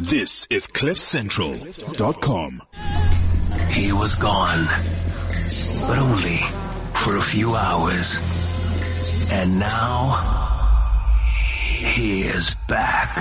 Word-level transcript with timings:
This 0.00 0.46
is 0.48 0.66
CliffCentral.com. 0.66 2.62
He 3.70 3.92
was 3.92 4.14
gone, 4.14 4.64
but 5.86 5.98
only 5.98 6.38
for 6.94 7.18
a 7.18 7.22
few 7.22 7.54
hours. 7.54 8.16
And 9.30 9.58
now, 9.58 11.18
he 11.84 12.22
is 12.22 12.54
back. 12.66 13.14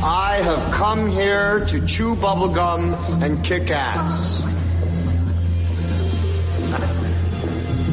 I 0.00 0.40
have 0.44 0.72
come 0.72 1.10
here 1.10 1.66
to 1.66 1.84
chew 1.84 2.14
bubblegum 2.14 3.20
and 3.20 3.44
kick 3.44 3.70
ass. 3.70 4.38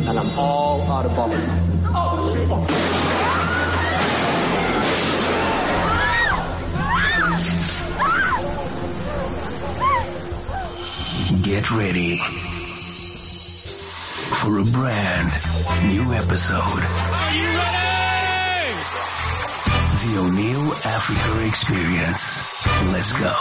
And 0.08 0.20
I'm 0.20 0.38
all 0.38 0.84
out 0.84 1.08
of 1.08 1.14
bubblegum. 1.14 1.62
Oh, 1.96 3.25
Get 11.56 11.72
ready 11.72 12.18
for 14.42 14.60
a 14.60 14.66
brand 14.66 15.32
new 15.86 16.14
episode. 16.14 16.52
Are 16.60 17.32
you 17.32 17.48
ready? 17.64 18.74
The 20.02 20.12
Oneal 20.20 20.86
Africa 20.86 21.46
Experience. 21.48 22.22
Let's 22.92 23.14
go. 23.14 23.34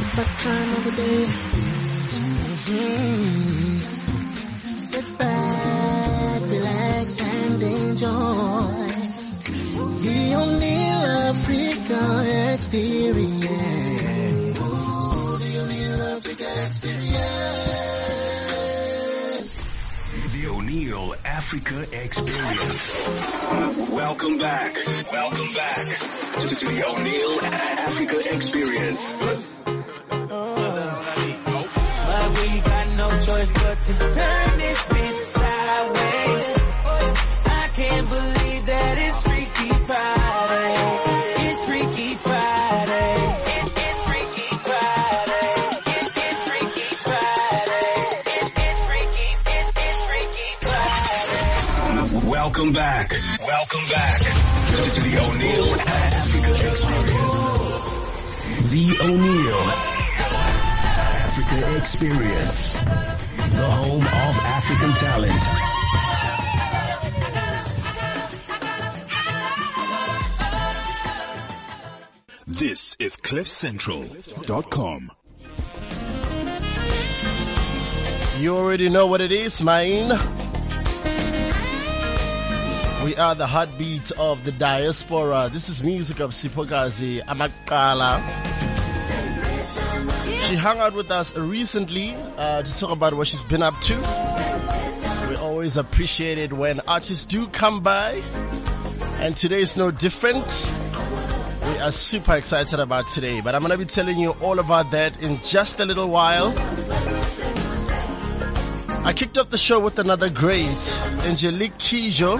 It's 0.00 0.12
that 0.16 0.30
time 0.38 0.70
of 0.78 0.84
the 0.84 0.92
day. 1.02 1.26
Mhm. 2.64 2.80
Sit 4.78 5.18
back, 5.18 6.40
relax, 6.48 7.20
and 7.20 7.62
enjoy 7.62 8.83
the 10.04 10.34
Oneal 10.36 11.02
Africa 11.30 12.02
Experience. 12.54 14.58
Oh, 14.60 15.38
the 15.40 15.50
Oneal 15.62 16.00
Africa 16.16 16.48
Experience. 16.66 17.16
The 20.34 20.44
Oneal 20.46 21.06
Africa 21.24 21.78
Experience. 22.04 22.82
Welcome 23.90 24.36
back. 24.38 24.76
Welcome 25.10 25.52
back 25.54 25.86
to, 25.86 26.54
to 26.54 26.64
the 26.66 26.82
Oneal 26.82 27.42
Africa 27.42 28.18
Experience. 28.34 29.12
But 32.06 32.28
we 32.42 32.60
got 32.60 32.86
no 32.96 33.08
choice 33.20 33.50
but 33.52 33.80
to 33.80 33.92
turn 34.14 34.58
this 34.58 34.84
Friday. 39.84 40.74
It's 41.36 41.62
Freaky 41.68 42.14
Friday. 42.14 43.16
It's, 43.52 43.70
it's 43.76 44.04
Freaky 44.08 44.48
Friday. 44.64 45.56
It's, 45.92 46.10
it's 46.16 46.40
Freaky 46.48 46.88
Friday. 47.04 47.92
It's, 48.32 48.80
Freaky, 48.88 49.28
it's, 49.44 50.00
Freaky 50.08 50.50
Friday. 50.62 52.30
Welcome 52.30 52.72
back. 52.72 53.12
Welcome 53.46 53.84
back 53.90 54.18
to 54.20 55.00
the 55.02 55.16
Oneal 55.20 55.78
Africa 55.86 56.52
Experience. 56.70 57.50
The 58.70 58.86
Oneal 59.04 59.62
Africa 61.28 61.76
Experience. 61.76 62.74
The 63.54 63.68
home 63.70 64.00
of 64.00 64.36
African 64.46 64.92
talent. 64.94 65.73
This 72.58 72.94
is 73.00 73.16
CliffCentral.com. 73.16 75.10
You 78.38 78.56
already 78.56 78.88
know 78.88 79.08
what 79.08 79.20
it 79.20 79.32
is, 79.32 79.60
man. 79.60 80.10
We 83.04 83.16
are 83.16 83.34
the 83.34 83.48
heartbeat 83.48 84.12
of 84.12 84.44
the 84.44 84.52
diaspora. 84.52 85.50
This 85.52 85.68
is 85.68 85.82
music 85.82 86.20
of 86.20 86.30
Sipokazi 86.30 87.22
Amakala. 87.22 88.20
She 90.42 90.54
hung 90.54 90.78
out 90.78 90.94
with 90.94 91.10
us 91.10 91.36
recently 91.36 92.14
uh, 92.36 92.62
to 92.62 92.78
talk 92.78 92.92
about 92.92 93.14
what 93.14 93.26
she's 93.26 93.42
been 93.42 93.64
up 93.64 93.74
to. 93.80 93.96
We 95.28 95.34
always 95.38 95.76
appreciate 95.76 96.38
it 96.38 96.52
when 96.52 96.78
artists 96.86 97.24
do 97.24 97.48
come 97.48 97.80
by, 97.80 98.22
and 99.18 99.36
today 99.36 99.62
is 99.62 99.76
no 99.76 99.90
different. 99.90 100.70
We 101.66 101.78
are 101.78 101.92
super 101.92 102.34
excited 102.34 102.78
about 102.78 103.08
today, 103.08 103.40
but 103.40 103.54
I'm 103.54 103.62
gonna 103.62 103.78
be 103.78 103.86
telling 103.86 104.18
you 104.18 104.32
all 104.42 104.58
about 104.58 104.90
that 104.90 105.22
in 105.22 105.38
just 105.38 105.80
a 105.80 105.86
little 105.86 106.08
while. 106.08 106.52
I 109.02 109.14
kicked 109.16 109.38
off 109.38 109.48
the 109.48 109.56
show 109.56 109.80
with 109.80 109.98
another 109.98 110.28
great, 110.28 110.68
Angélique 111.24 111.72
Kidjo, 111.78 112.38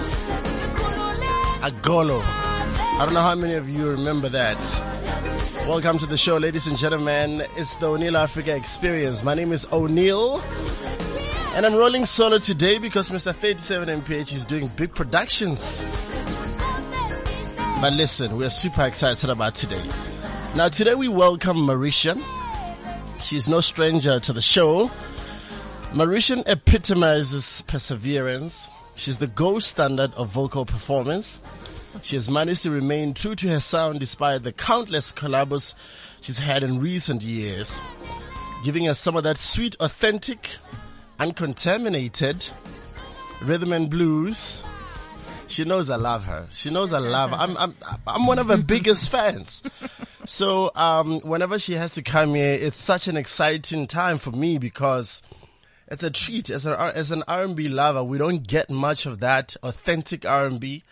Agolo. 1.61 2.21
I 2.23 3.05
don't 3.05 3.15
know 3.15 3.21
how 3.21 3.33
many 3.33 3.55
of 3.55 3.67
you 3.67 3.89
remember 3.89 4.29
that. 4.29 4.57
Welcome 5.67 5.97
to 5.99 6.05
the 6.05 6.17
show, 6.17 6.37
ladies 6.37 6.67
and 6.67 6.77
gentlemen. 6.77 7.41
It's 7.57 7.77
the 7.77 7.87
Oneal 7.87 8.15
Africa 8.15 8.55
Experience. 8.55 9.23
My 9.23 9.33
name 9.33 9.51
is 9.51 9.65
Oneal, 9.67 10.39
and 11.55 11.65
I'm 11.65 11.73
rolling 11.73 12.05
solo 12.05 12.37
today 12.37 12.77
because 12.77 13.09
Mr. 13.09 13.33
37 13.33 14.01
MPH 14.01 14.33
is 14.33 14.45
doing 14.45 14.67
big 14.75 14.93
productions. 14.93 15.83
But 17.81 17.93
listen, 17.93 18.37
we 18.37 18.45
are 18.45 18.49
super 18.49 18.85
excited 18.85 19.29
about 19.29 19.53
today. 19.53 19.83
Now, 20.55 20.69
today 20.69 20.95
we 20.95 21.07
welcome 21.07 21.57
Mariechan. 21.57 22.23
She's 23.21 23.49
no 23.49 23.59
stranger 23.61 24.19
to 24.19 24.33
the 24.33 24.41
show. 24.41 24.89
Mariechan 25.91 26.47
epitomizes 26.47 27.63
perseverance. 27.67 28.67
She's 28.95 29.19
the 29.19 29.27
gold 29.27 29.61
standard 29.63 30.13
of 30.15 30.29
vocal 30.29 30.65
performance. 30.65 31.41
She 32.01 32.15
has 32.15 32.29
managed 32.29 32.63
to 32.63 32.71
remain 32.71 33.13
true 33.13 33.35
to 33.35 33.47
her 33.49 33.59
sound 33.59 33.99
despite 33.99 34.43
the 34.43 34.53
countless 34.53 35.11
collabs 35.11 35.75
she's 36.21 36.37
had 36.39 36.63
in 36.63 36.79
recent 36.79 37.23
years, 37.23 37.81
giving 38.63 38.87
us 38.87 38.99
some 38.99 39.15
of 39.15 39.23
that 39.23 39.37
sweet, 39.37 39.75
authentic, 39.79 40.49
uncontaminated 41.19 42.47
rhythm 43.41 43.73
and 43.73 43.89
blues. 43.89 44.63
She 45.47 45.63
knows 45.63 45.89
I 45.89 45.95
love 45.95 46.23
her. 46.25 46.47
She 46.51 46.69
knows 46.69 46.93
I 46.93 46.99
love 46.99 47.31
her. 47.31 47.37
I'm, 47.37 47.57
I'm, 47.57 47.75
I'm 48.07 48.25
one 48.25 48.39
of 48.39 48.47
her 48.47 48.57
biggest 48.73 49.09
fans. 49.09 49.63
So, 50.25 50.71
um, 50.75 51.19
whenever 51.21 51.59
she 51.59 51.73
has 51.73 51.93
to 51.93 52.01
come 52.01 52.33
here, 52.33 52.53
it's 52.53 52.77
such 52.77 53.07
an 53.07 53.15
exciting 53.17 53.87
time 53.87 54.17
for 54.17 54.31
me 54.31 54.57
because 54.57 55.21
it's 55.87 56.03
a 56.03 56.09
treat. 56.09 56.49
As 56.49 56.65
an, 56.65 56.73
as 56.73 57.11
an 57.11 57.23
R&B 57.27 57.69
lover, 57.69 58.03
we 58.03 58.17
don't 58.17 58.45
get 58.45 58.69
much 58.69 59.05
of 59.05 59.19
that 59.19 59.55
authentic 59.63 60.25
R&B. 60.25 60.83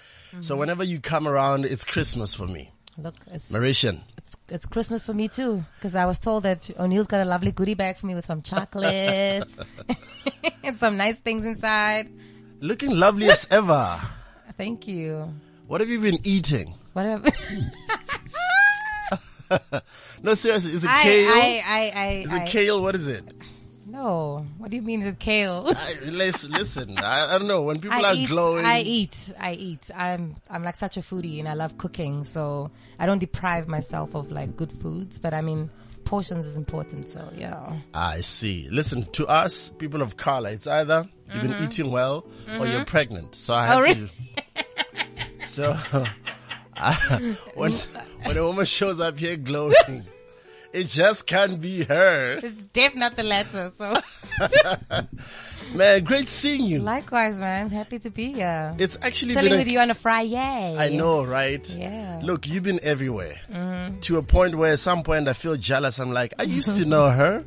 So 0.42 0.56
whenever 0.56 0.84
you 0.84 1.00
come 1.00 1.28
around, 1.28 1.66
it's 1.66 1.84
Christmas 1.84 2.34
for 2.34 2.47
me. 2.47 2.72
Look, 2.97 3.16
it's, 3.31 3.52
Mariechan. 3.52 4.02
it's, 4.18 4.36
it's 4.50 4.66
Christmas 4.66 5.06
for 5.06 5.13
me 5.13 5.28
too, 5.28 5.63
because 5.75 5.96
I 5.96 6.06
was 6.06 6.18
told 6.19 6.44
that 6.44 6.62
Oneal's 6.80 7.08
got 7.08 7.22
a 7.22 7.25
lovely 7.25 7.52
goodie 7.52 7.75
bag 7.75 7.97
for 7.97 8.08
me 8.08 8.16
with 8.16 8.25
some 8.25 8.42
chocolates 8.42 9.56
and 10.63 10.75
some 10.78 10.97
nice 10.97 11.19
things 11.19 11.46
inside. 11.46 12.12
Looking 12.59 12.97
lovely 12.97 13.30
as 13.30 13.47
ever. 13.52 14.00
Thank 14.58 14.88
you. 14.88 15.34
What 15.68 15.81
have 15.81 15.90
you 15.90 16.00
been 16.00 16.19
eating? 16.24 16.75
Whatever. 16.94 17.30
No, 20.24 20.34
seriously, 20.34 20.72
is 20.74 20.84
it 20.84 20.90
I, 20.90 21.03
kale? 21.03 21.30
I, 21.30 21.64
I, 21.66 21.91
I, 21.96 22.08
is 22.24 22.31
I, 22.34 22.44
it 22.44 22.47
kale? 22.47 22.81
What 22.81 22.96
is 22.96 23.08
it? 23.08 23.24
No. 23.86 24.47
What 24.58 24.72
do 24.72 24.78
you 24.78 24.81
mean 24.81 25.03
with 25.03 25.19
kale? 25.19 25.66
I, 25.75 25.96
listen, 26.06 26.52
listen 26.53 26.97
I, 26.97 27.36
I 27.36 27.38
don't 27.38 27.47
know. 27.47 27.62
When 27.63 27.80
people 27.81 28.03
I 28.03 28.12
are 28.12 28.16
eat, 28.16 28.30
glowing, 28.30 28.66
I 28.66 28.80
eat. 28.80 29.31
I 29.38 29.53
eat. 29.53 29.92
I'm 29.94 30.38
I'm 30.50 30.63
like 30.63 30.77
such 30.77 30.98
a 30.98 31.01
foodie 31.01 31.39
and 31.39 31.48
I 31.48 31.54
love 31.54 31.77
cooking, 31.77 32.24
so 32.24 32.72
I 32.98 33.06
don't 33.06 33.19
deprive 33.19 33.68
myself 33.68 34.16
of 34.16 34.31
like 34.31 34.56
good 34.56 34.72
foods. 34.72 35.19
But 35.19 35.33
I 35.33 35.42
mean, 35.42 35.69
portions 36.06 36.48
is 36.48 36.56
important. 36.56 37.10
So 37.10 37.30
yeah. 37.36 37.74
I 37.94 38.22
see. 38.22 38.69
Listen, 38.72 39.04
to 39.12 39.27
us, 39.27 39.69
people 39.69 40.01
of 40.01 40.16
color, 40.18 40.50
it's 40.50 40.68
either 40.68 41.07
you've 41.33 41.44
been 41.44 41.63
eating 41.63 41.92
well 41.92 42.25
or 42.60 42.66
you're 42.66 42.86
pregnant. 42.86 43.36
So 43.36 43.54
I 43.54 43.68
have 43.68 43.83
Mm-hmm. 43.83 43.83
Oh, 43.83 44.00
really? 44.00 44.07
to. 44.38 44.43
So 45.53 45.77
I, 46.75 47.38
when 47.53 47.73
when 48.23 48.38
a 48.38 48.44
woman 48.44 48.65
shows 48.65 49.00
up 49.00 49.19
here 49.19 49.38
glowing, 49.38 50.03
it 50.73 50.88
just 50.88 51.27
can't 51.27 51.61
be 51.61 51.83
her. 51.83 52.39
It's 52.41 52.59
definitely 52.73 53.00
not 53.00 53.15
the 53.15 53.23
latter. 53.23 53.71
So 53.77 53.94
Man, 55.75 56.03
great 56.03 56.27
seeing 56.27 56.63
you. 56.63 56.79
likewise, 56.79 57.35
man. 57.35 57.69
Happy 57.69 58.00
to 58.00 58.09
be 58.09 58.33
here. 58.33 58.75
It's 58.79 58.97
actually 59.03 59.35
Chilling 59.35 59.53
a, 59.53 59.57
with 59.57 59.67
you 59.67 59.77
on 59.77 59.91
a 59.91 59.94
Friday. 59.94 60.75
I 60.75 60.89
know, 60.89 61.23
right? 61.23 61.67
Yeah. 61.75 62.19
Look, 62.23 62.47
you've 62.47 62.63
been 62.63 62.79
everywhere 62.81 63.39
mm-hmm. 63.47 64.00
to 64.00 64.17
a 64.17 64.23
point 64.23 64.55
where 64.55 64.73
at 64.73 64.79
some 64.79 65.03
point 65.03 65.27
I 65.27 65.33
feel 65.33 65.55
jealous. 65.55 66.00
I'm 66.00 66.11
like, 66.11 66.33
I 66.39 66.44
used 66.44 66.75
to 66.77 66.85
know 66.85 67.11
her. 67.11 67.45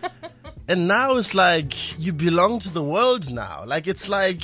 and 0.68 0.86
now 0.86 1.16
it's 1.16 1.34
like 1.34 1.98
you 1.98 2.12
belong 2.12 2.58
to 2.60 2.70
the 2.70 2.82
world 2.82 3.32
now. 3.32 3.64
Like 3.66 3.86
it's 3.86 4.10
like 4.10 4.42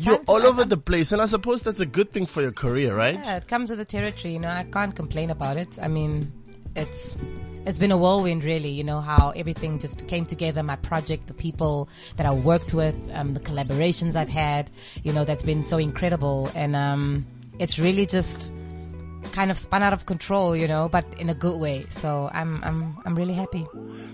You're 0.00 0.20
all 0.26 0.46
over 0.46 0.64
the 0.64 0.76
place, 0.76 1.12
and 1.12 1.20
I 1.20 1.26
suppose 1.26 1.62
that's 1.62 1.80
a 1.80 1.86
good 1.86 2.10
thing 2.10 2.26
for 2.26 2.40
your 2.40 2.52
career, 2.52 2.96
right? 2.96 3.20
Yeah, 3.22 3.36
it 3.36 3.48
comes 3.48 3.70
with 3.70 3.78
the 3.78 3.84
territory. 3.84 4.32
You 4.34 4.40
know, 4.40 4.48
I 4.48 4.64
can't 4.64 4.94
complain 4.96 5.30
about 5.30 5.56
it. 5.56 5.68
I 5.80 5.88
mean, 5.88 6.32
it's 6.74 7.16
it's 7.66 7.78
been 7.78 7.92
a 7.92 7.98
whirlwind, 7.98 8.42
really. 8.42 8.70
You 8.70 8.84
know 8.84 9.00
how 9.00 9.30
everything 9.36 9.78
just 9.78 10.06
came 10.08 10.24
together. 10.24 10.62
My 10.62 10.76
project, 10.76 11.26
the 11.26 11.34
people 11.34 11.88
that 12.16 12.24
I 12.24 12.32
worked 12.32 12.72
with, 12.72 12.96
um, 13.12 13.32
the 13.32 13.40
collaborations 13.40 14.16
I've 14.16 14.28
had. 14.30 14.70
You 15.02 15.12
know, 15.12 15.24
that's 15.24 15.42
been 15.42 15.64
so 15.64 15.76
incredible, 15.76 16.50
and 16.54 16.74
um, 16.74 17.26
it's 17.58 17.78
really 17.78 18.06
just 18.06 18.52
kind 19.32 19.50
of 19.50 19.58
spun 19.58 19.82
out 19.82 19.92
of 19.92 20.06
control. 20.06 20.56
You 20.56 20.66
know, 20.66 20.88
but 20.88 21.04
in 21.20 21.28
a 21.28 21.34
good 21.34 21.60
way. 21.60 21.84
So 21.90 22.30
I'm 22.32 22.64
I'm 22.64 22.96
I'm 23.04 23.14
really 23.14 23.34
happy. 23.34 23.66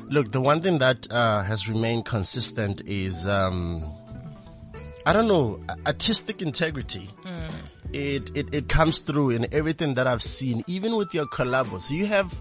Look, 0.08 0.32
the 0.32 0.40
one 0.40 0.60
thing 0.62 0.78
that 0.78 1.06
uh, 1.10 1.42
has 1.42 1.68
remained 1.68 2.06
consistent 2.06 2.82
is, 2.86 3.26
um, 3.26 3.92
I 5.06 5.12
don't 5.12 5.28
know, 5.28 5.60
artistic 5.86 6.42
integrity. 6.42 7.08
Mm. 7.24 7.50
It, 7.92 8.36
it 8.36 8.52
it 8.52 8.68
comes 8.68 8.98
through 8.98 9.30
in 9.30 9.46
everything 9.54 9.94
that 9.94 10.08
I've 10.08 10.22
seen, 10.22 10.64
even 10.66 10.96
with 10.96 11.14
your 11.14 11.26
collabos. 11.26 11.90
You 11.90 12.06
have 12.06 12.34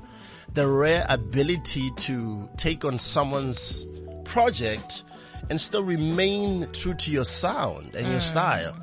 the 0.53 0.67
rare 0.67 1.05
ability 1.07 1.91
to 1.91 2.49
take 2.57 2.83
on 2.83 2.97
someone's 2.97 3.85
project 4.23 5.03
and 5.51 5.61
still 5.61 5.83
remain 5.83 6.67
true 6.71 6.95
to 6.95 7.11
your 7.11 7.25
sound 7.25 7.93
and 7.93 8.07
your 8.07 8.19
mm. 8.19 8.33
style. 8.33 8.75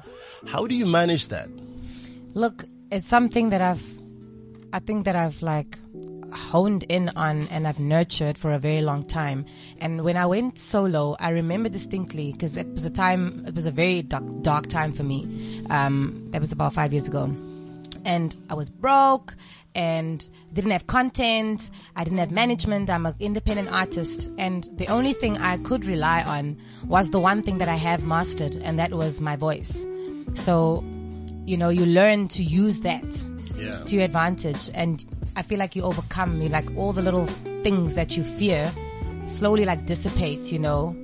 How 0.46 0.68
do 0.68 0.76
you 0.76 0.86
manage 0.86 1.28
that? 1.28 1.48
Look, 2.34 2.64
it's 2.92 3.08
something 3.08 3.50
that 3.50 3.60
I've, 3.60 3.82
I 4.72 4.78
think 4.78 5.06
that 5.06 5.16
I've 5.16 5.42
like 5.42 5.78
honed 6.32 6.84
in 6.84 7.10
on 7.10 7.48
and 7.48 7.66
I've 7.66 7.80
nurtured 7.80 8.38
for 8.38 8.52
a 8.52 8.58
very 8.58 8.82
long 8.82 9.04
time. 9.04 9.44
And 9.80 10.04
when 10.04 10.16
I 10.16 10.26
went 10.26 10.58
solo, 10.58 11.16
I 11.18 11.30
remember 11.30 11.68
distinctly 11.68 12.32
because 12.32 12.56
it 12.56 12.66
was 12.68 12.84
a 12.84 12.90
time, 12.90 13.44
it 13.46 13.54
was 13.54 13.66
a 13.66 13.70
very 13.70 14.02
dark, 14.02 14.24
dark 14.42 14.66
time 14.66 14.92
for 14.92 15.02
me. 15.02 15.64
Um, 15.70 16.24
that 16.30 16.40
was 16.40 16.52
about 16.52 16.72
five 16.72 16.92
years 16.92 17.06
ago. 17.06 17.24
And 18.04 18.36
I 18.50 18.54
was 18.54 18.68
broke 18.68 19.36
and 19.74 20.28
didn't 20.52 20.72
have 20.72 20.86
content. 20.86 21.70
I 21.96 22.04
didn't 22.04 22.18
have 22.18 22.30
management. 22.30 22.90
I'm 22.90 23.06
an 23.06 23.14
independent 23.20 23.70
artist. 23.70 24.28
And 24.38 24.68
the 24.76 24.88
only 24.88 25.12
thing 25.12 25.38
I 25.38 25.58
could 25.58 25.84
rely 25.84 26.22
on 26.22 26.56
was 26.86 27.10
the 27.10 27.20
one 27.20 27.42
thing 27.42 27.58
that 27.58 27.68
I 27.68 27.76
have 27.76 28.04
mastered 28.04 28.56
and 28.56 28.78
that 28.78 28.92
was 28.92 29.20
my 29.20 29.36
voice. 29.36 29.86
So, 30.34 30.84
you 31.44 31.56
know, 31.56 31.68
you 31.68 31.86
learn 31.86 32.28
to 32.28 32.42
use 32.42 32.80
that 32.80 33.04
Yeah. 33.56 33.82
to 33.84 33.94
your 33.96 34.04
advantage. 34.04 34.70
And 34.74 35.04
I 35.36 35.42
feel 35.42 35.58
like 35.58 35.76
you 35.76 35.82
overcome, 35.82 36.40
you 36.42 36.48
like 36.48 36.66
all 36.76 36.92
the 36.92 37.02
little 37.02 37.26
things 37.62 37.94
that 37.94 38.16
you 38.16 38.22
fear 38.24 38.70
slowly 39.26 39.64
like 39.64 39.86
dissipate, 39.86 40.50
you 40.52 40.58
know, 40.58 40.96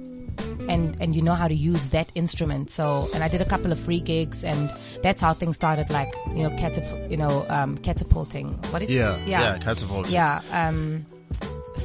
and, 0.68 0.96
and 1.00 1.14
you 1.16 1.22
know 1.22 1.34
how 1.34 1.48
to 1.48 1.54
use 1.54 1.90
that 1.90 2.10
instrument. 2.14 2.70
So, 2.70 3.08
and 3.14 3.22
I 3.22 3.28
did 3.28 3.40
a 3.40 3.44
couple 3.46 3.72
of 3.72 3.78
free 3.80 4.00
gigs 4.00 4.44
and 4.44 4.72
that's 5.02 5.22
how 5.22 5.32
things 5.34 5.56
started 5.56 5.88
like, 5.90 6.12
you 6.34 6.42
know, 6.42 6.50
catap- 6.50 7.10
you 7.10 7.16
know, 7.16 7.46
um, 7.48 7.78
catapulting. 7.78 8.48
What 8.70 8.82
is 8.82 8.90
Yeah, 8.90 9.16
Yeah. 9.24 9.40
yeah, 9.54 9.58
catapulting. 9.58 10.12
Yeah. 10.12 10.40
Um, 10.52 11.06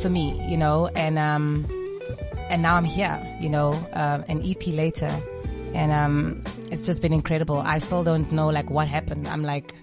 for 0.02 0.10
me, 0.10 0.42
you 0.50 0.58
know, 0.58 0.88
and, 0.88 1.18
um, 1.18 1.66
and 2.50 2.62
now 2.62 2.76
I'm 2.76 2.84
here, 2.86 3.22
you 3.40 3.50
know, 3.50 3.72
um, 3.94 4.26
an 4.28 4.42
EP 4.44 4.68
later 4.68 5.12
and, 5.74 5.92
um, 5.92 6.44
it's 6.72 6.86
just 6.86 7.02
been 7.02 7.14
incredible. 7.14 7.60
I 7.60 7.78
still 7.78 8.04
don't 8.04 8.32
know 8.32 8.48
like 8.50 8.70
what 8.70 8.88
happened. 8.88 9.28
I'm 9.28 9.44
like, 9.44 9.74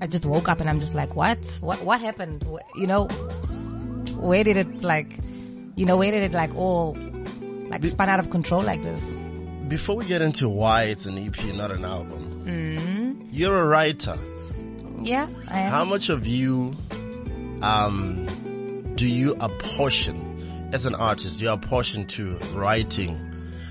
I 0.00 0.06
just 0.06 0.24
woke 0.24 0.48
up 0.48 0.60
and 0.60 0.68
I'm 0.70 0.78
just 0.80 0.94
like, 0.94 1.16
what, 1.16 1.38
what, 1.60 1.82
what 1.82 2.00
happened? 2.00 2.44
You 2.76 2.86
know, 2.86 3.06
where 4.16 4.44
did 4.44 4.56
it 4.56 4.82
like, 4.82 5.18
you 5.76 5.86
know, 5.86 5.96
where 5.96 6.10
did 6.10 6.22
it 6.22 6.32
like 6.32 6.54
all 6.54 6.96
like 7.68 7.84
spun 7.84 8.08
out 8.08 8.20
of 8.20 8.30
control 8.30 8.62
like 8.62 8.82
this? 8.82 9.02
Before 9.68 9.96
we 9.96 10.04
get 10.06 10.22
into 10.22 10.48
why 10.48 10.84
it's 10.84 11.04
an 11.06 11.18
EP, 11.18 11.36
not 11.54 11.70
an 11.70 11.84
album, 11.84 12.24
Mm-hmm. 12.46 13.26
you're 13.30 13.60
a 13.60 13.66
writer. 13.66 14.16
Yeah. 15.02 15.28
I 15.48 15.58
am. 15.60 15.70
How 15.70 15.84
much 15.84 16.08
of 16.08 16.26
you 16.26 16.74
um, 17.62 18.26
do 18.94 19.06
you 19.06 19.36
apportion 19.40 20.68
as 20.72 20.86
an 20.86 20.94
artist? 20.94 21.38
Do 21.38 21.44
you 21.44 21.50
apportion 21.50 22.06
to 22.06 22.36
writing? 22.54 23.20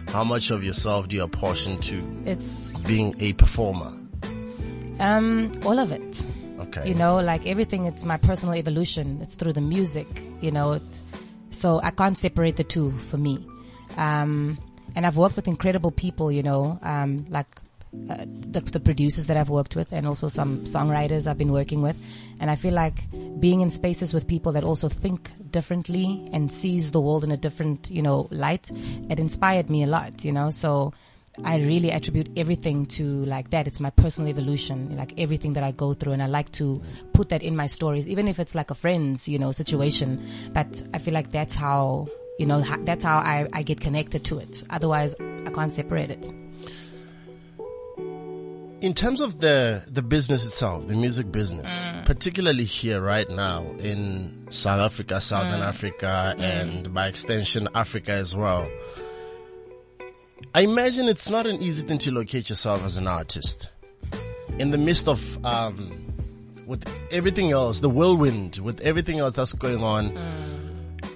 How 0.09 0.23
much 0.23 0.51
of 0.51 0.63
yourself 0.63 1.07
do 1.07 1.15
you 1.15 1.23
apportion 1.23 1.79
to 1.81 2.01
It's, 2.25 2.73
being 2.85 3.15
a 3.19 3.33
performer? 3.33 3.91
Um, 4.99 5.51
all 5.65 5.79
of 5.79 5.91
it. 5.91 6.23
Okay. 6.59 6.89
you 6.89 6.95
know 6.95 7.17
like 7.17 7.45
everything 7.45 7.85
it's 7.85 8.03
my 8.03 8.17
personal 8.17 8.55
evolution 8.55 9.19
it's 9.21 9.35
through 9.35 9.53
the 9.53 9.61
music 9.61 10.07
you 10.41 10.49
know 10.49 10.71
it, 10.71 10.81
so 11.51 11.79
i 11.83 11.91
can't 11.91 12.17
separate 12.17 12.55
the 12.55 12.63
two 12.63 12.89
for 12.97 13.17
me 13.17 13.47
um 13.95 14.57
and 14.95 15.05
i've 15.05 15.17
worked 15.17 15.35
with 15.35 15.47
incredible 15.47 15.91
people 15.91 16.31
you 16.31 16.41
know 16.41 16.79
um 16.81 17.27
like 17.29 17.61
uh, 18.09 18.25
the, 18.25 18.59
the 18.61 18.79
producers 18.79 19.27
that 19.27 19.37
I've 19.37 19.49
worked 19.49 19.75
with 19.75 19.91
and 19.91 20.05
also 20.05 20.27
some 20.27 20.59
songwriters 20.65 21.25
I've 21.25 21.37
been 21.37 21.51
working 21.51 21.81
with. 21.81 21.97
And 22.39 22.51
I 22.51 22.55
feel 22.55 22.73
like 22.73 23.03
being 23.39 23.61
in 23.61 23.71
spaces 23.71 24.13
with 24.13 24.27
people 24.27 24.51
that 24.53 24.63
also 24.63 24.87
think 24.89 25.31
differently 25.51 26.29
and 26.33 26.51
sees 26.51 26.91
the 26.91 26.99
world 27.01 27.23
in 27.23 27.31
a 27.31 27.37
different, 27.37 27.89
you 27.89 28.01
know, 28.01 28.27
light, 28.29 28.69
it 29.09 29.19
inspired 29.19 29.69
me 29.69 29.83
a 29.83 29.87
lot, 29.87 30.25
you 30.25 30.31
know, 30.31 30.49
so 30.51 30.93
I 31.43 31.57
really 31.57 31.91
attribute 31.91 32.29
everything 32.37 32.85
to 32.87 33.23
like 33.25 33.51
that. 33.51 33.67
It's 33.67 33.79
my 33.79 33.89
personal 33.91 34.29
evolution, 34.29 34.95
like 34.97 35.19
everything 35.19 35.53
that 35.53 35.63
I 35.63 35.71
go 35.71 35.93
through. 35.93 36.13
And 36.13 36.23
I 36.23 36.27
like 36.27 36.51
to 36.53 36.81
put 37.13 37.29
that 37.29 37.43
in 37.43 37.55
my 37.55 37.67
stories, 37.67 38.07
even 38.07 38.27
if 38.27 38.39
it's 38.39 38.55
like 38.55 38.71
a 38.71 38.75
friend's, 38.75 39.27
you 39.27 39.37
know, 39.39 39.51
situation. 39.51 40.25
But 40.53 40.81
I 40.93 40.97
feel 40.97 41.13
like 41.13 41.31
that's 41.31 41.53
how, 41.55 42.07
you 42.39 42.45
know, 42.47 42.61
that's 42.85 43.03
how 43.03 43.17
I, 43.17 43.47
I 43.53 43.61
get 43.63 43.79
connected 43.79 44.23
to 44.25 44.39
it. 44.39 44.63
Otherwise, 44.69 45.13
I 45.45 45.51
can't 45.51 45.73
separate 45.73 46.09
it. 46.09 46.31
In 48.79 48.93
terms 48.93 49.21
of 49.21 49.39
the 49.39 49.83
the 49.87 50.03
business 50.03 50.45
itself, 50.45 50.85
the 50.87 50.95
music 50.95 51.31
business, 51.31 51.83
Mm. 51.85 52.05
particularly 52.05 52.63
here 52.63 53.01
right 53.01 53.27
now 53.27 53.65
in 53.79 54.45
South 54.51 54.79
Africa, 54.79 55.19
Southern 55.19 55.61
Mm. 55.61 55.67
Africa, 55.67 56.35
and 56.37 56.93
by 56.93 57.07
extension 57.07 57.67
Africa 57.73 58.11
as 58.11 58.35
well. 58.35 58.69
I 60.53 60.61
imagine 60.61 61.07
it's 61.07 61.29
not 61.29 61.45
an 61.45 61.61
easy 61.61 61.83
thing 61.83 61.97
to 61.99 62.11
locate 62.11 62.49
yourself 62.49 62.83
as 62.83 62.97
an 62.97 63.07
artist 63.07 63.69
in 64.59 64.71
the 64.71 64.77
midst 64.77 65.07
of 65.07 65.45
um, 65.45 66.13
with 66.65 66.87
everything 67.11 67.51
else, 67.51 67.79
the 67.79 67.89
whirlwind, 67.89 68.57
with 68.57 68.81
everything 68.81 69.19
else 69.19 69.35
that's 69.35 69.53
going 69.53 69.83
on. 69.83 70.11
Mm. 70.11 70.47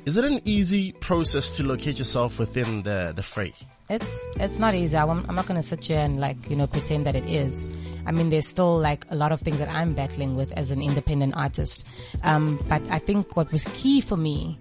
Is 0.05 0.17
it 0.17 0.25
an 0.25 0.41
easy 0.45 0.93
process 0.93 1.51
to 1.57 1.63
locate 1.63 1.99
yourself 1.99 2.39
within 2.39 2.83
the 2.83 3.13
the 3.15 3.21
fray? 3.21 3.53
It's 3.89 4.05
it's 4.37 4.57
not 4.57 4.73
easy. 4.73 4.97
I'm, 4.97 5.25
I'm 5.27 5.35
not 5.35 5.45
going 5.47 5.61
to 5.61 5.67
sit 5.67 5.85
here 5.85 5.99
and 5.99 6.19
like 6.19 6.49
you 6.49 6.55
know 6.55 6.65
pretend 6.65 7.05
that 7.05 7.15
it 7.15 7.25
is. 7.29 7.69
I 8.05 8.11
mean, 8.11 8.29
there's 8.29 8.47
still 8.47 8.79
like 8.79 9.05
a 9.11 9.15
lot 9.15 9.31
of 9.31 9.41
things 9.41 9.59
that 9.59 9.69
I'm 9.69 9.93
battling 9.93 10.35
with 10.35 10.51
as 10.53 10.71
an 10.71 10.81
independent 10.81 11.35
artist. 11.35 11.85
Um, 12.23 12.59
but 12.67 12.81
I 12.89 12.97
think 12.97 13.35
what 13.35 13.51
was 13.51 13.65
key 13.73 14.01
for 14.01 14.17
me, 14.17 14.57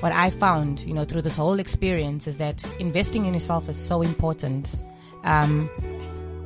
what 0.00 0.12
I 0.12 0.30
found, 0.30 0.80
you 0.80 0.94
know, 0.94 1.04
through 1.04 1.22
this 1.22 1.36
whole 1.36 1.58
experience, 1.58 2.26
is 2.26 2.38
that 2.38 2.64
investing 2.78 3.26
in 3.26 3.34
yourself 3.34 3.68
is 3.68 3.76
so 3.76 4.02
important. 4.02 4.68
Um, 5.24 5.68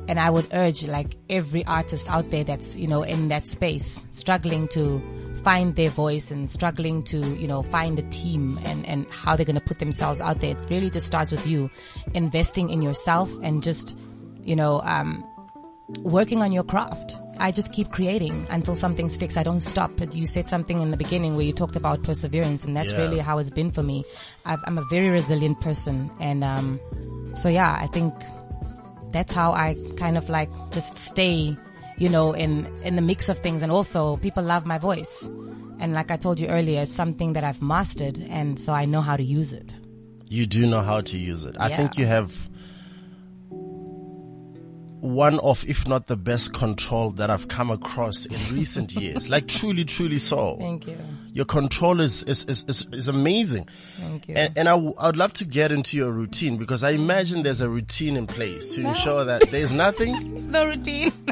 and 0.07 0.19
I 0.19 0.29
would 0.29 0.47
urge 0.53 0.83
like 0.83 1.15
every 1.29 1.65
artist 1.65 2.09
out 2.09 2.29
there 2.29 2.43
that's, 2.43 2.75
you 2.75 2.87
know, 2.87 3.03
in 3.03 3.29
that 3.29 3.47
space, 3.47 4.05
struggling 4.11 4.67
to 4.69 5.01
find 5.43 5.75
their 5.75 5.89
voice 5.89 6.31
and 6.31 6.49
struggling 6.49 7.03
to, 7.03 7.17
you 7.17 7.47
know, 7.47 7.61
find 7.61 7.99
a 7.99 8.01
team 8.03 8.59
and, 8.63 8.85
and 8.85 9.09
how 9.09 9.35
they're 9.35 9.45
going 9.45 9.55
to 9.55 9.61
put 9.61 9.79
themselves 9.79 10.19
out 10.19 10.39
there. 10.39 10.51
It 10.51 10.69
really 10.69 10.89
just 10.89 11.07
starts 11.07 11.31
with 11.31 11.47
you 11.47 11.69
investing 12.13 12.69
in 12.69 12.81
yourself 12.81 13.31
and 13.41 13.63
just, 13.63 13.97
you 14.41 14.55
know, 14.55 14.81
um, 14.81 15.23
working 15.99 16.41
on 16.41 16.51
your 16.51 16.63
craft. 16.63 17.19
I 17.39 17.51
just 17.51 17.73
keep 17.73 17.91
creating 17.91 18.45
until 18.49 18.75
something 18.75 19.09
sticks. 19.09 19.37
I 19.37 19.43
don't 19.43 19.61
stop. 19.61 19.91
But 19.97 20.13
you 20.15 20.25
said 20.27 20.47
something 20.47 20.81
in 20.81 20.91
the 20.91 20.97
beginning 20.97 21.35
where 21.35 21.45
you 21.45 21.53
talked 21.53 21.75
about 21.75 22.03
perseverance 22.03 22.63
and 22.63 22.75
that's 22.77 22.91
Yeah. 22.91 22.99
really 22.99 23.19
how 23.19 23.37
it's 23.39 23.49
been 23.49 23.71
for 23.71 23.83
me. 23.83 24.03
I've, 24.45 24.59
I'm 24.65 24.77
a 24.77 24.83
very 24.89 25.09
resilient 25.09 25.59
person. 25.61 26.09
And, 26.19 26.43
um, 26.43 26.79
so 27.37 27.49
yeah, 27.49 27.75
I 27.79 27.87
think 27.87 28.13
that's 29.11 29.31
how 29.33 29.51
I 29.51 29.75
kind 29.97 30.17
of 30.17 30.29
like 30.29 30.49
just 30.71 30.97
stay, 30.97 31.57
you 31.97 32.09
know, 32.09 32.33
in, 32.33 32.65
in 32.83 32.95
the 32.95 33.01
mix 33.01 33.29
of 33.29 33.39
things. 33.39 33.61
And 33.61 33.71
also 33.71 34.17
people 34.17 34.43
love 34.43 34.65
my 34.65 34.77
voice. 34.77 35.27
And 35.79 35.93
like 35.93 36.11
I 36.11 36.17
told 36.17 36.39
you 36.39 36.47
earlier, 36.47 36.81
it's 36.83 36.95
something 36.95 37.33
that 37.33 37.43
I've 37.43 37.61
mastered. 37.61 38.17
And 38.29 38.59
so 38.59 38.73
I 38.73 38.85
know 38.85 39.01
how 39.01 39.17
to 39.17 39.23
use 39.23 39.53
it. 39.53 39.73
you 40.29 40.47
do 40.47 40.65
know 40.65 40.81
how 40.81 40.99
to 41.01 41.15
use 41.17 41.45
it. 41.45 41.55
I 41.59 41.69
Yeah. 41.69 41.77
think 41.77 41.97
you 41.97 42.07
have 42.07 42.31
one 45.03 45.37
of, 45.39 45.65
if 45.67 45.85
not 45.85 46.07
the 46.07 46.15
best 46.15 46.53
control 46.53 47.11
that 47.11 47.29
I've 47.29 47.49
come 47.49 47.69
across 47.69 48.25
in 48.25 48.55
recent 48.55 48.93
years. 49.01 49.29
Like 49.29 49.47
truly, 49.49 49.83
truly 49.83 50.17
so. 50.17 50.55
Thank 50.57 50.87
you. 50.87 50.97
Your 51.33 51.43
control 51.45 51.99
is, 51.99 52.23
is, 52.23 52.45
is, 52.45 52.63
is, 52.69 52.87
is 52.93 53.07
amazing. 53.09 53.67
Thank 53.99 54.29
you. 54.29 54.35
And, 54.35 54.57
and 54.57 54.69
I, 54.69 54.73
w- 54.73 54.93
I 54.97 55.07
would 55.07 55.17
love 55.17 55.33
to 55.33 55.45
get 55.45 55.73
into 55.73 55.97
your 55.97 56.11
routine 56.11 56.55
because 56.57 56.83
I 56.85 56.91
imagine 56.91 57.43
there's 57.43 57.59
a 57.59 57.67
routine 57.67 58.15
in 58.15 58.27
place 58.27 58.75
to 58.75 58.81
ensure 58.81 59.25
that 59.25 59.41
there's 59.51 59.73
nothing. 59.73 60.49
no 60.51 60.65
routine. 60.67 61.11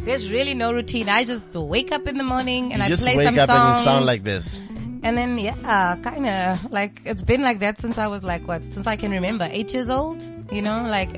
There's 0.00 0.30
really 0.30 0.52
no 0.52 0.70
routine. 0.72 1.08
I 1.08 1.24
just 1.24 1.54
wake 1.54 1.90
up 1.90 2.06
in 2.06 2.18
the 2.18 2.24
morning 2.24 2.72
and 2.74 2.80
You 2.80 2.84
I 2.84 2.88
just 2.88 3.04
play 3.04 3.16
wake 3.16 3.26
some 3.26 3.38
up 3.38 3.48
songs. 3.48 3.60
and 3.60 3.78
you 3.78 3.84
sound 3.84 4.04
like 4.06 4.22
this. 4.22 4.60
And 5.02 5.16
then 5.16 5.38
yeah, 5.38 5.96
kind 6.02 6.26
of 6.26 6.70
like 6.70 7.00
it's 7.06 7.22
been 7.22 7.40
like 7.40 7.60
that 7.60 7.80
since 7.80 7.96
I 7.96 8.08
was 8.08 8.22
like 8.22 8.46
what? 8.46 8.62
Since 8.64 8.86
I 8.86 8.96
can 8.96 9.12
remember, 9.12 9.48
eight 9.50 9.72
years 9.72 9.88
old. 9.88 10.22
You 10.52 10.60
know, 10.60 10.82
like 10.82 11.08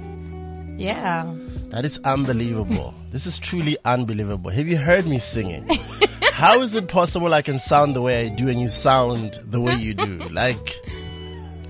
Yeah. 0.77 1.33
That 1.71 1.85
is 1.85 1.99
unbelievable. 2.05 2.95
this 3.11 3.27
is 3.27 3.39
truly 3.39 3.77
unbelievable. 3.85 4.51
Have 4.51 4.69
you 4.69 4.77
heard 4.77 5.07
me 5.07 5.19
singing? 5.19 5.69
How 6.33 6.61
is 6.61 6.75
it 6.75 6.89
possible 6.89 7.33
I 7.33 7.43
can 7.43 7.59
sound 7.59 7.97
the 7.97 8.03
way 8.03 8.27
I 8.27 8.29
do 8.29 8.49
and 8.49 8.61
you 8.61 8.69
sound 8.69 9.39
the 9.45 9.61
way 9.61 9.75
you 9.75 9.95
do? 9.95 10.29
Like, 10.31 10.75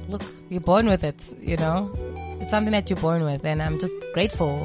Look, 0.09 0.23
you're 0.51 0.61
born 0.61 0.87
with 0.87 1.05
it, 1.05 1.35
you 1.41 1.57
know? 1.57 1.91
It's 2.41 2.51
something 2.51 2.73
that 2.73 2.91
you're 2.91 2.99
born 2.99 3.25
with 3.25 3.45
and 3.45 3.63
I'm 3.63 3.79
just 3.79 3.95
grateful. 4.13 4.59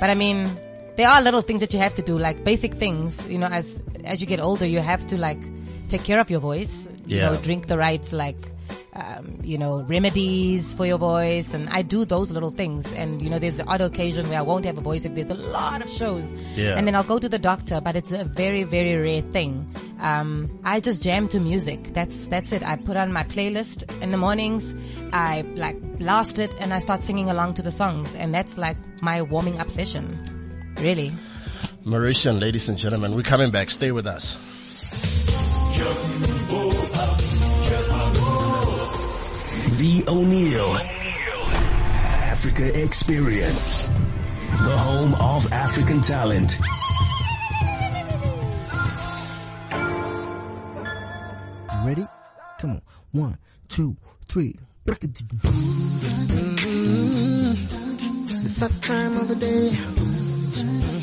But 0.00 0.10
I 0.10 0.14
mean, 0.14 0.48
there 0.96 1.08
are 1.08 1.22
little 1.22 1.42
things 1.42 1.60
that 1.60 1.72
you 1.72 1.78
have 1.78 1.94
to 1.94 2.02
do, 2.02 2.18
like 2.18 2.42
basic 2.44 2.74
things, 2.74 3.24
you 3.28 3.38
know, 3.38 3.46
as, 3.46 3.80
as 4.04 4.20
you 4.20 4.26
get 4.26 4.40
older, 4.40 4.66
you 4.66 4.80
have 4.80 5.06
to 5.08 5.16
like 5.16 5.38
take 5.88 6.02
care 6.04 6.18
of 6.18 6.30
your 6.30 6.40
voice, 6.40 6.88
you 7.08 7.18
Yeah. 7.18 7.30
know, 7.30 7.36
drink 7.38 7.66
the 7.66 7.76
right, 7.78 8.12
like, 8.12 8.36
um, 8.94 9.38
you 9.42 9.56
know, 9.58 9.82
remedies 9.82 10.74
for 10.74 10.84
your 10.84 10.98
voice. 10.98 11.54
And 11.54 11.68
I 11.70 11.82
do 11.82 12.04
those 12.04 12.30
little 12.32 12.50
things. 12.50 12.90
And, 12.92 13.22
you 13.22 13.30
know, 13.30 13.38
there's 13.38 13.56
the 13.56 13.64
odd 13.66 13.80
occasion 13.80 14.28
where 14.28 14.38
I 14.38 14.42
won't 14.42 14.64
have 14.64 14.76
a 14.76 14.80
voice 14.80 15.04
if 15.04 15.14
there's 15.14 15.30
a 15.30 15.34
lot 15.34 15.82
of 15.82 15.88
shows. 15.88 16.34
Yeah. 16.56 16.76
And 16.76 16.86
then 16.86 16.94
I'll 16.96 17.04
go 17.04 17.18
to 17.18 17.28
the 17.28 17.38
doctor, 17.38 17.80
but 17.80 17.94
it's 17.94 18.10
a 18.10 18.24
very, 18.24 18.64
very 18.64 18.96
rare 18.96 19.22
thing. 19.22 19.72
Um, 20.00 20.48
I 20.64 20.80
just 20.80 21.02
jam 21.02 21.28
to 21.28 21.38
music. 21.40 21.92
That's, 21.94 22.26
that's 22.28 22.50
it. 22.52 22.62
I 22.62 22.76
put 22.76 22.96
on 22.96 23.12
my 23.12 23.22
playlist 23.24 23.84
in 24.02 24.10
the 24.10 24.18
mornings. 24.18 24.74
I 25.12 25.42
like 25.54 25.80
blast 25.98 26.38
it 26.40 26.54
and 26.60 26.74
I 26.74 26.80
start 26.80 27.02
singing 27.02 27.30
along 27.30 27.54
to 27.54 27.62
the 27.62 27.72
songs. 27.72 28.14
And 28.16 28.34
that's 28.34 28.58
like 28.58 28.76
my 29.00 29.22
warming 29.22 29.60
up 29.60 29.70
session. 29.70 30.74
Really. 30.80 31.12
Mariechan, 31.84 32.40
ladies 32.40 32.68
and 32.68 32.76
gentlemen, 32.78 33.14
we're 33.14 33.22
coming 33.22 33.50
back. 33.52 33.70
Stay 33.70 33.92
with 33.92 34.06
us. 34.06 34.36
The 39.76 40.02
Oneal 40.06 40.80
Africa 42.30 42.82
Experience. 42.82 43.82
The 43.82 44.76
home 44.78 45.14
of 45.14 45.52
African 45.52 46.00
talent. 46.00 46.58
Ready? 51.84 52.06
Come 52.58 52.70
on. 52.70 52.82
One, 53.12 53.38
two, 53.68 53.96
three. 54.26 54.54
It's 54.86 55.06
that 58.56 58.72
time 58.80 59.16
of 59.16 59.28
the 59.28 59.36
day. 59.36 59.70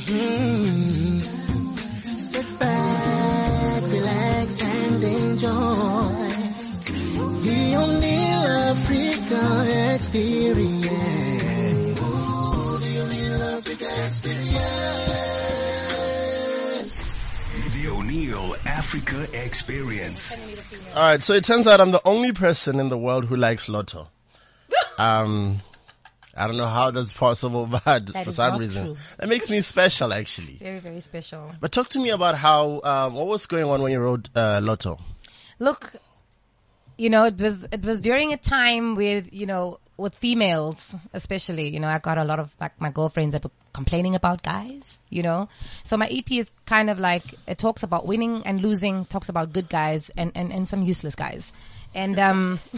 Mhm. 0.05 1.21
Sit 2.19 2.59
back, 2.59 3.83
relax, 3.83 4.61
and 4.61 5.03
enjoy. 5.03 6.34
The 7.45 7.51
Oneal 7.77 8.43
Africa 8.71 9.95
experience. 9.95 10.85
The 11.99 12.01
Oneal 13.01 13.39
Africa 13.57 14.05
experience. 14.07 14.55
The 17.75 17.85
Oneal 17.85 18.65
Africa 18.65 19.27
Experience. 19.45 20.33
All 20.95 21.01
right. 21.03 21.21
So 21.21 21.33
it 21.33 21.43
turns 21.43 21.67
out 21.67 21.79
I'm 21.79 21.91
the 21.91 22.01
only 22.05 22.31
person 22.31 22.79
in 22.79 22.89
the 22.89 22.97
world 22.97 23.25
who 23.25 23.35
likes 23.35 23.69
Lotto. 23.69 24.07
Um, 24.97 25.59
I 26.37 26.47
don't 26.47 26.55
know 26.55 26.67
how 26.67 26.89
that's 26.89 27.11
possible, 27.11 27.65
but 27.71 27.83
That 27.85 28.23
for 28.23 28.29
is 28.29 28.35
some 28.37 28.53
not 28.53 28.59
reason 28.61 28.85
true. 28.85 28.95
that 29.17 29.27
makes 29.27 29.49
me 29.49 29.59
special 29.59 30.13
actually. 30.13 30.53
Very, 30.53 30.79
very 30.79 31.01
special. 31.01 31.51
But 31.59 31.73
talk 31.73 31.89
to 31.89 31.99
me 31.99 32.11
about 32.11 32.35
how, 32.35 32.79
um, 32.85 33.13
what 33.13 33.27
was 33.27 33.45
going 33.45 33.65
on 33.65 33.81
when 33.81 33.91
you 33.91 33.99
wrote, 33.99 34.29
uh, 34.35 34.61
Lotto? 34.63 34.97
Look, 35.59 35.93
you 36.97 37.09
know, 37.09 37.25
it 37.25 37.39
was 37.39 37.63
it 37.71 37.83
was 37.83 38.01
during 38.01 38.33
a 38.33 38.37
time 38.37 38.95
with 38.95 39.33
you 39.33 39.45
know 39.45 39.79
with 39.97 40.15
females 40.15 40.95
especially. 41.13 41.69
You 41.69 41.79
know, 41.79 41.87
I 41.87 41.99
got 41.99 42.17
a 42.17 42.23
lot 42.23 42.39
of 42.39 42.55
like 42.59 42.79
my 42.79 42.91
girlfriends 42.91 43.33
that 43.33 43.43
were 43.43 43.51
complaining 43.73 44.15
about 44.15 44.43
guys. 44.43 44.99
You 45.09 45.23
know, 45.23 45.49
so 45.83 45.97
my 45.97 46.07
EP 46.07 46.31
is 46.31 46.49
kind 46.65 46.89
of 46.89 46.99
like 46.99 47.35
it 47.47 47.57
talks 47.57 47.83
about 47.83 48.05
winning 48.05 48.43
and 48.45 48.61
losing, 48.61 49.05
talks 49.05 49.29
about 49.29 49.53
good 49.53 49.69
guys 49.69 50.09
and 50.17 50.31
and, 50.35 50.51
and 50.51 50.67
some 50.67 50.81
useless 50.81 51.15
guys, 51.15 51.51
and 51.93 52.19
um. 52.19 52.59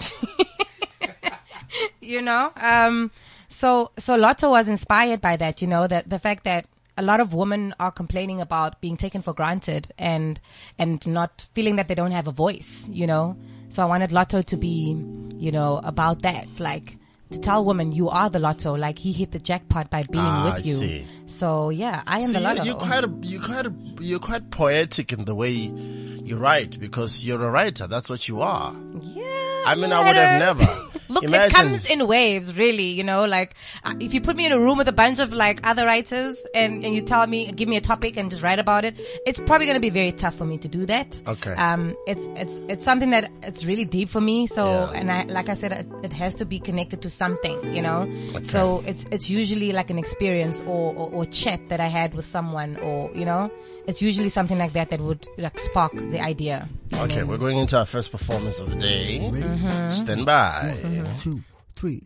you 1.99 2.21
know 2.21 2.51
um 2.55 3.11
so 3.49 3.91
so 3.97 4.15
lotto 4.15 4.49
was 4.49 4.69
inspired 4.69 5.19
by 5.19 5.35
that 5.35 5.61
you 5.61 5.67
know 5.67 5.85
that 5.85 6.09
the 6.09 6.17
fact 6.17 6.45
that 6.45 6.65
a 6.97 7.01
lot 7.01 7.19
of 7.19 7.33
women 7.33 7.75
are 7.79 7.91
complaining 7.91 8.41
about 8.41 8.79
being 8.81 8.97
taken 8.97 9.21
for 9.21 9.33
granted 9.33 9.89
and 9.97 10.39
and 10.79 11.05
not 11.05 11.45
feeling 11.53 11.75
that 11.75 11.87
they 11.87 11.95
don't 11.95 12.11
have 12.11 12.27
a 12.27 12.31
voice 12.31 12.87
you 12.91 13.05
know 13.05 13.35
so 13.69 13.83
i 13.83 13.85
wanted 13.85 14.11
lotto 14.11 14.41
to 14.41 14.57
be 14.57 14.95
you 15.35 15.51
know 15.51 15.79
about 15.83 16.21
that 16.21 16.47
like 16.59 16.97
to 17.31 17.39
tell 17.39 17.63
women 17.65 17.91
you 17.91 18.07
are 18.09 18.29
the 18.29 18.39
lotto 18.39 18.73
like 18.75 18.97
he 18.97 19.11
hit 19.11 19.31
the 19.31 19.39
jackpot 19.39 19.89
by 19.89 20.03
being 20.03 20.23
Ah, 20.23 20.45
with 20.45 20.53
I 20.65 20.67
you 20.67 20.73
see. 20.75 21.05
so 21.25 21.69
yeah 21.69 22.01
i 22.07 22.17
am 22.17 22.23
See, 22.23 22.33
the 22.33 22.39
lotto 22.39 22.63
you're 22.63 22.75
quite 22.75 23.03
a, 23.03 23.11
you're 23.21 23.41
quite 23.41 23.65
a, 23.65 23.73
you're 23.99 24.19
quite 24.19 24.49
poetic 24.51 25.11
in 25.13 25.25
the 25.25 25.35
way 25.35 25.51
you 25.51 26.35
write 26.37 26.77
because 26.79 27.23
you're 27.23 27.41
a 27.41 27.49
writer. 27.49 27.87
That's 27.87 28.09
what 28.09 28.27
you 28.27 28.41
are. 28.41 28.73
yeah 29.01 29.23
I 29.65 29.75
mean, 29.75 29.93
I 29.93 29.99
would 30.05 30.15
have 30.17 30.39
never. 30.39 30.63
Look, 31.09 31.23
it 31.23 31.53
comes 31.53 31.85
in 31.89 32.05
waves, 32.07 32.55
really, 32.55 32.87
you 32.91 33.03
know, 33.03 33.25
like, 33.25 33.55
uh, 33.83 33.93
if 33.99 34.13
you 34.13 34.21
put 34.21 34.35
me 34.35 34.45
in 34.45 34.51
a 34.51 34.59
room 34.59 34.77
with 34.77 34.87
a 34.87 34.91
bunch 34.93 35.19
of 35.19 35.31
like 35.33 35.65
other 35.65 35.85
writers 35.85 36.37
and, 36.53 36.83
and 36.83 36.93
you 36.95 37.01
tell 37.01 37.25
me, 37.27 37.51
give 37.51 37.69
me 37.69 37.77
a 37.77 37.81
topic 37.81 38.17
and 38.17 38.29
just 38.29 38.43
write 38.43 38.59
about 38.59 38.85
it, 38.85 38.95
it's 39.25 39.39
probably 39.39 39.65
going 39.65 39.75
to 39.75 39.81
be 39.81 39.89
very 39.89 40.11
tough 40.11 40.35
for 40.35 40.45
me 40.45 40.57
to 40.57 40.67
do 40.67 40.85
that. 40.85 41.21
Okay. 41.27 41.53
Um, 41.53 41.95
it's, 42.07 42.25
it's, 42.35 42.53
it's 42.69 42.83
something 42.83 43.11
that 43.11 43.31
it's 43.43 43.65
really 43.65 43.85
deep 43.85 44.09
for 44.09 44.21
me. 44.21 44.47
So, 44.47 44.65
Yeah. 44.65 44.91
and 44.99 45.11
I, 45.11 45.23
like 45.23 45.49
I 45.49 45.53
said, 45.53 45.71
it, 45.71 45.87
it 46.03 46.13
has 46.13 46.35
to 46.35 46.45
be 46.45 46.59
connected 46.59 47.01
to 47.03 47.09
something, 47.09 47.73
you 47.73 47.81
know? 47.81 48.11
So 48.43 48.83
it's, 48.85 49.05
it's 49.11 49.29
usually 49.29 49.71
like 49.71 49.89
an 49.89 49.97
experience 49.99 50.59
or, 50.61 50.93
or, 50.95 51.09
or 51.11 51.25
chat 51.25 51.69
that 51.69 51.79
I 51.79 51.87
had 51.87 52.13
with 52.13 52.25
someone 52.25 52.77
or, 52.77 53.11
you 53.15 53.25
know, 53.25 53.51
it's 53.87 54.01
usually 54.01 54.29
something 54.29 54.57
like 54.57 54.73
that 54.73 54.89
that 54.91 54.99
would 54.99 55.25
like 55.37 55.57
spark 55.59 55.93
the 55.93 56.19
idea. 56.21 56.67
Okay, 56.93 57.23
we're 57.23 57.37
going 57.37 57.57
into 57.57 57.77
our 57.77 57.85
first 57.85 58.11
performance 58.11 58.59
of 58.59 58.69
the 58.69 58.75
day. 58.75 59.19
Mm-hmm. 59.21 59.89
Stand 59.91 60.25
by. 60.25 60.75
Two, 61.17 61.41
three. 61.75 62.03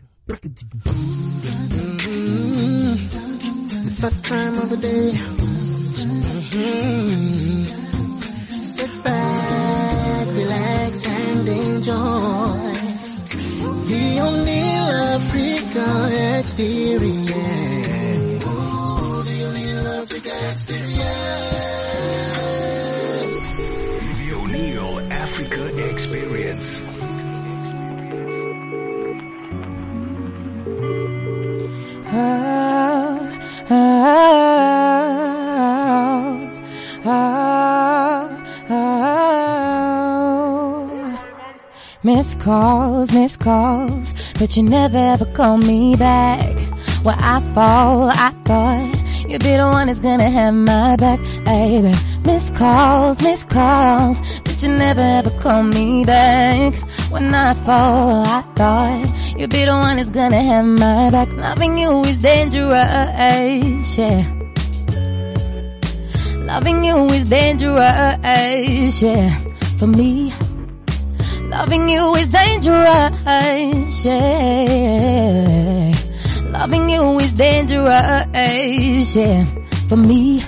It's 3.83 3.97
that 3.99 4.13
time 4.23 4.57
of 4.57 4.69
the 4.69 4.77
day. 4.77 5.11
Mhm. 6.41 7.67
Sit 8.65 9.03
back, 9.03 10.27
relax, 10.27 11.07
and 11.07 11.47
enjoy. 11.49 12.57
The 13.89 14.17
Oneal 14.21 14.87
Africa 15.15 16.39
experience. 16.39 18.00
The 20.11 20.19
Oneal 24.35 25.09
Africa 25.09 25.89
experience. 25.89 26.81
Oneal 26.81 26.91
Africa 26.91 27.31
Experience. 37.03 37.80
Miss 42.03 42.33
calls, 42.33 43.11
miss 43.13 43.37
calls, 43.37 44.13
but 44.39 44.57
you 44.57 44.63
never 44.63 44.97
ever 44.97 45.25
call 45.25 45.57
me 45.57 45.95
back. 45.95 46.57
Where 47.03 47.15
I 47.19 47.39
fall, 47.53 48.09
I 48.09 48.31
thought 48.43 49.29
you'd 49.29 49.43
be 49.43 49.55
the 49.55 49.67
one 49.67 49.85
that's 49.85 49.99
gonna 49.99 50.27
have 50.27 50.55
my 50.55 50.95
back, 50.95 51.19
baby. 51.45 51.93
Miss 52.25 52.49
calls, 52.49 53.21
miss 53.21 53.43
calls, 53.43 54.19
but 54.43 54.63
you 54.63 54.69
never 54.69 54.99
ever 54.99 55.29
call 55.41 55.61
me 55.61 56.03
back. 56.03 56.73
When 57.11 57.35
I 57.35 57.53
fall, 57.53 58.25
I 58.25 58.41
thought 58.55 59.37
you'd 59.37 59.51
be 59.51 59.65
the 59.65 59.73
one 59.73 59.97
that's 59.97 60.09
gonna 60.09 60.41
have 60.41 60.65
my 60.65 61.11
back. 61.11 61.31
Loving 61.33 61.77
you 61.77 62.01
is 62.01 62.17
dangerous, 62.17 63.97
yeah. 63.97 64.25
Loving 66.37 66.83
you 66.83 67.05
is 67.05 67.29
dangerous, 67.29 69.01
yeah. 69.03 69.39
For 69.77 69.85
me, 69.85 70.33
loving 71.51 71.89
you 71.89 72.15
is 72.15 72.27
dangerous, 72.27 74.05
yeah. 74.05 75.91
Loving 76.45 76.89
you 76.89 77.19
is 77.19 77.33
dangerous, 77.33 79.15
yeah. 79.15 79.45
For 79.89 79.97
me, 79.97 80.41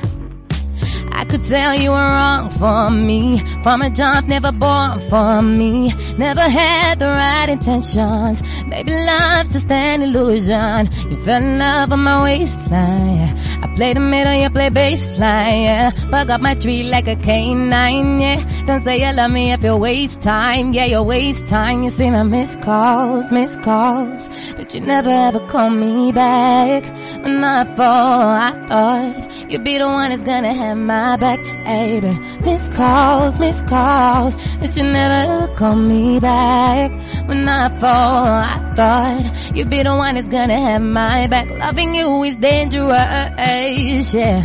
I 1.15 1.25
could 1.25 1.43
tell 1.43 1.73
you 1.75 1.91
were 1.91 1.95
wrong 1.97 2.49
for 2.49 2.89
me. 2.89 3.39
From 3.63 3.81
a 3.81 3.89
jump, 3.89 4.27
never 4.27 4.51
born 4.51 4.99
for 5.09 5.41
me. 5.41 5.93
Never 6.17 6.41
had 6.41 6.99
the 6.99 7.05
right 7.05 7.49
intentions. 7.49 8.41
Maybe 8.67 8.91
love's 8.93 9.49
just 9.49 9.71
an 9.71 10.01
illusion. 10.01 10.89
You 11.09 11.17
fell 11.23 11.41
in 11.41 11.59
love 11.59 11.91
on 11.91 11.99
my 12.03 12.23
waistline. 12.23 13.37
I 13.63 13.73
play 13.75 13.93
the 13.93 13.99
middle, 13.99 14.33
you 14.33 14.49
play 14.49 14.69
baseline, 14.69 15.63
yeah. 15.63 15.91
Bug 16.09 16.29
up 16.29 16.41
my 16.41 16.55
tree 16.55 16.83
like 16.83 17.07
a 17.07 17.15
canine, 17.15 18.19
yeah. 18.19 18.63
Don't 18.65 18.83
say 18.83 18.99
you 18.99 19.11
love 19.13 19.31
me 19.31 19.51
if 19.51 19.63
you 19.63 19.75
waste 19.75 20.21
time, 20.21 20.73
yeah, 20.73 20.85
you 20.85 21.01
waste 21.03 21.47
time. 21.47 21.83
You 21.83 21.89
see 21.89 22.09
my 22.09 22.23
missed 22.23 22.61
calls, 22.61 23.31
missed 23.31 23.61
calls. 23.61 24.29
But 24.55 24.73
you 24.73 24.81
never 24.81 25.09
ever 25.09 25.39
call 25.47 25.69
me 25.69 26.11
back. 26.11 26.83
When 27.23 27.43
I 27.43 27.63
fall, 27.75 28.21
I 28.49 28.51
thought 28.67 29.51
you'd 29.51 29.63
be 29.63 29.77
the 29.77 29.87
one 29.87 30.09
that's 30.09 30.23
gonna 30.23 30.53
have 30.53 30.77
my 30.77 31.02
back, 31.17 31.39
baby. 31.65 32.13
Miss 32.41 32.69
calls, 32.69 33.39
miss 33.39 33.61
calls. 33.61 34.35
But 34.59 34.75
you 34.77 34.83
never 34.83 35.53
call 35.55 35.75
me 35.75 36.19
back. 36.19 36.91
When 37.27 37.47
I 37.47 37.69
fall, 37.79 38.25
I 38.25 38.73
thought 38.75 39.55
you'd 39.55 39.69
be 39.69 39.83
the 39.83 39.95
one 39.95 40.15
that's 40.15 40.27
gonna 40.27 40.59
have 40.59 40.81
my 40.81 41.27
back. 41.27 41.49
Loving 41.49 41.95
you 41.95 42.23
is 42.23 42.35
dangerous, 42.37 44.13
yeah. 44.13 44.41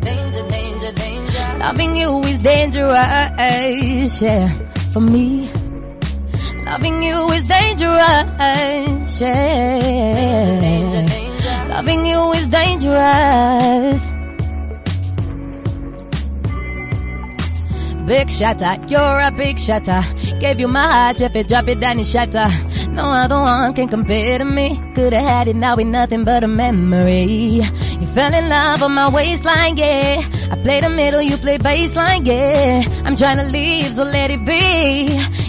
Danger, 0.00 0.44
danger, 0.48 0.92
danger. 0.92 1.46
Loving 1.58 1.96
you 1.96 2.20
is 2.30 2.38
dangerous, 2.42 4.22
yeah. 4.22 4.48
For 4.92 5.00
me. 5.00 5.50
Loving 6.64 7.02
you 7.02 7.18
is 7.36 7.44
dangerous, 7.44 9.20
yeah. 9.20 10.58
Danger, 10.60 11.02
danger, 11.14 11.68
Loving 11.68 12.06
you 12.06 12.32
is 12.32 12.46
dangerous. 12.46 14.21
Big 18.06 18.28
shatter, 18.28 18.84
you're 18.88 19.20
a 19.20 19.30
big 19.30 19.58
shatter. 19.58 20.02
Gave 20.40 20.58
you 20.58 20.66
my 20.66 20.82
heart, 20.82 21.20
if 21.20 21.36
it 21.36 21.46
drop 21.46 21.68
it 21.68 21.78
down 21.78 21.98
and 21.98 22.06
shatter. 22.06 22.48
No 22.88 23.04
other 23.04 23.38
one 23.38 23.72
can 23.74 23.88
compare 23.88 24.38
to 24.38 24.44
me. 24.44 24.76
Could've 24.94 25.12
had 25.12 25.46
it, 25.46 25.54
now 25.54 25.76
we 25.76 25.84
nothing 25.84 26.24
but 26.24 26.42
a 26.42 26.48
memory. 26.48 27.62
You 27.62 28.06
fell 28.08 28.34
in 28.34 28.48
love 28.48 28.82
on 28.82 28.94
my 28.94 29.08
waistline, 29.08 29.76
yeah. 29.76 30.20
I 30.50 30.60
play 30.62 30.80
the 30.80 30.90
middle, 30.90 31.22
you 31.22 31.36
play 31.36 31.58
baseline, 31.58 32.26
yeah. 32.26 32.82
I'm 33.04 33.14
trying 33.14 33.38
to 33.38 33.44
leave, 33.44 33.94
so 33.94 34.02
let 34.02 34.32
it 34.32 34.44
be. 34.44 35.06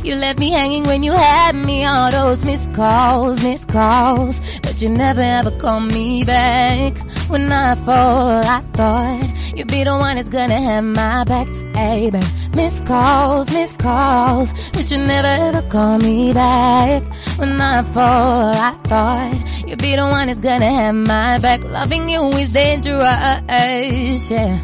You 0.07 0.15
left 0.15 0.37
me 0.37 0.51
hanging 0.51 0.83
when 0.83 1.01
you 1.01 1.13
had 1.13 1.55
me, 1.55 1.85
all 1.85 2.11
those 2.11 2.45
missed 2.45 2.71
calls, 2.73 3.41
missed 3.43 3.67
calls. 3.67 4.39
But 4.61 4.79
you 4.79 4.89
never 4.89 5.21
ever 5.21 5.51
call 5.51 5.79
me 5.79 6.23
back. 6.23 6.95
When 7.29 7.51
I 7.51 7.73
fall, 7.75 8.43
I 8.45 8.61
thought 8.73 9.57
you'd 9.57 9.69
be 9.69 9.83
the 9.83 9.97
one 9.97 10.17
that's 10.17 10.29
gonna 10.29 10.61
have 10.61 10.83
my 10.83 11.23
back 11.23 11.62
baby. 11.73 12.19
Miss 12.55 12.79
calls, 12.81 13.51
miss 13.51 13.71
calls, 13.73 14.53
but 14.73 14.89
you 14.91 14.97
never 14.97 15.27
ever 15.27 15.61
call 15.69 15.97
me 15.97 16.31
back. 16.33 17.03
When 17.37 17.59
I 17.59 17.83
fall, 17.83 18.53
I 18.53 18.71
thought 18.83 19.33
you'd 19.67 19.81
be 19.81 19.95
the 19.95 20.05
one 20.05 20.27
that's 20.27 20.39
gonna 20.39 20.71
have 20.71 20.95
my 20.95 21.39
back. 21.39 21.63
Loving 21.63 22.09
you 22.09 22.29
is 22.41 22.53
dangerous, 22.53 24.29
yeah. 24.29 24.59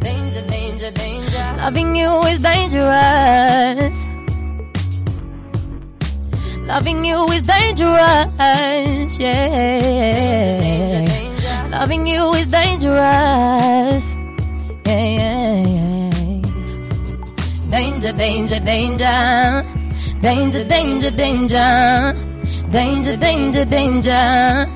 Danger, 0.00 0.42
danger, 0.46 0.90
danger. 0.90 1.54
Loving 1.58 1.96
you 1.96 2.10
is 2.30 2.38
dangerous. 2.40 3.96
Loving 6.66 7.04
you 7.04 7.24
is 7.30 7.42
dangerous, 7.42 9.18
yeah. 9.18 9.44
Danger, 9.48 10.60
danger, 10.60 11.08
danger. 11.08 11.68
Loving 11.70 12.06
you 12.06 12.34
is 12.34 12.46
dangerous, 12.46 14.04
yeah, 14.86 14.98
yeah, 14.98 15.18
yeah. 15.18 15.37
Danger, 17.70 18.12
danger, 18.12 18.60
danger. 18.60 19.64
Danger, 20.20 20.64
danger, 20.64 21.10
danger. 21.10 22.14
Danger, 22.70 23.16
danger, 23.16 23.64
danger. 23.66 24.66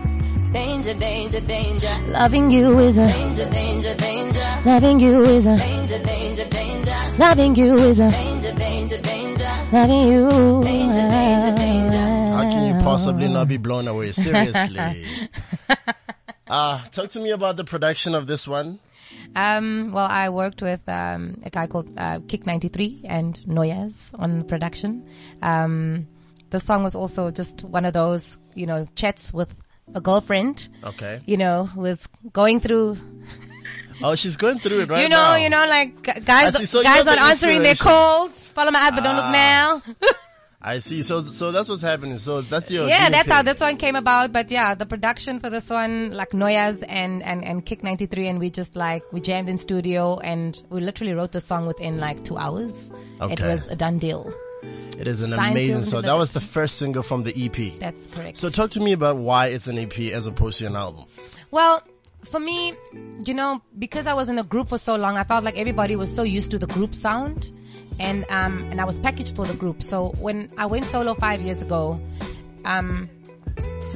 Danger, 0.53 0.95
danger, 0.95 1.41
danger. 1.41 1.95
Loving 2.09 2.51
you 2.51 2.79
is 2.81 2.99
a 2.99 3.07
danger, 3.07 3.49
danger, 3.49 3.95
danger. 3.95 4.59
Loving 4.67 5.01
you 5.01 5.25
is 5.25 5.47
a 5.47 5.57
danger, 5.57 5.99
danger, 6.03 6.49
danger. 6.49 6.95
Loving 7.19 7.55
you 7.57 7.75
is 7.79 7.99
a 7.99 8.11
danger, 8.11 8.53
danger, 8.53 8.99
danger. 8.99 9.49
Loving 9.73 10.09
you. 10.09 10.63
Danger, 10.63 11.09
danger, 11.09 11.57
danger. 11.57 11.97
How 11.97 12.51
can 12.51 12.67
you 12.67 12.83
possibly 12.83 13.29
not 13.29 13.49
be 13.49 13.57
blown 13.57 13.89
away? 13.89 14.13
Seriously. 14.13 15.07
Ah, 16.55 16.85
talk 16.93 17.09
to 17.09 17.19
me 17.19 17.31
about 17.31 17.57
the 17.57 17.65
production 17.65 18.15
of 18.15 18.27
this 18.27 18.47
one. 18.47 18.79
Um, 19.37 19.93
well, 19.93 20.07
I 20.07 20.29
worked 20.29 20.61
with 20.63 20.87
um, 20.89 21.41
a 21.45 21.51
guy 21.51 21.67
called 21.67 21.89
uh, 21.97 22.21
Kick 22.29 22.47
93 22.47 23.03
and 23.05 23.39
Noyaz 23.47 24.13
on 24.19 24.45
production. 24.45 25.07
Um, 25.43 26.07
the 26.51 26.61
song 26.61 26.83
was 26.85 26.95
also 26.95 27.31
just 27.31 27.65
one 27.65 27.85
of 27.85 27.95
those, 27.95 28.37
you 28.55 28.67
know, 28.67 28.87
chats 28.95 29.33
with 29.33 29.55
a 29.95 30.01
girlfriend. 30.01 30.69
Okay. 30.85 31.21
You 31.27 31.37
know, 31.39 31.65
who 31.67 31.81
was 31.83 32.07
going 32.33 32.61
through, 32.61 32.97
Oh, 34.03 34.15
she's 34.17 34.37
going 34.37 34.59
through 34.59 34.81
it 34.81 34.89
right 34.91 35.03
you 35.03 35.09
know, 35.09 35.17
now. 35.17 35.37
you 35.37 35.49
know, 35.49 35.65
like 35.69 36.25
guys, 36.25 36.69
So 36.69 36.83
guys 36.83 37.05
not 37.05 37.19
answering 37.19 37.63
their 37.63 37.75
calls. 37.77 38.31
Follow 38.33 38.71
my 38.71 38.81
ad, 38.81 38.95
but 38.95 39.05
don't 39.05 39.17
look 39.17 39.25
Ah. 39.27 39.31
now. 39.33 39.83
I 40.65 40.79
see. 40.79 41.03
So, 41.03 41.23
so 41.23 41.51
that's 41.51 41.69
what's 41.69 41.83
happening. 41.83 42.19
So 42.19 42.41
that's 42.41 42.71
your 42.71 42.89
yeah, 42.89 43.11
that's 43.11 43.29
how 43.29 43.43
this 43.43 43.59
one 43.59 43.77
came 43.77 43.97
about. 43.97 44.31
But 44.33 44.51
yeah, 44.51 44.75
the 44.77 44.87
production 44.87 45.41
for 45.41 45.51
this 45.51 45.69
one, 45.69 46.13
like 46.13 46.31
Noyaz 46.31 46.85
and, 46.89 47.23
and, 47.25 47.45
and 47.45 47.67
Kick 47.67 47.83
93 47.83 48.29
and 48.29 48.39
we 48.39 48.49
just 48.49 48.77
like, 48.77 49.03
we 49.13 49.21
jammed 49.21 49.49
in 49.49 49.59
studio 49.59 50.19
and 50.19 50.63
we 50.71 50.81
literally 50.81 51.15
wrote 51.15 51.33
the 51.33 51.41
song 51.41 51.67
within 51.67 51.99
like 51.99 52.23
two 52.23 52.37
hours. 52.37 52.93
Okay. 53.21 53.33
It 53.33 53.41
was 53.41 53.67
a 53.69 53.77
done 53.77 53.99
deal. 53.99 54.33
It 54.97 55.09
is 55.09 55.21
an 55.23 55.31
Signed, 55.31 55.51
amazing 55.51 55.83
song. 55.83 56.03
That 56.03 56.15
was 56.15 56.31
the 56.31 56.41
first 56.41 56.77
single 56.77 57.03
from 57.03 57.25
the 57.25 57.35
EP. 57.37 57.79
That's 57.81 58.07
correct. 58.09 58.37
So 58.37 58.49
talk 58.49 58.71
to 58.71 58.81
me 58.81 58.93
about 58.93 59.17
why 59.17 59.49
it's 59.49 59.67
an 59.67 59.79
EP 59.79 59.99
as 60.13 60.29
opposed 60.29 60.61
to 60.61 60.67
an 60.67 60.77
album. 60.77 61.07
Well, 61.51 61.83
for 62.25 62.39
me, 62.39 62.75
you 63.25 63.35
know, 63.35 63.63
because 63.79 64.07
I 64.07 64.15
was 64.15 64.29
in 64.29 64.39
a 64.39 64.45
group 64.45 64.69
for 64.69 64.79
so 64.79 64.95
long, 64.95 65.17
I 65.17 65.25
felt 65.25 65.43
like 65.45 65.59
everybody 65.59 65.97
was 65.97 66.15
so 66.15 66.23
used 66.23 66.53
to 66.53 66.59
the 66.59 66.69
group 66.69 66.95
sound, 66.95 67.51
and 68.03 68.25
um, 68.31 68.69
and 68.71 68.81
I 68.81 68.85
was 68.85 68.99
packaged 68.99 69.35
for 69.37 69.47
the 69.47 69.55
group. 69.55 69.83
So 69.83 70.09
when 70.21 70.51
I 70.59 70.67
went 70.67 70.85
solo 70.85 71.15
five 71.15 71.41
years 71.41 71.63
ago, 71.63 72.01
um, 72.65 73.09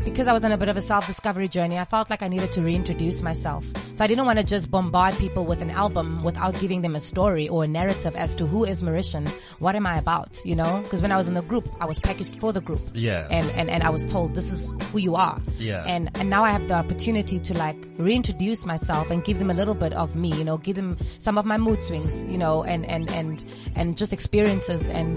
because 0.05 0.29
I 0.29 0.33
was 0.33 0.45
on 0.45 0.53
a 0.53 0.57
bit 0.57 0.69
of 0.69 0.77
a 0.77 0.81
self-discovery 0.81 1.49
journey, 1.49 1.79
I 1.79 1.85
felt 1.85 2.09
like 2.09 2.23
I 2.23 2.29
needed 2.29 2.53
to 2.53 2.63
reintroduce 2.63 3.21
myself. 3.23 3.65
So 3.97 4.05
I 4.05 4.09
didn't 4.09 4.27
want 4.27 4.39
to 4.39 4.45
just 4.45 4.71
bombard 4.71 5.17
people 5.17 5.47
with 5.47 5.63
an 5.63 5.71
album 5.71 6.23
without 6.23 6.61
giving 6.61 6.83
them 6.83 6.95
a 6.95 7.01
story 7.01 7.49
or 7.49 7.65
a 7.65 7.67
narrative 7.67 8.15
as 8.15 8.35
to 8.35 8.47
who 8.47 8.63
is 8.63 8.83
Mariechan, 8.83 9.27
what 9.59 9.75
am 9.75 9.87
I 9.87 9.97
about, 9.97 10.39
you 10.45 10.55
know? 10.55 10.81
Because 10.83 11.01
when 11.01 11.11
I 11.11 11.17
was 11.17 11.29
in 11.29 11.33
the 11.33 11.41
group, 11.41 11.67
I 11.81 11.87
was 11.87 11.99
packaged 11.99 12.39
for 12.39 12.53
the 12.53 12.61
group. 12.61 12.81
Yeah. 12.93 13.27
And, 13.31 13.51
and, 13.53 13.71
and 13.71 13.83
I 13.83 13.89
was 13.89 14.05
told 14.05 14.35
this 14.35 14.53
is 14.53 14.75
who 14.93 14.99
you 14.99 15.17
are. 15.17 15.41
Yeah. 15.57 15.83
And, 15.87 16.11
and 16.19 16.29
now 16.29 16.45
I 16.45 16.51
have 16.51 16.69
the 16.69 16.75
opportunity 16.75 17.39
to 17.39 17.55
like 17.55 17.79
reintroduce 17.97 18.67
myself 18.67 19.11
and 19.11 19.25
give 19.25 19.39
them 19.39 19.51
a 19.51 19.55
little 19.55 19.75
bit 19.75 19.95
of 19.95 20.15
me, 20.15 20.31
you 20.35 20.45
know, 20.45 20.59
give 20.59 20.77
them 20.77 20.99
some 21.19 21.39
of 21.39 21.47
my 21.47 21.57
mood 21.57 21.83
swings, 21.83 22.21
you 22.31 22.37
know, 22.37 22.65
and, 22.65 22.85
and, 22.85 23.11
and, 23.13 23.47
and 23.75 23.97
just 23.97 24.13
experiences 24.13 24.91
and, 24.91 25.17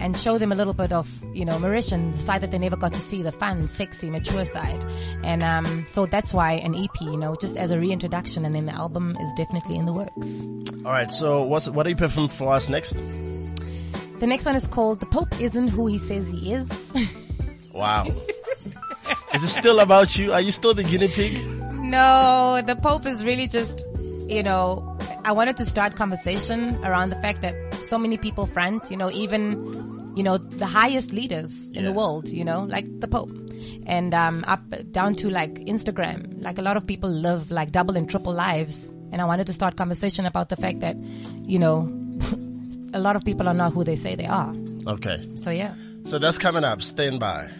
and 0.00 0.16
show 0.16 0.38
them 0.38 0.52
a 0.52 0.54
little 0.54 0.72
bit 0.72 0.92
of, 0.92 1.08
you 1.34 1.44
know, 1.44 1.58
Mariechan, 1.58 2.12
the 2.12 2.22
side 2.22 2.40
that 2.42 2.50
they 2.50 2.58
never 2.58 2.76
got 2.76 2.92
to 2.94 3.00
see, 3.00 3.22
the 3.22 3.32
fun, 3.32 3.66
sexy, 3.66 4.10
mature 4.10 4.44
side. 4.44 4.84
And, 5.22 5.42
um, 5.42 5.86
so 5.86 6.06
that's 6.06 6.32
why 6.32 6.52
an 6.52 6.74
EP, 6.74 7.00
you 7.00 7.16
know, 7.16 7.34
just 7.36 7.56
as 7.56 7.70
a 7.70 7.78
reintroduction 7.78 8.44
and 8.44 8.54
then 8.54 8.66
the 8.66 8.72
album 8.74 9.16
is 9.20 9.32
definitely 9.36 9.76
in 9.76 9.86
the 9.86 9.92
works. 9.92 10.46
All 10.84 10.92
right. 10.92 11.10
So 11.10 11.42
what's 11.42 11.68
what 11.68 11.86
are 11.86 11.90
you 11.90 11.96
performing 11.96 12.30
for 12.30 12.52
us 12.52 12.68
next? 12.68 12.92
The 14.20 14.26
next 14.26 14.44
one 14.44 14.56
is 14.56 14.66
called 14.66 15.00
The 15.00 15.06
Pope 15.06 15.40
Isn't 15.40 15.68
Who 15.68 15.86
He 15.86 15.98
Says 15.98 16.28
He 16.28 16.52
Is. 16.52 16.92
Wow. 17.72 18.06
is 19.34 19.44
it 19.44 19.48
still 19.48 19.78
about 19.78 20.18
you? 20.18 20.32
Are 20.32 20.40
you 20.40 20.50
still 20.50 20.74
the 20.74 20.82
guinea 20.82 21.06
pig? 21.06 21.46
No, 21.74 22.60
the 22.66 22.74
Pope 22.74 23.06
is 23.06 23.24
really 23.24 23.46
just, 23.46 23.84
you 24.26 24.42
know, 24.42 24.98
I 25.24 25.30
wanted 25.30 25.56
to 25.58 25.64
start 25.64 25.94
conversation 25.94 26.84
around 26.84 27.10
the 27.10 27.16
fact 27.16 27.42
that 27.42 27.54
so 27.82 27.98
many 27.98 28.16
people 28.16 28.46
front, 28.46 28.90
you 28.90 28.96
know, 28.96 29.10
even, 29.10 30.12
you 30.16 30.22
know, 30.22 30.38
the 30.38 30.66
highest 30.66 31.12
leaders 31.12 31.68
in 31.68 31.84
the 31.84 31.92
world, 31.92 32.28
you 32.28 32.44
know, 32.44 32.64
like 32.64 32.86
the 33.00 33.08
Pope. 33.08 33.30
And, 33.86 34.14
um, 34.14 34.44
up, 34.46 34.62
down 34.92 35.14
to 35.16 35.30
like 35.30 35.54
Instagram, 35.54 36.42
like 36.42 36.58
a 36.58 36.62
lot 36.62 36.76
of 36.76 36.86
people 36.86 37.10
live 37.10 37.50
like 37.50 37.70
double 37.72 37.96
and 37.96 38.08
triple 38.08 38.32
lives. 38.32 38.90
And 39.10 39.22
I 39.22 39.24
wanted 39.24 39.46
to 39.46 39.52
start 39.52 39.76
conversation 39.76 40.26
about 40.26 40.48
the 40.48 40.56
fact 40.56 40.80
that, 40.80 40.96
you 41.42 41.58
know, 41.58 41.88
a 42.92 43.00
lot 43.00 43.16
of 43.16 43.24
people 43.24 43.48
are 43.48 43.54
not 43.54 43.72
who 43.72 43.84
they 43.84 43.96
say 43.96 44.14
they 44.14 44.26
are. 44.26 44.54
Okay. 44.86 45.22
So 45.36 45.50
yeah. 45.50 45.74
So 46.04 46.18
that's 46.18 46.38
coming 46.38 46.64
up. 46.64 46.82
Stand 46.82 47.20
by. 47.20 47.50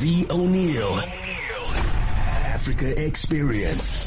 The 0.00 0.26
Oneal. 0.28 1.02
Africa 2.66 3.04
Experience. 3.04 4.06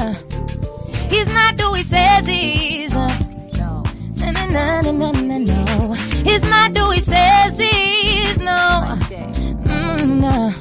No. 0.00 0.12
He's 1.10 1.26
not 1.26 1.60
who 1.60 1.74
he 1.74 1.82
says 1.82 2.26
he 2.26 2.84
is. 2.84 2.92
No. 2.92 3.06
Na 4.16 4.30
na 4.32 4.80
na 4.80 4.92
na 4.92 5.12
na 5.12 5.38
no. 5.38 5.92
He's 6.24 6.42
not 6.42 6.76
who 6.76 6.90
he 6.92 7.00
says 7.02 7.58
he 7.58 7.74
is. 8.28 8.38
No. 8.38 8.96
Mm, 9.64 10.20
no. 10.24 10.52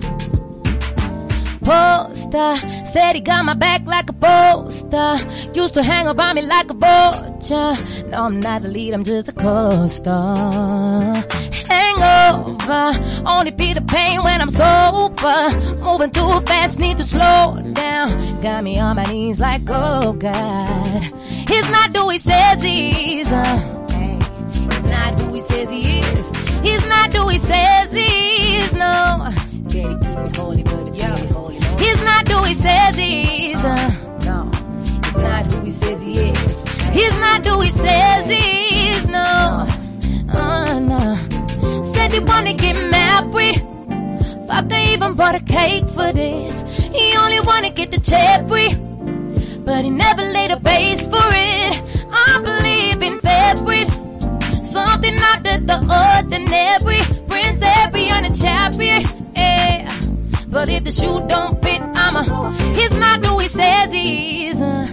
Poster 1.64 2.56
said 2.92 3.14
he 3.14 3.22
got 3.22 3.46
my 3.46 3.54
back 3.54 3.86
like 3.86 4.10
a 4.10 4.14
poster. 4.14 5.16
Used 5.54 5.76
to 5.76 5.84
hang 5.84 6.08
around 6.08 6.36
me 6.36 6.42
like 6.42 6.70
a 6.70 6.74
vulture. 6.74 7.74
No, 8.10 8.26
I'm 8.26 8.40
not 8.42 8.64
the 8.64 8.68
lead, 8.68 8.94
I'm 8.94 9.04
just 9.04 9.30
a 9.30 9.34
co-star. 9.34 11.24
Hangover, 12.00 13.26
only 13.28 13.52
feel 13.52 13.76
the 13.76 13.82
pain 13.82 14.24
when 14.24 14.42
I'm 14.42 14.50
sober. 14.50 15.76
Moving 15.84 16.12
too 16.12 16.40
fast, 16.42 16.80
need 16.80 16.98
to 16.98 17.04
slow 17.04 17.60
down. 17.74 18.42
Got 18.42 18.64
me 18.64 18.80
on 18.80 18.96
my 18.96 19.06
knees 19.06 19.40
like, 19.40 19.62
oh 19.70 20.14
God. 20.14 21.02
He's 21.48 21.70
not 21.70 21.96
who 21.96 22.10
he 22.10 22.20
says 22.20 22.62
he 22.62 23.20
is. 23.22 23.28
Uh, 23.32 23.76
He's 24.52 24.84
not 24.84 25.20
who 25.20 25.34
he 25.34 25.42
says 25.42 25.70
he 25.70 26.00
is. 26.00 26.30
He's 26.64 26.86
not 26.88 27.14
who 27.14 27.28
he 27.30 27.40
says 27.40 27.92
he 27.92 28.58
is. 28.58 28.72
No. 28.74 29.30
He 29.52 29.60
keep 29.64 30.00
me 30.00 30.32
holy, 30.36 30.64
but 30.64 30.88
it's 30.88 31.04
really 31.04 31.28
holy. 31.28 31.56
He's 31.84 31.98
not 32.04 32.28
who 32.28 32.44
he 32.44 32.56
says 32.56 32.96
he 32.96 33.52
is. 33.52 33.60
Uh, 33.60 33.92
no. 34.26 34.52
He's 35.04 35.16
not 35.16 35.46
who 35.48 35.62
he 35.66 35.72
says 35.72 36.02
he 36.02 36.14
is. 36.14 36.56
He's 36.94 37.14
not 37.20 37.46
who 37.46 37.62
he 37.62 37.72
says 37.72 38.26
he 38.26 38.90
is. 38.96 39.08
No. 39.08 39.68
Uh, 40.32 40.80
no. 40.80 41.39
He 42.12 42.20
wanna 42.20 42.54
get 42.54 42.76
married. 42.76 43.58
Fuck, 44.48 44.68
they 44.68 44.94
even 44.94 45.14
bought 45.14 45.36
a 45.36 45.40
cake 45.42 45.88
for 45.90 46.12
this. 46.12 46.56
He 46.98 47.16
only 47.18 47.40
wanna 47.42 47.70
get 47.70 47.92
the 47.92 48.00
cherry. 48.00 48.68
But 49.66 49.84
he 49.84 49.90
never 49.92 50.24
laid 50.24 50.52
a 50.52 50.60
base 50.60 51.02
for 51.02 51.28
it. 51.32 51.74
I 52.12 52.40
believe 52.50 53.02
in 53.04 53.20
fairies. 53.20 53.90
Something 54.72 55.18
out 55.30 55.46
of 55.54 55.68
the 55.68 55.78
ordinary. 56.02 57.02
Prince 57.28 57.64
Harry 57.64 58.10
on 58.10 58.26
a 58.26 58.36
chariot. 58.36 59.04
Yeah. 59.36 60.00
But 60.48 60.70
if 60.70 60.84
the 60.84 60.92
shoe 60.92 61.24
don't 61.28 61.62
fit, 61.64 61.82
I'm 61.82 62.16
a. 62.16 62.24
He's 62.74 62.92
not 62.92 63.24
who 63.24 63.38
he 63.40 63.48
says 63.50 63.94
he 63.94 64.48
is. 64.48 64.58
Uh, 64.60 64.88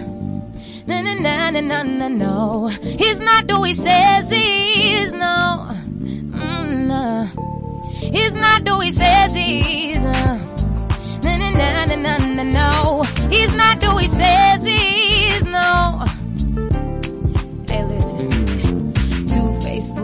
na 0.85 1.01
na 1.01 1.13
na 1.15 1.49
na 1.49 1.83
na 1.83 2.07
no. 2.09 2.67
He's 2.67 3.19
not 3.19 3.49
who 3.49 3.63
he 3.63 3.73
says 3.73 4.29
he 4.29 4.93
is. 4.93 5.11
No. 5.13 5.73
Mm, 6.87 7.35
no. 7.35 7.89
He's 7.89 8.33
not 8.33 8.67
who 8.67 8.79
he 8.79 8.91
says 8.91 9.31
he 9.33 9.91
is. 9.91 9.97
Uh, 9.97 10.39
na 11.23 11.37
na 11.37 11.49
na 11.49 11.85
na 11.85 11.95
na 11.95 12.17
na 12.17 12.43
no. 12.43 13.03
He's 13.29 13.53
not 13.53 13.81
who 13.83 13.97
he 13.97 14.07
says 14.07 14.61
he 14.63 15.29
is. 15.35 15.43
No. 15.43 16.05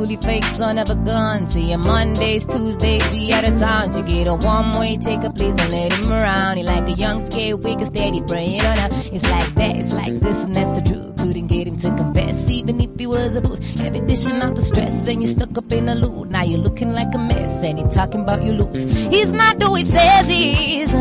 Fully 0.03 0.17
fake 0.17 0.43
son 0.55 0.77
of 0.79 0.89
a 0.89 0.95
gun. 0.95 1.47
See 1.47 1.71
you 1.71 1.77
Mondays, 1.77 2.45
Tuesdays, 2.45 3.03
he 3.03 3.31
out 3.31 3.47
of 3.47 3.57
town. 3.57 3.95
You 3.95 4.03
get 4.03 4.27
a 4.27 4.35
one 4.35 4.77
way 4.77 4.97
ticket, 4.97 5.33
please 5.33 5.53
don't 5.53 5.71
let 5.71 5.93
him 5.93 6.11
around. 6.11 6.57
He 6.57 6.63
like 6.63 6.89
a 6.89 6.91
young, 6.91 7.21
scared, 7.21 7.63
weak, 7.63 7.79
and 7.79 7.87
steady 7.87 8.19
brain. 8.19 8.59
Oh, 8.65 8.73
no. 8.73 8.89
It's 9.13 9.23
like 9.23 9.55
that, 9.55 9.77
it's 9.77 9.93
like 9.93 10.19
this, 10.19 10.43
and 10.43 10.53
that's 10.53 10.77
the 10.77 10.93
truth. 10.93 11.15
Couldn't 11.19 11.47
get 11.47 11.67
him 11.67 11.77
to 11.77 11.87
confess, 11.95 12.49
even 12.49 12.81
if 12.81 12.89
he 12.99 13.07
was 13.07 13.33
a 13.33 13.39
booth. 13.39 13.79
Heavy 13.79 14.01
dishing 14.01 14.41
out 14.41 14.55
the 14.55 14.61
stress, 14.61 15.07
and 15.07 15.21
you 15.21 15.27
stuck 15.27 15.57
up 15.57 15.71
in 15.71 15.85
the 15.85 15.95
loop. 15.95 16.27
Now 16.27 16.43
you're 16.43 16.59
looking 16.59 16.91
like 16.91 17.15
a 17.15 17.17
mess, 17.17 17.63
and 17.63 17.79
he 17.79 17.85
talking 17.85 18.23
about 18.23 18.43
you 18.43 18.51
loops. 18.51 18.83
He's 18.83 19.31
not 19.31 19.63
who 19.63 19.75
he 19.75 19.89
says 19.89 20.27
he 20.27 20.81
is. 20.81 20.91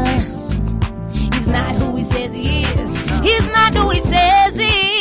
He's 1.35 1.49
not 1.49 1.75
who 1.75 1.97
he 1.97 2.05
says 2.05 2.33
he 2.33 2.62
is. 2.62 2.97
He's 3.25 3.49
not 3.49 3.75
who 3.75 3.91
he 3.91 4.01
says 4.03 4.55
he 4.55 4.62
is. 4.62 4.92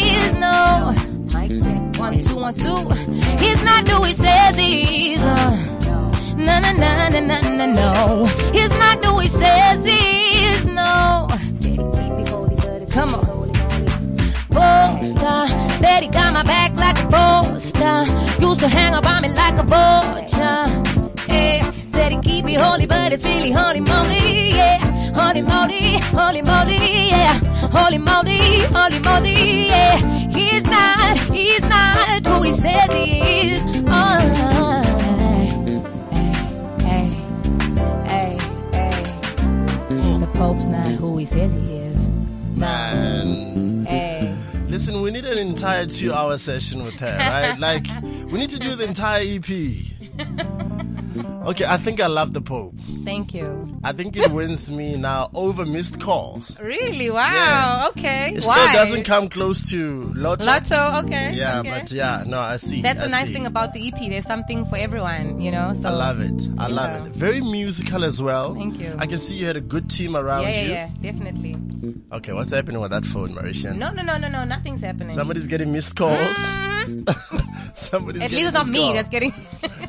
Like 19.51 19.59
a 19.59 19.67
vulture. 19.67 20.65
Yeah. 21.27 21.71
Said 21.91 22.11
he 22.11 22.19
keep 22.19 22.45
me 22.45 22.53
holy, 22.53 22.85
but 22.85 23.11
it's 23.11 23.23
really 23.23 23.51
holy 23.51 23.79
moly, 23.79 24.51
yeah. 24.51 24.77
Holy 25.13 25.41
moly, 25.41 25.97
holy 25.99 26.41
moly, 26.41 27.09
yeah. 27.09 27.39
Holy 27.71 27.97
moly, 27.97 28.63
holy 28.75 28.99
moly, 28.99 29.67
yeah. 29.67 29.97
He's 30.29 30.63
not, 30.63 31.17
he's 31.33 31.61
not 31.69 32.25
who 32.25 32.41
he 32.43 32.53
says 32.53 32.91
he 32.91 33.49
is. 33.51 33.83
Oh, 33.87 34.19
hey. 36.79 38.37
The 40.19 40.27
Pope's 40.33 40.67
not 40.67 40.91
who 40.91 41.17
he 41.17 41.25
says 41.25 41.51
he 41.51 41.77
is. 41.77 42.07
Man. 42.55 43.80
Listen, 44.71 45.01
we 45.01 45.11
need 45.11 45.25
an 45.25 45.37
entire 45.37 45.85
two 45.85 46.13
hour 46.13 46.37
session 46.37 46.85
with 46.85 46.93
her, 46.93 47.17
right? 47.17 47.59
like, 47.59 47.85
we 48.01 48.39
need 48.39 48.49
to 48.51 48.57
do 48.57 48.73
the 48.73 48.85
entire 48.85 49.21
EP. 49.21 50.70
Okay, 51.45 51.65
I 51.65 51.77
think 51.77 51.99
I 51.99 52.07
love 52.07 52.33
the 52.33 52.41
Pope. 52.41 52.75
Thank 53.03 53.33
you. 53.33 53.79
I 53.83 53.91
think 53.91 54.15
it 54.15 54.31
wins 54.31 54.71
me 54.71 54.95
now 54.95 55.29
over 55.33 55.65
missed 55.65 55.99
calls. 55.99 56.57
Really? 56.59 57.09
Wow. 57.09 57.25
Yeah. 57.25 57.87
Okay. 57.89 58.33
It 58.35 58.45
Why? 58.45 58.57
still 58.67 58.73
doesn't 58.73 59.03
come 59.03 59.27
close 59.27 59.69
to 59.71 60.11
Lotto. 60.15 60.45
Lotto. 60.45 60.99
Okay. 61.03 61.33
Yeah, 61.33 61.59
okay. 61.59 61.69
but 61.79 61.91
yeah, 61.91 62.23
no, 62.27 62.39
I 62.39 62.57
see. 62.57 62.81
That's 62.81 63.01
I 63.01 63.05
the 63.05 63.09
nice 63.09 63.27
see. 63.27 63.33
thing 63.33 63.45
about 63.47 63.73
the 63.73 63.87
EP. 63.87 63.99
There's 64.09 64.25
something 64.25 64.65
for 64.65 64.77
everyone, 64.77 65.41
you 65.41 65.51
know. 65.51 65.73
So 65.73 65.89
I 65.89 65.91
love 65.91 66.21
it. 66.21 66.47
I 66.57 66.67
love 66.67 66.91
Yeah. 67.01 67.05
it. 67.07 67.11
Very 67.13 67.41
musical 67.41 68.03
as 68.05 68.21
well. 68.21 68.53
Thank 68.55 68.79
you. 68.79 68.95
I 68.97 69.05
can 69.07 69.17
see 69.17 69.35
you 69.35 69.47
had 69.47 69.57
a 69.57 69.61
good 69.61 69.89
team 69.89 70.15
around 70.15 70.43
Yeah, 70.43 70.49
yeah, 70.49 70.61
you. 70.61 70.69
yeah, 70.71 70.89
definitely. 71.01 71.57
Okay, 72.13 72.33
what's 72.33 72.51
happening 72.51 72.79
with 72.79 72.91
that 72.91 73.05
phone, 73.05 73.33
Mariechan? 73.35 73.77
No, 73.77 73.91
no, 73.91 74.01
no, 74.03 74.17
no, 74.17 74.27
no. 74.29 74.43
Nothing's 74.45 74.81
happening. 74.81 75.09
Somebody's 75.09 75.47
getting 75.47 75.71
missed 75.73 75.95
calls. 75.95 76.17
Mm. 76.37 77.75
Somebody's 77.75 78.21
At 78.21 78.31
least 78.31 78.45
it's 78.47 78.53
not 78.53 78.67
me 78.67 78.79
call. 78.79 78.93
that's 78.93 79.09
getting. 79.09 79.33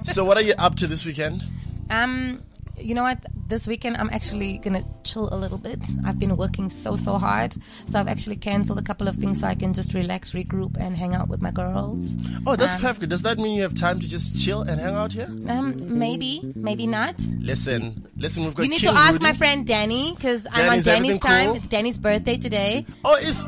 So 0.04 0.24
what 0.24 0.36
are 0.36 0.42
you 0.42 0.54
up 0.58 0.74
to 0.76 0.86
this 0.86 1.04
weekend? 1.04 1.42
um, 1.90 2.42
you 2.78 2.94
know 2.94 3.02
what? 3.02 3.18
This 3.46 3.66
weekend 3.66 3.96
I'm 3.98 4.08
actually 4.10 4.58
gonna 4.58 4.82
chill 5.04 5.28
a 5.32 5.36
little 5.36 5.58
bit. 5.58 5.78
I've 6.04 6.18
been 6.18 6.36
working 6.36 6.68
so 6.70 6.96
so 6.96 7.16
hard, 7.18 7.54
so 7.86 8.00
I've 8.00 8.08
actually 8.08 8.36
cancelled 8.36 8.78
a 8.78 8.82
couple 8.82 9.06
of 9.08 9.16
things 9.16 9.40
so 9.40 9.46
I 9.46 9.54
can 9.54 9.72
just 9.74 9.92
relax, 9.94 10.32
regroup, 10.32 10.76
and 10.80 10.96
hang 10.96 11.14
out 11.14 11.28
with 11.28 11.42
my 11.42 11.50
girls. 11.52 12.00
Oh, 12.46 12.56
that's 12.56 12.74
Um, 12.76 12.80
perfect. 12.80 13.10
Does 13.10 13.22
that 13.22 13.38
mean 13.38 13.54
you 13.54 13.62
have 13.62 13.74
time 13.74 14.00
to 14.00 14.08
just 14.08 14.36
chill 14.40 14.62
and 14.62 14.80
hang 14.80 14.94
out 14.94 15.12
here? 15.12 15.28
Um, 15.48 15.98
maybe, 15.98 16.52
maybe 16.56 16.86
not. 16.86 17.14
Listen, 17.38 18.08
listen, 18.16 18.44
we've 18.44 18.54
got 18.54 18.62
You 18.64 18.70
need 18.70 18.80
King 18.80 18.94
to 18.94 18.98
ask 18.98 19.12
Rudy. 19.12 19.22
my 19.22 19.32
friend 19.34 19.66
Danny 19.66 20.12
because 20.16 20.46
I'm 20.50 20.62
on 20.62 20.66
Danny's 20.80 20.84
Danny's 20.84 21.18
time. 21.20 21.46
cool? 21.48 21.56
It's 21.56 21.66
Danny's 21.68 21.98
birthday 21.98 22.36
today. 22.38 22.86
Oh, 23.04 23.16
it's 23.20 23.44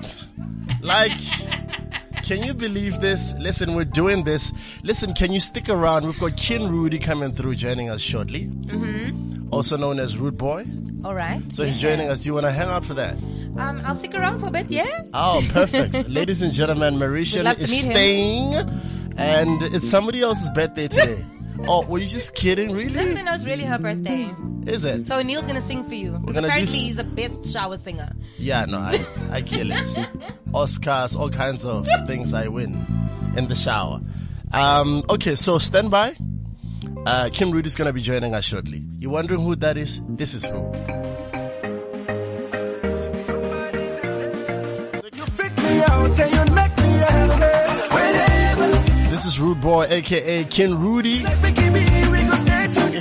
like, 0.82 1.12
can 2.24 2.42
you 2.42 2.54
believe 2.54 3.00
this? 3.00 3.34
Listen, 3.34 3.74
we're 3.74 3.84
doing 3.84 4.24
this. 4.24 4.52
Listen, 4.82 5.12
can 5.12 5.32
you 5.32 5.40
stick 5.40 5.68
around? 5.68 6.06
We've 6.06 6.18
got 6.18 6.36
Kin 6.36 6.70
Rudy 6.70 6.98
coming 6.98 7.32
through, 7.32 7.54
joining 7.56 7.90
us 7.90 8.00
shortly. 8.00 8.46
Mm-hmm. 8.46 9.48
Also 9.52 9.76
known 9.76 10.00
as 10.00 10.16
Rudeboy. 10.16 11.04
All 11.04 11.14
right. 11.14 11.40
So 11.52 11.64
he's 11.64 11.78
joining 11.78 12.08
us. 12.08 12.22
Do 12.22 12.30
you 12.30 12.34
want 12.34 12.46
to 12.46 12.52
hang 12.52 12.68
out 12.68 12.84
for 12.84 12.94
that? 12.94 13.14
Um, 13.56 13.80
I'll 13.84 13.94
stick 13.96 14.14
around 14.14 14.40
for 14.40 14.46
a 14.46 14.50
bit. 14.50 14.70
Yeah. 14.70 15.02
Oh, 15.12 15.46
perfect. 15.50 16.08
Ladies 16.08 16.40
and 16.40 16.52
gentlemen, 16.52 16.94
Mariechan 16.94 17.54
is 17.58 17.70
meet 17.70 17.84
him. 17.84 17.92
staying, 17.92 18.54
and 19.16 19.62
it's 19.62 19.88
somebody 19.88 20.22
else's 20.22 20.48
birthday 20.50 20.88
today. 20.88 21.24
oh, 21.68 21.84
were 21.84 21.98
you 21.98 22.06
just 22.06 22.34
kidding? 22.34 22.72
Really? 22.72 22.94
No, 22.94 23.04
no, 23.04 23.22
no. 23.22 23.34
It's 23.34 23.44
really 23.44 23.64
her 23.64 23.78
birthday. 23.78 24.34
Is 24.66 24.84
it? 24.84 25.06
So 25.06 25.20
Neil's 25.22 25.44
gonna 25.46 25.60
sing 25.60 25.84
for 25.84 25.94
you. 25.94 26.12
Because 26.12 26.36
apparently 26.44 26.62
s- 26.64 26.72
he's 26.72 26.96
the 26.96 27.04
best 27.04 27.52
shower 27.52 27.76
singer. 27.78 28.12
Yeah, 28.38 28.64
no, 28.64 28.78
I, 28.78 29.04
I 29.30 29.42
kill 29.42 29.70
it. 29.70 29.76
Oscars, 30.52 31.16
all 31.18 31.30
kinds 31.30 31.64
of 31.64 31.86
things 32.06 32.32
I 32.32 32.48
win 32.48 32.74
in 33.36 33.48
the 33.48 33.54
shower. 33.54 34.00
Um, 34.52 35.04
okay, 35.10 35.34
so 35.34 35.58
stand 35.58 35.90
by. 35.90 36.16
Uh, 37.06 37.28
Kim 37.32 37.50
Rudy's 37.50 37.74
gonna 37.74 37.92
be 37.92 38.00
joining 38.00 38.34
us 38.34 38.44
shortly. 38.44 38.82
You 39.00 39.10
wondering 39.10 39.42
who 39.42 39.54
that 39.56 39.76
is? 39.76 40.00
This 40.08 40.32
is 40.34 40.44
who. 40.46 40.72
This 49.10 49.26
is 49.26 49.38
Rudeboy, 49.38 49.90
aka 49.90 50.44
Kin 50.44 50.78
Rudy. 50.80 51.22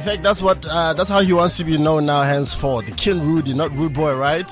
In 0.03 0.09
fact, 0.09 0.23
that's 0.23 0.41
what 0.41 0.67
uh, 0.67 0.91
that's 0.91 1.09
how 1.09 1.21
he 1.21 1.31
wants 1.31 1.55
to 1.59 1.63
be 1.63 1.77
known 1.77 2.07
now, 2.07 2.23
henceforth. 2.23 2.87
The 2.87 2.91
Kin 2.91 3.25
Rudy, 3.25 3.53
not 3.53 3.71
Rudeboy, 3.71 4.19
right? 4.19 4.51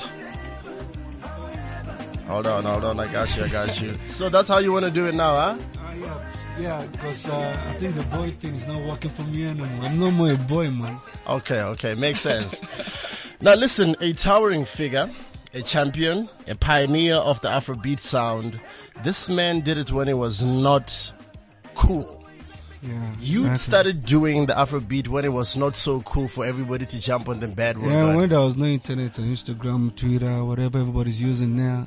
Hold 2.25 2.47
on, 2.47 2.63
hold 2.63 2.85
on. 2.85 2.97
I 2.97 3.11
got 3.11 3.35
you, 3.35 3.43
I 3.43 3.49
got 3.49 3.81
you. 3.81 3.97
So 4.07 4.29
that's 4.29 4.47
how 4.47 4.59
you 4.59 4.71
want 4.71 4.85
to 4.85 4.91
do 4.91 5.07
it 5.07 5.13
now, 5.13 5.35
huh? 5.35 5.57
Yeah, 5.99 6.21
yeah, 6.57 6.87
because 6.89 7.27
uh, 7.27 7.57
I 7.67 7.73
think 7.73 7.95
the 7.95 8.03
boy 8.03 8.29
thing 8.29 8.55
is 8.55 8.65
not 8.65 8.81
working 8.87 9.11
for 9.11 9.23
me 9.23 9.45
anymore. 9.45 9.67
I'm 9.81 9.99
no 9.99 10.09
more 10.09 10.31
a 10.31 10.37
boy, 10.37 10.71
man. 10.71 10.97
Okay, 11.27 11.59
okay, 11.61 11.95
makes 11.95 12.21
sense. 12.21 12.61
now 13.41 13.55
listen, 13.55 13.97
a 13.99 14.13
towering 14.13 14.63
figure, 14.63 15.11
a 15.53 15.61
champion, 15.63 16.29
a 16.47 16.55
pioneer 16.55 17.15
of 17.15 17.41
the 17.41 17.49
Afrobeat 17.49 17.99
sound. 17.99 18.57
This 19.03 19.29
man 19.29 19.59
did 19.59 19.77
it 19.77 19.91
when 19.91 20.07
it 20.07 20.17
was 20.17 20.45
not 20.45 21.11
cool. 21.75 22.20
Yeah. 22.81 23.15
You 23.19 23.41
exactly. 23.41 23.55
started 23.55 24.05
doing 24.05 24.45
the 24.47 24.53
Afrobeat 24.53 25.07
when 25.07 25.23
it 25.23 25.33
was 25.33 25.55
not 25.55 25.75
so 25.75 26.01
cool 26.01 26.27
for 26.27 26.45
everybody 26.45 26.85
to 26.85 26.99
jump 26.99 27.29
on 27.29 27.39
the 27.39 27.47
bad 27.47 27.77
word. 27.77 27.91
Yeah, 27.91 28.15
when 28.15 28.29
there 28.29 28.39
was 28.39 28.57
no 28.57 28.65
internet 28.65 29.19
on 29.19 29.25
Instagram, 29.25 29.95
Twitter, 29.95 30.43
whatever 30.43 30.79
everybody's 30.79 31.21
using 31.21 31.55
now 31.55 31.85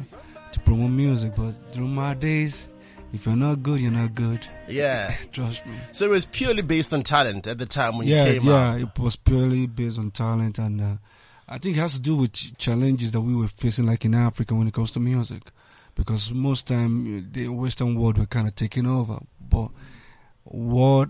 to 0.52 0.61
promote 0.61 0.90
music. 0.90 1.33
But 1.37 1.52
through 1.72 1.88
my 1.88 2.14
days, 2.14 2.68
if 3.12 3.26
you're 3.26 3.37
not 3.37 3.62
good, 3.62 3.80
you're 3.80 3.90
not 3.90 4.14
good. 4.14 4.46
Yeah. 4.68 5.14
Trust 5.33 5.66
me. 5.66 5.74
So 5.92 6.04
it 6.04 6.11
was 6.11 6.26
purely 6.26 6.62
based 6.62 6.92
on 6.92 7.02
talent 7.02 7.46
at 7.48 7.59
the 7.59 7.66
time 7.66 7.98
when 7.98 8.07
yeah, 8.07 8.26
you 8.26 8.40
came 8.40 8.48
yeah, 8.48 8.70
out. 8.70 8.80
it 8.80 8.98
was 8.98 9.16
purely 9.16 9.66
based 9.66 9.98
on 9.98 10.12
talent, 10.12 10.59
and 10.59 10.80
uh, 10.80 10.96
I 11.48 11.59
think 11.59 11.76
it 11.76 11.80
has 11.80 11.94
to 11.94 12.00
do 12.00 12.16
with 12.16 12.57
challenges 12.59 13.11
that 13.12 13.20
we 13.20 13.35
were 13.35 13.48
facing, 13.48 13.87
like 13.87 14.04
in 14.04 14.14
Africa, 14.14 14.54
when 14.54 14.68
it 14.68 14.74
comes 14.74 14.92
to 14.92 15.00
music, 15.00 15.42
because 15.94 16.33
most 16.33 16.68
time 16.68 17.18
uh, 17.18 17.22
the 17.33 17.48
Western 17.48 17.98
world 17.98 18.18
were 18.18 18.26
kind 18.26 18.46
of 18.46 18.54
taking 18.54 18.87
over, 18.87 19.18
but 19.40 19.70
what 20.44 21.09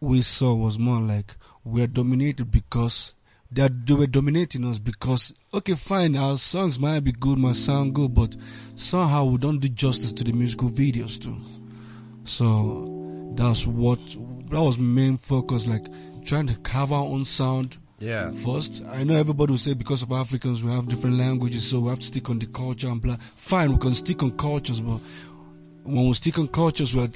we 0.00 0.22
saw 0.22 0.54
was 0.54 0.78
more 0.78 1.00
like 1.00 1.36
we 1.64 1.82
are 1.82 1.86
dominated 1.86 2.50
because 2.50 3.14
they, 3.50 3.62
are, 3.62 3.68
they 3.68 3.94
were 3.94 4.06
dominating 4.06 4.64
us 4.64 4.78
because 4.78 5.34
okay 5.52 5.74
fine 5.74 6.14
our 6.16 6.36
songs 6.38 6.78
might 6.78 7.00
be 7.00 7.12
good 7.12 7.38
might 7.38 7.56
sound 7.56 7.94
good 7.94 8.14
but 8.14 8.36
somehow 8.74 9.24
we 9.24 9.38
don't 9.38 9.58
do 9.60 9.68
justice 9.68 10.12
to 10.12 10.22
the 10.24 10.32
musical 10.32 10.68
videos 10.70 11.20
too 11.20 11.36
so 12.24 13.32
that's 13.34 13.66
what 13.66 13.98
that 14.50 14.60
was 14.60 14.78
main 14.78 15.16
focus 15.16 15.66
like 15.66 15.86
trying 16.24 16.46
to 16.46 16.54
carve 16.58 16.92
our 16.92 17.04
own 17.04 17.24
sound 17.24 17.78
Yeah. 18.00 18.30
first 18.32 18.82
i 18.90 19.02
know 19.04 19.14
everybody 19.16 19.52
will 19.52 19.58
say 19.58 19.74
because 19.74 20.02
of 20.02 20.12
africans 20.12 20.62
we 20.62 20.70
have 20.70 20.86
different 20.88 21.16
languages 21.16 21.66
so 21.68 21.80
we 21.80 21.88
have 21.90 22.00
to 22.00 22.06
stick 22.06 22.28
on 22.30 22.38
the 22.38 22.46
culture 22.46 22.88
and 22.88 23.00
blah 23.00 23.16
fine 23.36 23.72
we 23.72 23.78
can 23.78 23.94
stick 23.94 24.22
on 24.22 24.32
cultures 24.36 24.80
but 24.80 25.00
when 25.84 26.06
we 26.06 26.12
stick 26.14 26.38
on 26.38 26.48
cultures 26.48 26.94
we're 26.94 27.08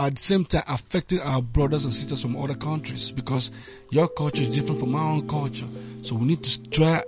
at 0.00 0.16
the 0.16 0.20
same 0.20 0.44
time 0.46 0.62
affecting 0.66 1.20
our 1.20 1.42
brothers 1.42 1.84
and 1.84 1.94
sisters 1.94 2.22
from 2.22 2.36
other 2.36 2.54
countries 2.54 3.12
because 3.12 3.50
your 3.90 4.08
culture 4.08 4.42
is 4.42 4.48
different 4.48 4.80
from 4.80 4.94
our 4.94 5.12
own 5.12 5.28
culture. 5.28 5.66
So 6.02 6.16
we 6.16 6.26
need 6.26 6.42
to 6.42 6.70
try 6.70 7.02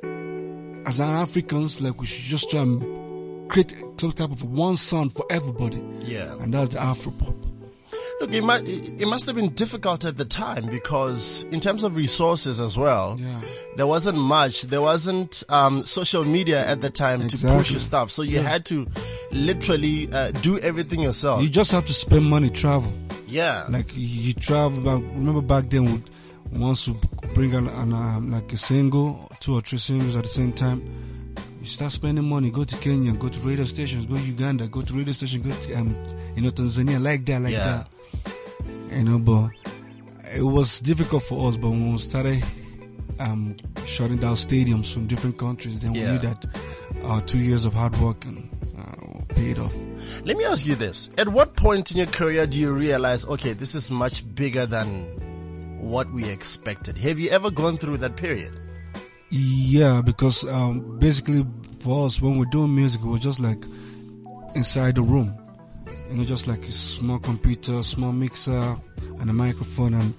as 0.84 1.00
an 1.00 1.08
africans 1.08 1.80
like 1.80 1.98
we 2.00 2.06
should 2.06 2.24
just 2.24 2.50
try 2.50 2.60
and 2.60 3.50
create 3.50 3.72
some 3.98 4.12
type 4.12 4.30
of 4.30 4.42
one 4.44 4.76
sound 4.76 5.12
for 5.12 5.24
everybody. 5.30 5.82
Yeah. 6.00 6.34
and 6.40 6.52
that's 6.52 6.70
the 6.70 6.80
afro 6.80 7.12
pop 7.12 7.34
Look, 8.22 8.32
it, 8.32 8.44
might, 8.44 8.68
it 8.68 9.06
must 9.08 9.26
have 9.26 9.34
been 9.34 9.48
difficult 9.50 10.04
at 10.04 10.16
the 10.16 10.24
time 10.24 10.66
because 10.66 11.42
in 11.50 11.58
terms 11.58 11.82
of 11.82 11.96
resources 11.96 12.60
as 12.60 12.78
well, 12.78 13.16
Yeah. 13.18 13.40
there 13.76 13.86
wasn't 13.88 14.16
much. 14.16 14.62
There 14.62 14.80
wasn't 14.80 15.42
um, 15.48 15.84
social 15.84 16.24
media 16.24 16.64
at 16.64 16.80
the 16.80 16.88
time 16.88 17.26
to 17.26 17.36
push 17.36 17.72
your 17.72 17.80
stuff. 17.80 18.12
So 18.12 18.22
you 18.22 18.36
Yeah. 18.36 18.42
had 18.42 18.64
to 18.66 18.86
literally 19.32 20.08
uh, 20.12 20.30
do 20.30 20.58
everything 20.60 21.00
yourself. 21.00 21.42
you 21.42 21.48
just 21.48 21.72
have 21.72 21.84
to 21.86 21.92
spend 21.92 22.24
money 22.26 22.48
travel 22.48 22.92
yeah. 23.26 23.66
like 23.68 23.86
you, 23.96 24.34
travel 24.34 24.78
back 24.84 25.02
remember 25.16 25.40
back 25.40 25.68
then 25.70 25.90
would 25.90 26.10
once 26.52 26.86
you 26.86 26.94
bring 27.34 27.54
an, 27.54 27.66
an 27.66 27.92
um, 27.92 28.30
like 28.30 28.52
a 28.52 28.56
single 28.56 29.30
two 29.40 29.54
or 29.56 29.62
three 29.62 29.78
singles 29.78 30.14
at 30.14 30.22
the 30.22 30.28
same 30.28 30.52
time 30.52 30.80
you 31.60 31.66
start 31.66 31.90
spending 31.90 32.24
money 32.28 32.50
go 32.50 32.62
to 32.62 32.76
kenya 32.76 33.10
go 33.14 33.28
to 33.30 33.40
radio 33.40 33.64
stations 33.64 34.04
go 34.04 34.16
to 34.16 34.22
uganda 34.22 34.66
go 34.68 34.82
to 34.82 34.92
radio 34.92 35.12
station 35.12 35.40
go 35.40 35.50
to 35.62 35.72
um, 35.74 35.96
you 36.36 36.42
know 36.42 36.50
tanzania 36.50 37.02
like 37.02 37.24
that 37.24 37.40
like 37.40 37.52
Yeah. 37.52 37.64
that 37.64 37.88
you 38.96 39.04
know 39.04 39.18
but 39.18 39.50
it 40.34 40.42
was 40.42 40.80
difficult 40.80 41.22
for 41.24 41.48
us 41.48 41.56
but 41.56 41.70
when 41.70 41.92
we 41.92 41.98
started 41.98 42.42
um 43.20 43.56
shutting 43.86 44.16
down 44.18 44.34
stadiums 44.34 44.92
from 44.92 45.06
different 45.06 45.36
countries 45.38 45.80
then 45.82 45.94
Yeah. 45.94 46.02
we 46.04 46.12
knew 46.12 46.18
that 46.28 46.46
our 47.04 47.20
two 47.22 47.38
years 47.38 47.64
of 47.64 47.74
hard 47.74 47.96
work 48.00 48.24
and 48.24 48.48
uh, 48.78 49.24
paid 49.34 49.58
off 49.58 49.74
Let 50.24 50.36
me 50.36 50.44
ask 50.44 50.66
you 50.66 50.76
this. 50.76 51.10
At 51.18 51.28
what 51.28 51.56
point 51.56 51.90
in 51.90 51.96
your 51.96 52.06
career 52.06 52.46
do 52.46 52.56
you 52.58 52.72
realize, 52.72 53.24
okay, 53.26 53.54
this 53.54 53.74
is 53.74 53.90
much 53.90 54.22
bigger 54.34 54.66
than 54.66 54.86
what 55.80 56.12
we 56.12 56.28
expected? 56.28 56.96
Have 56.98 57.18
you 57.18 57.28
ever 57.30 57.50
gone 57.50 57.76
through 57.76 57.98
that 57.98 58.14
period? 58.16 58.52
Yeah, 59.30 60.00
because 60.04 60.44
um, 60.46 60.98
basically 61.00 61.44
for 61.80 62.06
us, 62.06 62.20
when 62.20 62.38
we're 62.38 62.50
doing 62.52 62.72
music, 62.74 63.02
we're 63.02 63.18
just 63.18 63.40
like 63.40 63.64
inside 64.54 64.94
the 64.94 65.02
room. 65.02 65.34
You 66.12 66.18
know, 66.18 66.24
just 66.24 66.46
like 66.46 66.62
a 66.66 66.70
small 66.70 67.18
computer, 67.18 67.82
small 67.82 68.12
mixer, 68.12 68.76
and 69.18 69.30
a 69.30 69.32
microphone, 69.32 69.94
and 69.94 70.12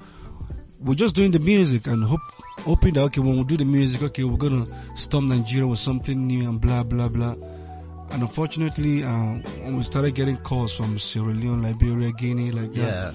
we're 0.80 0.96
just 0.96 1.14
doing 1.14 1.30
the 1.30 1.40
music 1.40 1.86
and 1.86 2.04
hope, 2.04 2.20
hoping 2.62 2.96
that 2.96 3.02
okay, 3.04 3.22
when 3.22 3.38
we 3.38 3.44
do 3.44 3.58
the 3.58 3.66
music, 3.66 4.02
okay, 4.02 4.24
we're 4.24 4.38
gonna 4.38 4.66
storm 4.96 5.30
Nigeria 5.30 5.68
with 5.68 5.78
something 5.78 6.26
new 6.26 6.50
and 6.50 6.60
blah 6.60 6.82
blah 6.82 7.08
blah. 7.10 7.36
And 8.10 8.24
unfortunately, 8.24 9.04
uh, 9.04 9.34
when 9.62 9.78
we 9.78 9.84
started 9.84 10.16
getting 10.16 10.38
calls 10.38 10.76
from 10.76 10.98
Sierra 10.98 11.32
Leone, 11.32 11.62
Liberia, 11.62 12.12
Guinea, 12.12 12.50
like 12.52 12.74
that, 12.74 13.14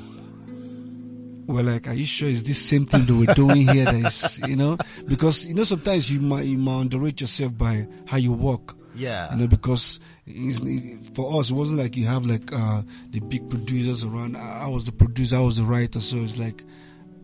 we're 1.48 1.62
like, 1.62 1.88
are 1.88 1.94
you 1.94 2.06
sure 2.06 2.28
it's 2.28 2.42
this 2.42 2.58
same 2.58 2.86
thing 2.86 3.06
that 3.06 3.14
we're 3.14 3.34
doing 3.34 3.66
here? 3.68 3.86
That 3.86 4.06
is, 4.06 4.38
you 4.46 4.54
know, 4.54 4.76
because 5.06 5.44
you 5.46 5.54
know 5.54 5.64
sometimes 5.64 6.12
you 6.12 6.20
might 6.20 6.44
you 6.44 6.58
might 6.58 6.82
underrate 6.82 7.20
yourself 7.20 7.58
by 7.58 7.88
how 8.06 8.18
you 8.18 8.30
walk. 8.32 8.76
Yeah. 8.98 9.30
You 9.32 9.40
know, 9.40 9.46
because 9.46 10.00
it's, 10.26 10.58
for 11.14 11.38
us, 11.38 11.50
it 11.50 11.54
wasn't 11.54 11.78
like 11.78 11.96
you 11.96 12.06
have 12.06 12.24
like 12.26 12.52
uh 12.52 12.82
the 13.10 13.20
big 13.20 13.48
producers 13.48 14.04
around. 14.04 14.36
I, 14.36 14.64
I 14.64 14.66
was 14.66 14.84
the 14.84 14.92
producer, 14.92 15.36
I 15.36 15.40
was 15.40 15.56
the 15.56 15.64
writer, 15.64 16.00
so 16.00 16.16
it's 16.18 16.36
like 16.36 16.64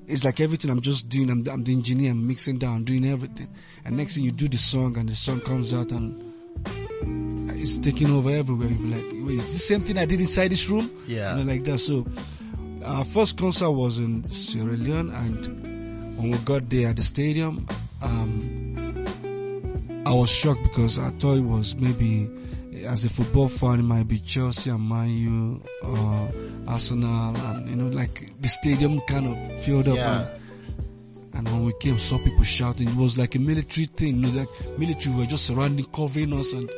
it's 0.07 0.23
like 0.25 0.41
everything 0.41 0.71
I'm 0.71 0.81
just 0.81 1.09
doing. 1.09 1.31
I'm, 1.31 1.47
I'm 1.49 1.65
the 1.65 1.73
engineer, 1.73 2.13
I'm 2.13 2.27
mixing 2.27 2.59
down, 2.59 2.85
doing 2.85 3.05
everything. 3.07 3.49
And 3.85 3.97
next 3.97 4.15
thing 4.15 4.25
you 4.25 4.31
do 4.33 4.49
the 4.49 4.59
song, 4.59 4.97
and 4.97 5.09
the 5.09 5.15
song 5.15 5.41
comes 5.41 5.75
out, 5.75 5.91
and 5.93 6.33
it's 7.61 7.79
taking 7.79 8.11
over 8.11 8.31
everywhere. 8.31 8.69
You're 8.69 8.97
like, 8.99 9.27
wait, 9.27 9.37
is 9.37 9.53
the 9.53 9.59
same 9.59 9.83
thing 9.83 9.99
I 9.99 10.05
did 10.05 10.21
inside 10.21 10.51
this 10.51 10.69
room? 10.69 10.91
Yeah. 11.07 11.37
You 11.37 11.45
know, 11.45 11.53
like 11.53 11.65
that. 11.65 11.79
So 11.79 12.07
our 12.85 13.05
first 13.05 13.39
concert 13.39 13.71
was 13.71 13.99
in 13.99 14.25
Sierra 14.31 14.77
Leone, 14.77 15.11
and 15.11 16.19
when 16.19 16.31
we 16.31 16.39
got 16.39 16.69
there 16.69 16.89
at 16.89 16.97
the 16.97 17.03
stadium, 17.03 17.67
um, 18.03 18.64
I 20.07 20.13
was 20.13 20.31
shocked 20.31 20.63
because 20.63 20.99
I 20.99 21.11
thought 21.11 21.39
it 21.39 21.45
was 21.45 21.77
maybe 21.77 22.29
as 22.87 23.05
a 23.05 23.09
football 23.09 23.49
fan, 23.49 23.81
it 23.81 23.85
might 23.85 24.09
be 24.09 24.19
Chelsea 24.19 24.71
and 24.71 24.89
Man 24.89 25.09
U, 25.09 25.63
uh, 25.83 26.29
Arsenal, 26.69 27.37
and 27.37 27.69
you 27.69 27.77
know, 27.77 27.89
like 27.89 28.33
the 28.41 28.49
stadium 28.49 29.01
kind 29.03 29.27
of 29.27 29.65
filled 29.65 29.89
up. 29.89 29.97
Yeah. 29.97 30.27
And, 30.27 30.41
and 31.35 31.49
when 31.49 31.65
we 31.65 31.73
came, 31.81 31.99
saw 31.99 32.19
people 32.19 32.45
shouting. 32.45 32.89
It 32.89 32.97
was 32.97 33.19
like 33.19 33.35
a 33.35 33.39
military 33.39 33.87
thing. 33.87 34.17
You 34.17 34.31
know, 34.31 34.41
like 34.41 34.79
military 34.79 35.15
were 35.15 35.27
just 35.27 35.47
surrounding, 35.47 35.87
covering 35.87 36.33
us, 36.33 36.53
and 36.53 36.71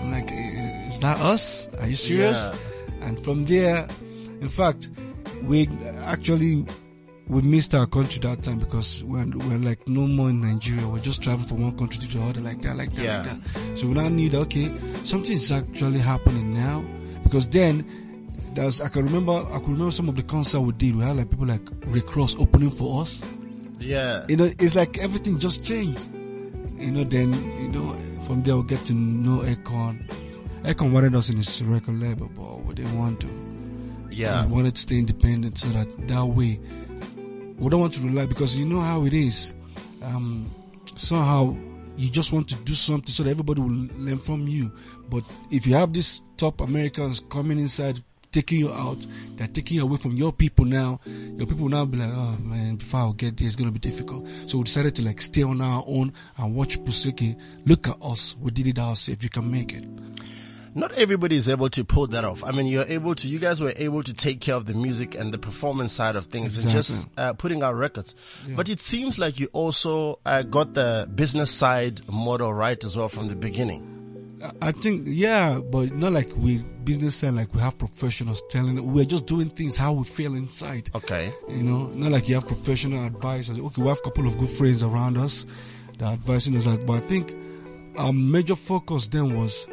I'm 0.00 0.10
like, 0.10 0.30
"Eh, 0.30 0.88
"Is 0.88 1.00
that 1.00 1.20
us? 1.20 1.68
Are 1.78 1.86
you 1.86 1.96
serious?" 1.96 2.38
Yeah. 2.38 3.06
And 3.06 3.22
from 3.24 3.44
there, 3.46 3.86
in 4.40 4.48
fact, 4.48 4.88
we 5.42 5.68
actually 6.00 6.66
we 7.30 7.42
missed 7.42 7.74
our 7.74 7.86
country 7.86 8.18
that 8.20 8.42
time 8.42 8.58
because 8.58 9.02
we're, 9.04 9.24
we're 9.24 9.58
like 9.58 9.86
no 9.88 10.06
more 10.06 10.30
in 10.30 10.40
Nigeria. 10.40 10.86
We're 10.88 10.98
just 10.98 11.22
traveling 11.22 11.46
from 11.48 11.62
one 11.62 11.78
country 11.78 12.00
to 12.00 12.08
the 12.18 12.22
other, 12.24 12.40
like 12.40 12.60
that, 12.62 12.76
like 12.76 12.92
that, 12.94 13.02
Yeah. 13.02 13.18
like 13.22 13.42
that. 13.54 13.78
So 13.78 13.86
we 13.86 13.94
now 13.94 14.08
knew 14.08 14.28
that 14.30 14.38
okay, 14.40 14.74
something 15.04 15.32
is 15.36 15.50
actually 15.52 16.00
happening 16.00 16.52
now 16.52 16.84
because 17.22 17.48
then. 17.48 17.96
There's, 18.52 18.80
I 18.80 18.88
can 18.88 19.04
remember, 19.04 19.30
I 19.52 19.60
can 19.60 19.74
remember 19.74 19.92
some 19.92 20.08
of 20.08 20.16
the 20.16 20.24
concerts 20.24 20.60
we 20.60 20.72
did. 20.72 20.96
We 20.96 21.04
had 21.04 21.16
like 21.16 21.30
people 21.30 21.46
like 21.46 21.62
Rick 21.86 22.16
Ross 22.16 22.36
opening 22.36 22.72
for 22.72 23.00
us. 23.00 23.22
Yeah. 23.78 24.26
You 24.28 24.36
know, 24.36 24.52
it's 24.58 24.74
like 24.74 24.98
everything 24.98 25.38
just 25.38 25.62
changed. 25.64 26.00
You 26.76 26.90
know, 26.90 27.04
then, 27.04 27.32
you 27.62 27.68
know, 27.68 27.96
from 28.26 28.42
there 28.42 28.56
we 28.56 28.64
get 28.64 28.84
to 28.86 28.92
know 28.92 29.42
Akon. 29.42 30.02
Akon 30.64 30.90
wanted 30.90 31.14
us 31.14 31.30
in 31.30 31.36
his 31.36 31.62
record 31.62 32.00
label, 32.00 32.28
but 32.34 32.64
we 32.64 32.74
didn't 32.74 32.98
want 32.98 33.20
to. 33.20 33.28
Yeah. 34.10 34.44
We 34.46 34.52
wanted 34.52 34.74
to 34.74 34.80
stay 34.82 34.98
independent 34.98 35.56
so 35.58 35.68
that 35.68 36.08
that 36.08 36.24
way 36.26 36.58
we 37.60 37.68
don't 37.68 37.80
want 37.80 37.94
to 37.94 38.00
rely 38.00 38.26
because 38.26 38.56
you 38.56 38.64
know 38.66 38.80
how 38.80 39.04
it 39.04 39.14
is. 39.14 39.54
Um, 40.02 40.46
somehow 40.96 41.56
you 41.96 42.10
just 42.10 42.32
want 42.32 42.48
to 42.48 42.56
do 42.56 42.72
something 42.72 43.12
so 43.12 43.22
that 43.22 43.30
everybody 43.30 43.60
will 43.60 43.88
learn 43.96 44.18
from 44.18 44.48
you. 44.48 44.72
But 45.10 45.22
if 45.50 45.66
you 45.66 45.74
have 45.74 45.92
these 45.92 46.22
top 46.38 46.62
Americans 46.62 47.20
coming 47.28 47.58
inside, 47.58 48.02
taking 48.32 48.60
you 48.60 48.72
out, 48.72 49.06
they're 49.36 49.48
taking 49.48 49.76
you 49.76 49.82
away 49.82 49.98
from 49.98 50.12
your 50.16 50.32
people 50.32 50.64
now. 50.64 51.00
Your 51.04 51.46
people 51.46 51.64
will 51.64 51.68
now 51.68 51.84
be 51.84 51.98
like, 51.98 52.10
oh 52.10 52.36
man, 52.40 52.76
before 52.76 53.00
I 53.00 53.12
get 53.16 53.36
there, 53.36 53.46
it's 53.46 53.56
gonna 53.56 53.70
be 53.70 53.78
difficult. 53.78 54.26
So 54.46 54.58
we 54.58 54.64
decided 54.64 54.94
to 54.96 55.02
like 55.02 55.20
stay 55.20 55.42
on 55.42 55.60
our 55.60 55.84
own 55.86 56.12
and 56.38 56.54
watch 56.54 56.82
Pusiki. 56.82 57.38
Look 57.66 57.88
at 57.88 57.96
us, 58.00 58.36
we 58.40 58.50
did 58.52 58.68
it 58.68 58.78
ourselves. 58.78 59.08
If 59.08 59.22
you 59.22 59.28
can 59.30 59.50
make 59.50 59.74
it. 59.74 59.84
Not 60.74 60.92
everybody 60.92 61.34
is 61.36 61.48
able 61.48 61.68
to 61.70 61.84
pull 61.84 62.06
that 62.08 62.24
off. 62.24 62.44
I 62.44 62.52
mean, 62.52 62.66
you're 62.66 62.84
able 62.86 63.14
to, 63.16 63.26
you 63.26 63.40
guys 63.40 63.60
were 63.60 63.72
able 63.76 64.04
to 64.04 64.14
take 64.14 64.40
care 64.40 64.54
of 64.54 64.66
the 64.66 64.74
music 64.74 65.16
and 65.16 65.34
the 65.34 65.38
performance 65.38 65.92
side 65.92 66.14
of 66.14 66.26
things 66.26 66.62
and 66.62 66.70
just 66.70 67.08
uh, 67.16 67.32
putting 67.32 67.62
out 67.64 67.74
records. 67.74 68.14
But 68.54 68.68
it 68.68 68.78
seems 68.80 69.18
like 69.18 69.40
you 69.40 69.48
also 69.52 70.20
uh, 70.24 70.42
got 70.42 70.74
the 70.74 71.08
business 71.12 71.50
side 71.50 72.06
model 72.08 72.54
right 72.54 72.82
as 72.84 72.96
well 72.96 73.08
from 73.08 73.26
the 73.28 73.34
beginning. 73.36 73.96
I- 74.62 74.72
think 74.72 75.02
yeah, 75.06 75.58
but 75.58 75.92
not 75.92 76.12
like 76.12 76.30
we 76.36 76.58
business 76.58 77.16
side 77.16 77.34
like 77.34 77.52
we 77.52 77.60
have 77.60 77.76
professionals 77.76 78.42
telling. 78.48 78.90
We're 78.92 79.04
just 79.04 79.26
doing 79.26 79.50
things 79.50 79.76
how 79.76 79.92
we 79.92 80.04
feel 80.04 80.34
inside. 80.34 80.88
Okay. 80.94 81.34
You 81.48 81.62
know, 81.62 81.88
not 81.88 82.10
like 82.12 82.26
you 82.28 82.36
have 82.36 82.46
professional 82.46 83.04
advisors. 83.04 83.58
Okay, 83.58 83.82
we 83.82 83.88
have 83.88 83.98
a 83.98 84.02
couple 84.02 84.26
of 84.26 84.38
good 84.38 84.48
friends 84.50 84.82
around 84.82 85.18
us 85.18 85.44
that 85.98 86.06
are 86.06 86.12
advising 86.14 86.56
us. 86.56 86.64
That, 86.64 86.86
but 86.86 87.02
I 87.02 87.06
think 87.06 87.36
our 87.98 88.12
major 88.14 88.56
focus 88.56 89.08
then 89.08 89.36
was 89.36 89.66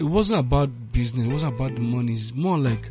it 0.00 0.04
wasn't 0.04 0.40
about 0.40 0.70
business. 0.92 1.26
It 1.26 1.30
wasn't 1.32 1.54
about 1.54 1.74
the 1.74 1.80
money. 1.80 2.14
It's 2.14 2.34
more 2.34 2.58
like 2.58 2.90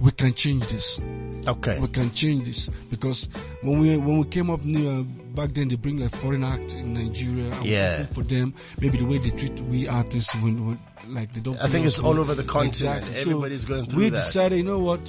we 0.00 0.10
can 0.10 0.34
change 0.34 0.66
this. 0.68 1.00
Okay. 1.46 1.78
We 1.80 1.88
can 1.88 2.10
change 2.12 2.44
this 2.46 2.68
because 2.90 3.28
when 3.62 3.80
we 3.80 3.96
when 3.96 4.18
we 4.18 4.24
came 4.26 4.50
up 4.50 4.64
new 4.64 4.88
uh, 4.88 5.02
back 5.34 5.50
then, 5.54 5.68
they 5.68 5.76
bring 5.76 5.96
like 5.98 6.14
foreign 6.16 6.44
act 6.44 6.74
in 6.74 6.92
Nigeria. 6.94 7.50
And 7.52 7.64
Yeah. 7.66 8.04
for 8.06 8.22
them, 8.22 8.52
maybe 8.80 8.98
the 8.98 9.04
way 9.06 9.18
they 9.18 9.30
treat 9.30 9.58
we 9.60 9.88
artists 9.88 10.34
when, 10.36 10.66
when 10.66 10.78
like 11.08 11.32
they 11.32 11.40
don't. 11.40 11.58
I 11.62 11.68
think 11.68 11.86
it's 11.86 12.00
all 12.00 12.18
over 12.18 12.34
the 12.34 12.44
continent. 12.44 13.04
Exactly. 13.06 13.20
Everybody's 13.32 13.64
going 13.64 13.86
through 13.86 13.98
We 13.98 14.08
that. 14.10 14.16
decided, 14.16 14.58
you 14.58 14.64
know 14.64 14.78
what, 14.80 15.00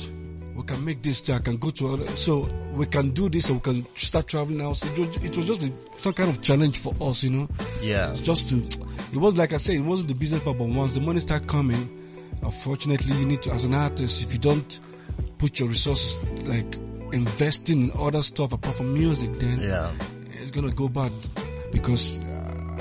we 0.56 0.64
can 0.64 0.86
make 0.86 1.02
this. 1.02 1.28
I 1.30 1.40
can 1.40 1.58
go 1.58 1.72
to 1.72 1.94
other, 1.94 2.08
so 2.16 2.48
we 2.74 2.86
can 2.86 3.10
do 3.12 3.28
this. 3.28 3.48
So 3.48 3.56
we 3.56 3.60
can 3.60 3.88
start 3.96 4.28
traveling 4.28 4.60
now. 4.60 4.74
So 4.74 4.88
it 4.88 4.98
was, 4.98 5.18
it 5.24 5.36
was 5.38 5.46
just 5.46 5.64
a, 5.64 5.72
some 5.98 6.14
kind 6.14 6.30
of 6.30 6.42
challenge 6.42 6.78
for 6.80 6.94
us, 7.02 7.24
you 7.24 7.32
know. 7.32 7.50
Yeah. 7.82 8.12
It's 8.12 8.22
just 8.22 8.50
to. 8.50 8.64
It 9.12 9.17
was 9.17 9.36
like 9.38 9.54
I 9.54 9.58
said, 9.58 9.76
it 9.76 9.82
wasn't 9.82 10.08
the 10.10 10.13
business 10.13 10.43
part, 10.43 10.58
but 10.58 10.67
once 10.69 10.93
the 10.93 11.02
money 11.02 11.19
start 11.19 11.48
coming, 11.48 11.89
unfortunately, 12.43 13.15
you 13.17 13.26
need 13.26 13.41
to, 13.43 13.52
as 13.52 13.63
an 13.65 13.74
artist, 13.74 14.22
if 14.22 14.32
you 14.32 14.39
don't 14.39 14.80
put 15.39 15.60
your 15.60 15.67
resources 15.69 16.17
like 16.43 16.76
investing 17.12 17.84
in 17.84 17.91
other 18.00 18.22
stuff 18.22 18.54
apart 18.54 18.78
from 18.78 18.93
music, 18.93 19.32
then 19.34 19.60
Yeah. 19.60 19.91
it's 20.39 20.52
gonna 20.52 20.72
go 20.72 20.88
bad 20.89 21.12
because 21.72 22.19
uh, 22.19 22.80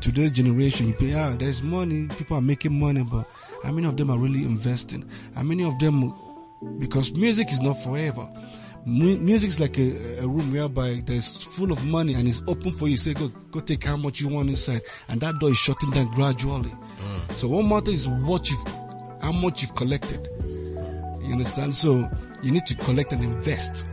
today's 0.00 0.32
generation, 0.32 0.88
you 0.88 0.94
pay, 0.94 1.12
ah, 1.14 1.34
there's 1.36 1.62
money, 1.62 2.06
people 2.16 2.36
are 2.38 2.42
making 2.42 2.78
money, 2.78 3.02
but 3.02 3.28
how 3.62 3.70
many 3.72 3.86
of 3.86 3.96
them 3.98 4.10
are 4.10 4.18
really 4.18 4.44
investing? 4.44 5.04
How 5.34 5.42
many 5.42 5.64
of 5.64 5.78
them, 5.78 6.14
because 6.78 7.12
music 7.12 7.50
is 7.52 7.60
not 7.60 7.74
forever. 7.74 8.26
Mu- 8.88 9.18
Music 9.18 9.48
is 9.48 9.60
like 9.60 9.78
a, 9.78 10.18
a 10.20 10.26
room 10.26 10.50
whereby 10.50 11.02
there's 11.06 11.42
full 11.44 11.70
of 11.70 11.84
money 11.84 12.14
and 12.14 12.26
it's 12.26 12.42
open 12.46 12.70
for 12.72 12.88
you. 12.88 12.96
Say, 12.96 13.12
go, 13.12 13.28
go 13.50 13.60
take 13.60 13.84
how 13.84 13.96
much 13.96 14.20
you 14.20 14.28
want 14.28 14.48
inside, 14.48 14.80
and 15.08 15.20
that 15.20 15.38
door 15.38 15.50
is 15.50 15.58
shutting 15.58 15.90
down 15.90 16.06
gradually. 16.14 16.72
So 17.34 17.48
what 17.48 17.64
matters 17.64 18.00
is 18.00 18.08
what 18.08 18.50
you've, 18.50 18.66
how 19.20 19.32
much 19.32 19.62
you've 19.62 19.74
collected. 19.74 20.26
You 21.22 21.32
understand? 21.32 21.74
So 21.74 22.08
you 22.42 22.50
need 22.50 22.64
to 22.66 22.74
collect 22.76 23.12
and 23.12 23.22
invest. 23.22 23.86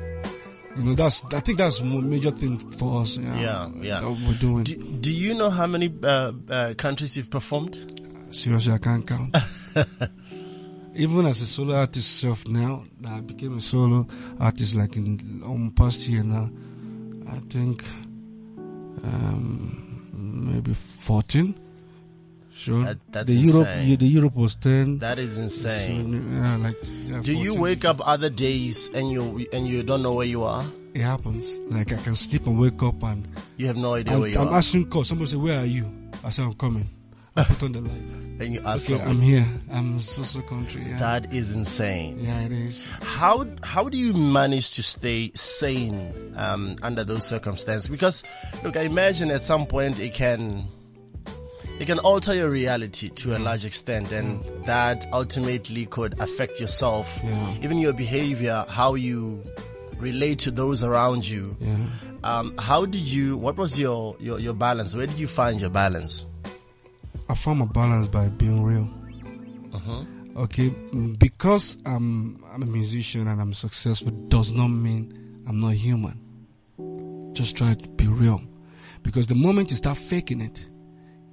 You 0.78 0.84
know, 0.84 0.94
that's, 0.94 1.24
I 1.34 1.40
think 1.42 1.58
that's 1.58 1.82
one 1.82 2.10
major 2.10 2.32
thing 2.32 2.58
for 2.58 3.02
us. 3.02 3.18
Yeah, 3.18 3.70
yeah. 3.76 4.00
That 4.02 4.10
we're 4.10 4.38
doing. 4.40 4.64
Do, 4.64 4.76
do 4.76 5.12
you 5.12 5.34
know 5.36 5.50
how 5.50 5.68
many 5.68 5.94
uh, 6.04 6.32
uh, 6.50 6.74
countries 6.78 7.16
you've 7.18 7.30
performed? 7.30 7.78
Seriously, 8.32 8.74
I 8.74 8.78
can't 8.78 9.06
count. 9.08 9.36
Even 10.96 11.26
as 11.26 11.42
a 11.42 11.46
solo 11.46 11.76
artist 11.76 12.20
self 12.20 12.48
now, 12.48 12.84
I 13.06 13.20
became 13.20 13.58
a 13.58 13.62
solo 13.62 14.08
artist 14.40 14.76
like 14.76 14.96
in 14.96 15.42
um, 15.46 15.72
past 15.76 16.08
year 16.08 16.24
now. 16.24 16.50
I 17.30 17.40
think 17.50 17.84
um, 19.04 20.08
maybe 20.52 20.74
14. 20.74 21.54
Sure. 22.56 22.84
That- 22.86 23.12
that's 23.12 23.28
the 23.28 23.34
Europe, 23.36 23.68
insane. 23.68 23.98
the 23.98 24.08
Europe 24.08 24.36
was 24.36 24.56
10. 24.56 25.00
That 25.00 25.20
is 25.20 25.38
insane. 25.38 26.32
Yeah, 26.32 26.56
like 26.58 26.78
yeah, 27.06 27.22
Do 27.22 27.34
you 27.34 27.54
wake 27.60 27.84
up 27.84 28.00
other 28.08 28.30
days 28.30 28.90
and 28.94 29.12
you 29.12 29.46
and 29.52 29.68
you 29.68 29.84
don't 29.84 30.02
know 30.02 30.14
where 30.14 30.26
you 30.28 30.44
are? 30.44 30.64
It 30.94 31.02
happens. 31.02 31.52
Like 31.70 31.92
I 31.92 31.98
can 31.98 32.16
sleep 32.16 32.48
and 32.48 32.58
wake 32.58 32.82
up 32.82 33.04
and 33.04 33.28
You 33.58 33.68
have 33.68 33.76
no 33.76 33.96
idea 33.96 34.14
I'm, 34.14 34.22
where 34.22 34.30
you 34.30 34.40
I'm 34.40 34.48
are. 34.48 34.56
answering 34.56 34.90
calls. 34.90 35.10
Somebody 35.10 35.32
say, 35.32 35.36
"Where 35.38 35.60
are 35.60 35.66
you?" 35.66 35.92
I 36.24 36.30
say, 36.32 36.44
"I'm 36.44 36.54
coming." 36.54 36.86
Put 37.60 37.64
on 37.64 37.72
the 37.74 37.82
light. 37.82 38.02
And 38.40 38.54
you 38.54 38.62
ask 38.66 38.90
Okay, 38.92 38.98
someone. 39.00 39.18
I'm 39.18 39.22
here. 39.22 39.48
I'm 39.72 40.02
so 40.02 40.24
so 40.24 40.42
country. 40.42 40.84
Yeah. 40.88 40.98
That 41.00 41.34
is 41.34 41.52
insane. 41.54 42.20
yeah, 42.20 42.42
it 42.42 42.52
is. 42.52 42.86
How 43.02 43.46
how 43.64 43.88
do 43.90 43.98
you 43.98 44.14
manage 44.14 44.72
to 44.76 44.84
stay 44.84 45.32
sane 45.34 46.14
um, 46.36 46.76
under 46.82 47.04
those 47.06 47.26
circumstances? 47.26 47.88
Because 47.88 48.24
look, 48.64 48.76
I 48.78 48.82
imagine 48.82 49.32
at 49.32 49.42
some 49.42 49.66
point 49.68 50.00
it 50.00 50.14
can 50.14 50.66
it 51.80 51.86
can 51.88 52.00
alter 52.00 52.34
your 52.34 52.50
reality 52.50 53.10
to 53.10 53.38
a 53.38 53.40
large 53.40 53.66
extent, 53.66 54.12
and 54.14 54.42
that 54.66 55.06
ultimately 55.14 55.86
could 55.86 56.20
affect 56.22 56.60
yourself, 56.60 57.20
even 57.62 57.78
your 57.80 57.92
behavior, 57.94 58.66
how 58.70 58.96
you 58.96 59.44
relate 59.98 60.40
to 60.40 60.52
those 60.52 60.84
around 60.84 61.28
you. 61.28 61.56
Um, 62.24 62.54
how 62.58 62.86
did 62.86 63.02
you? 63.02 63.36
What 63.38 63.56
was 63.58 63.78
your, 63.80 64.16
your 64.20 64.40
your 64.40 64.54
balance? 64.54 64.94
Where 64.96 65.06
did 65.08 65.20
you 65.20 65.28
find 65.28 65.60
your 65.62 65.70
balance? 65.70 66.26
I 67.28 67.36
found 67.36 67.60
my 67.60 67.66
balance 67.66 68.08
by 68.08 68.30
being 68.30 68.64
real. 68.64 68.90
Uh-huh. 69.74 70.06
Okay, 70.38 70.70
because 71.18 71.78
I'm 71.86 72.44
I'm 72.52 72.62
a 72.62 72.66
musician 72.66 73.28
and 73.28 73.40
I'm 73.40 73.54
successful 73.54 74.12
does 74.28 74.54
not 74.54 74.68
mean 74.68 75.44
I'm 75.48 75.60
not 75.60 75.74
human. 75.74 76.20
Just 77.34 77.56
try 77.56 77.74
to 77.74 77.90
be 77.90 78.08
real, 78.08 78.42
because 79.02 79.28
the 79.28 79.36
moment 79.36 79.72
you 79.72 79.78
start 79.78 79.98
faking 79.98 80.42
it, 80.42 80.68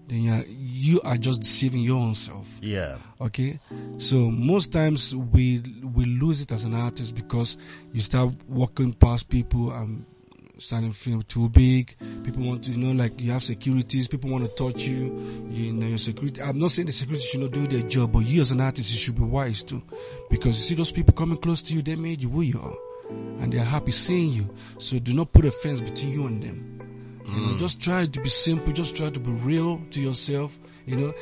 then 0.07 0.23
you 0.23 0.33
are, 0.33 0.45
you 0.47 1.01
are 1.03 1.17
just 1.17 1.41
deceiving 1.41 1.81
your 1.81 1.99
own 1.99 2.15
self. 2.15 2.47
Yeah. 2.61 2.99
Okay, 3.21 3.59
so 3.99 4.31
most 4.31 4.73
times 4.73 5.15
we 5.17 5.63
we 5.95 6.05
lose 6.05 6.41
it 6.41 6.53
as 6.53 6.65
an 6.65 6.75
artist 6.75 7.15
because 7.15 7.57
you 7.93 8.01
start 8.01 8.33
walking 8.49 8.93
past 8.93 9.29
people 9.29 9.73
and 9.73 10.05
starting 10.63 10.93
feel 10.93 11.23
too 11.23 11.49
big. 11.49 11.97
People 12.23 12.45
want 12.45 12.65
to, 12.65 12.71
you 12.71 12.79
know, 12.79 12.93
like 12.93 13.21
you 13.21 13.33
have 13.33 13.43
securities. 13.43 14.09
People 14.09 14.31
want 14.31 14.45
to 14.45 14.51
touch 14.51 14.83
you. 14.83 15.47
You 15.51 15.73
know, 15.73 15.87
your 15.87 15.99
security. 15.99 16.41
I'm 16.41 16.59
not 16.59 16.71
saying 16.71 16.87
the 16.87 16.93
security 16.93 17.25
should 17.25 17.41
not 17.41 17.51
do 17.53 17.67
their 17.67 17.87
job, 17.89 18.13
but 18.13 18.21
you 18.21 18.41
as 18.41 18.51
an 18.51 18.61
artist, 18.61 18.93
you 18.93 18.99
should 18.99 19.17
be 19.17 19.23
wise 19.23 19.63
too, 19.63 19.83
because 20.31 20.57
you 20.59 20.65
see 20.65 20.75
those 20.75 20.93
people 20.93 21.15
coming 21.15 21.37
close 21.37 21.63
to 21.63 21.75
you. 21.75 21.83
They 21.83 21.97
made 21.97 22.23
you 22.23 22.31
who 22.31 22.43
you 22.43 22.61
are, 22.61 23.11
and 23.43 23.53
they're 23.53 23.65
happy 23.65 23.93
seeing 23.93 24.31
you. 24.31 24.49
So 24.79 24.99
do 24.99 25.13
not 25.15 25.33
put 25.33 25.45
a 25.45 25.51
fence 25.51 25.81
between 25.81 26.13
you 26.13 26.27
and 26.27 26.43
them. 26.43 26.79
You 27.27 27.33
know, 27.33 27.53
mm. 27.55 27.59
just 27.59 27.81
try 27.81 28.07
to 28.07 28.21
be 28.21 28.29
simple. 28.29 28.73
Just 28.73 28.97
try 28.97 29.11
to 29.11 29.21
be 29.21 29.31
real 29.31 29.81
to 29.91 30.01
yourself. 30.01 30.57
You 30.87 30.97
know, 30.97 31.15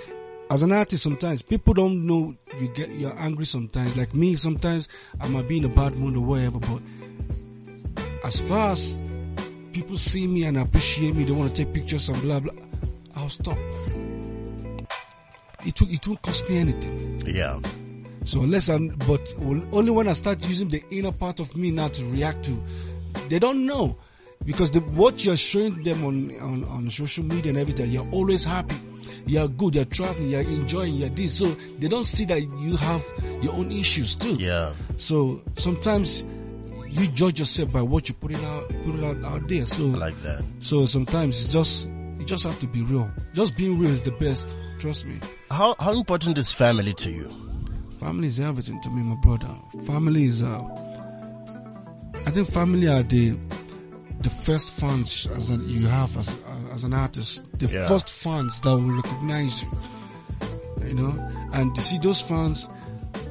as 0.50 0.62
an 0.62 0.72
artist, 0.72 1.02
sometimes 1.02 1.42
people 1.42 1.74
don't 1.74 2.06
know 2.06 2.34
you 2.58 2.68
get 2.68 2.90
you're 2.90 3.16
angry. 3.18 3.46
Sometimes, 3.46 3.96
like 3.96 4.14
me, 4.14 4.36
sometimes 4.36 4.88
I 5.20 5.28
might 5.28 5.48
be 5.48 5.58
in 5.58 5.64
a 5.64 5.68
bad 5.68 5.96
mood 5.96 6.16
or 6.16 6.20
whatever. 6.20 6.58
But 6.58 6.82
as 8.24 8.40
far 8.40 8.72
as 8.72 8.98
people 9.72 9.96
see 9.96 10.26
me 10.26 10.44
and 10.44 10.58
appreciate 10.58 11.14
me, 11.14 11.24
they 11.24 11.32
want 11.32 11.54
to 11.54 11.64
take 11.64 11.72
pictures 11.74 12.08
and 12.08 12.20
blah 12.22 12.40
blah. 12.40 12.54
I'll 13.16 13.28
stop. 13.28 13.58
It 15.66 15.80
will, 15.80 15.90
it 15.90 16.06
won't 16.06 16.22
cost 16.22 16.48
me 16.48 16.58
anything. 16.58 17.22
Yeah. 17.26 17.60
So 18.24 18.42
unless 18.42 18.68
I'm, 18.68 18.88
but 19.06 19.32
only 19.72 19.90
when 19.90 20.08
I 20.08 20.12
start 20.12 20.46
using 20.46 20.68
the 20.68 20.82
inner 20.90 21.12
part 21.12 21.40
of 21.40 21.56
me 21.56 21.70
now 21.70 21.88
to 21.88 22.04
react 22.06 22.44
to, 22.44 22.62
they 23.28 23.38
don't 23.38 23.66
know 23.66 23.98
because 24.44 24.70
the, 24.70 24.80
what 24.80 25.24
you're 25.24 25.36
showing 25.36 25.82
them 25.82 26.04
on, 26.04 26.34
on, 26.40 26.64
on 26.64 26.90
social 26.90 27.24
media 27.24 27.50
and 27.50 27.58
everything, 27.58 27.90
you're 27.90 28.08
always 28.10 28.44
happy. 28.44 28.76
You're 29.26 29.48
good, 29.48 29.74
you're 29.74 29.84
traveling, 29.84 30.30
you're 30.30 30.40
enjoying, 30.40 30.94
you're 30.94 31.08
this. 31.10 31.38
So 31.38 31.46
they 31.78 31.88
don't 31.88 32.04
see 32.04 32.24
that 32.26 32.40
you 32.40 32.76
have 32.76 33.04
your 33.42 33.52
own 33.54 33.70
issues 33.70 34.16
too. 34.16 34.34
Yeah. 34.34 34.72
So 34.96 35.42
sometimes 35.56 36.24
you 36.90 37.06
judge 37.08 37.38
yourself 37.38 37.72
by 37.72 37.82
what 37.82 38.08
you 38.08 38.14
put 38.14 38.32
it 38.32 38.42
out, 38.44 38.68
put 38.84 38.94
it 38.96 39.04
out, 39.04 39.24
out 39.24 39.48
there. 39.48 39.64
So 39.66 39.84
I 39.86 39.90
like 39.90 40.22
that. 40.22 40.44
so 40.60 40.86
sometimes 40.86 41.42
it's 41.44 41.52
just, 41.52 41.88
you 42.18 42.24
just 42.24 42.44
have 42.44 42.58
to 42.60 42.66
be 42.66 42.82
real. 42.82 43.10
Just 43.32 43.56
being 43.56 43.78
real 43.78 43.90
is 43.90 44.02
the 44.02 44.10
best. 44.12 44.56
Trust 44.78 45.04
me. 45.06 45.18
How 45.50 45.74
how 45.78 45.92
important 45.92 46.36
is 46.38 46.52
family 46.52 46.92
to 46.94 47.10
you? 47.10 47.28
Family 48.00 48.28
is 48.28 48.40
everything 48.40 48.80
to 48.82 48.90
me, 48.90 49.02
my 49.02 49.14
brother. 49.16 49.54
Family 49.86 50.24
is, 50.24 50.42
uh, 50.42 50.60
I 52.26 52.30
think 52.30 52.48
family 52.50 52.88
are 52.88 53.02
the, 53.02 53.36
the 54.20 54.30
first 54.30 54.74
fans 54.74 55.26
as 55.36 55.50
an, 55.50 55.66
you 55.68 55.86
have 55.86 56.16
as, 56.16 56.34
as 56.72 56.84
an 56.84 56.94
artist. 56.94 57.44
The 57.58 57.66
Yeah. 57.66 57.88
first 57.88 58.10
fans 58.10 58.60
that 58.62 58.70
will 58.70 58.90
recognize 58.96 59.62
you. 59.62 59.70
You 60.88 60.94
know? 60.94 61.30
And 61.52 61.76
you 61.76 61.82
see 61.82 61.98
those 61.98 62.20
fans, 62.22 62.68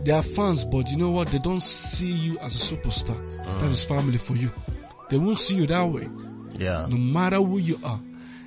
they 0.03 0.11
are 0.11 0.23
fans, 0.23 0.65
but 0.65 0.89
you 0.89 0.97
know 0.97 1.09
what? 1.09 1.27
They 1.29 1.39
don't 1.39 1.61
see 1.61 2.11
you 2.11 2.39
as 2.39 2.55
a 2.55 2.75
superstar. 2.75 3.17
That 3.59 3.71
is 3.71 3.83
family 3.83 4.17
for 4.17 4.35
you. 4.35 4.51
They 5.09 5.17
won't 5.17 5.39
see 5.39 5.55
you 5.55 5.67
that 5.67 5.83
way. 5.83 6.07
Yeah. 6.53 6.87
No 6.89 6.97
matter 6.97 7.37
who 7.37 7.57
you 7.57 7.79
are. 7.83 7.99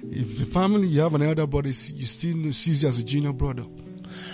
If 0.02 0.38
the 0.38 0.44
family, 0.44 0.88
you 0.88 1.00
have 1.00 1.14
an 1.14 1.22
elder 1.22 1.46
brother, 1.46 1.68
you 1.68 2.06
still 2.06 2.52
sees 2.52 2.82
you 2.82 2.88
as 2.88 2.98
a 2.98 3.04
junior 3.04 3.32
brother. 3.32 3.64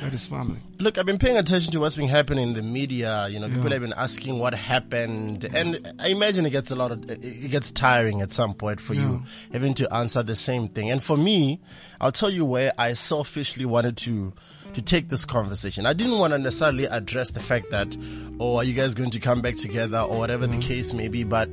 That 0.00 0.12
is 0.12 0.26
family. 0.26 0.58
Look, 0.78 0.98
I've 0.98 1.06
been 1.06 1.18
paying 1.18 1.36
attention 1.36 1.72
to 1.72 1.80
what's 1.80 1.94
been 1.96 2.08
happening 2.08 2.48
in 2.48 2.54
the 2.54 2.62
media. 2.62 3.28
You 3.28 3.38
know, 3.38 3.48
people 3.48 3.70
have 3.70 3.80
been 3.80 3.92
asking 3.96 4.38
what 4.38 4.54
happened, 4.54 5.44
and 5.54 5.94
I 5.98 6.08
imagine 6.08 6.46
it 6.46 6.50
gets 6.50 6.70
a 6.70 6.76
lot 6.76 6.90
of 6.90 7.08
it 7.10 7.50
gets 7.50 7.70
tiring 7.70 8.20
at 8.20 8.32
some 8.32 8.54
point 8.54 8.80
for 8.80 8.94
you 8.94 9.22
having 9.52 9.74
to 9.74 9.92
answer 9.94 10.22
the 10.22 10.34
same 10.36 10.68
thing. 10.68 10.90
And 10.90 11.02
for 11.02 11.16
me, 11.16 11.60
I'll 12.00 12.12
tell 12.12 12.30
you 12.30 12.44
where 12.44 12.72
I 12.78 12.94
selfishly 12.94 13.64
wanted 13.64 13.96
to 13.98 14.32
to 14.74 14.82
take 14.82 15.08
this 15.08 15.24
conversation. 15.24 15.86
I 15.86 15.92
didn't 15.92 16.18
want 16.18 16.32
to 16.32 16.38
necessarily 16.38 16.84
address 16.84 17.30
the 17.30 17.40
fact 17.40 17.70
that, 17.70 17.96
oh, 18.40 18.56
are 18.56 18.64
you 18.64 18.74
guys 18.74 18.94
going 18.94 19.10
to 19.10 19.20
come 19.20 19.40
back 19.40 19.56
together 19.56 19.98
or 19.98 20.18
whatever 20.18 20.46
the 20.46 20.52
mm-hmm. 20.52 20.60
case 20.60 20.92
may 20.92 21.08
be, 21.08 21.24
but 21.24 21.48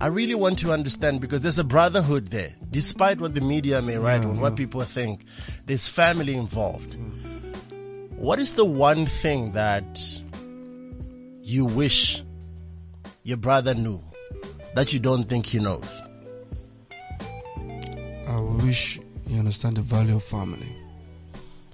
I 0.00 0.06
really 0.06 0.34
want 0.34 0.58
to 0.60 0.72
understand 0.72 1.20
because 1.20 1.42
there's 1.42 1.58
a 1.58 1.64
brotherhood 1.64 2.28
there. 2.28 2.54
Despite 2.70 3.20
what 3.20 3.34
the 3.34 3.40
media 3.40 3.82
may 3.82 3.98
write 3.98 4.22
and 4.22 4.40
what 4.40 4.54
mm-hmm. 4.54 4.56
people 4.56 4.82
think, 4.82 5.24
there's 5.66 5.88
family 5.88 6.34
involved. 6.34 6.96
Mm. 6.96 7.22
What 8.16 8.38
is 8.38 8.54
the 8.54 8.64
one 8.64 9.06
thing 9.06 9.52
that 9.52 10.00
you 11.42 11.64
wish 11.64 12.22
your 13.24 13.36
brother 13.36 13.74
knew 13.74 14.02
that 14.74 14.92
you 14.92 15.00
don't 15.00 15.28
think 15.28 15.46
he 15.46 15.58
knows? 15.58 16.02
I 18.28 18.38
wish 18.64 18.98
you 19.26 19.38
understand 19.38 19.76
the 19.76 19.82
value 19.82 20.16
of 20.16 20.24
family. 20.24 20.81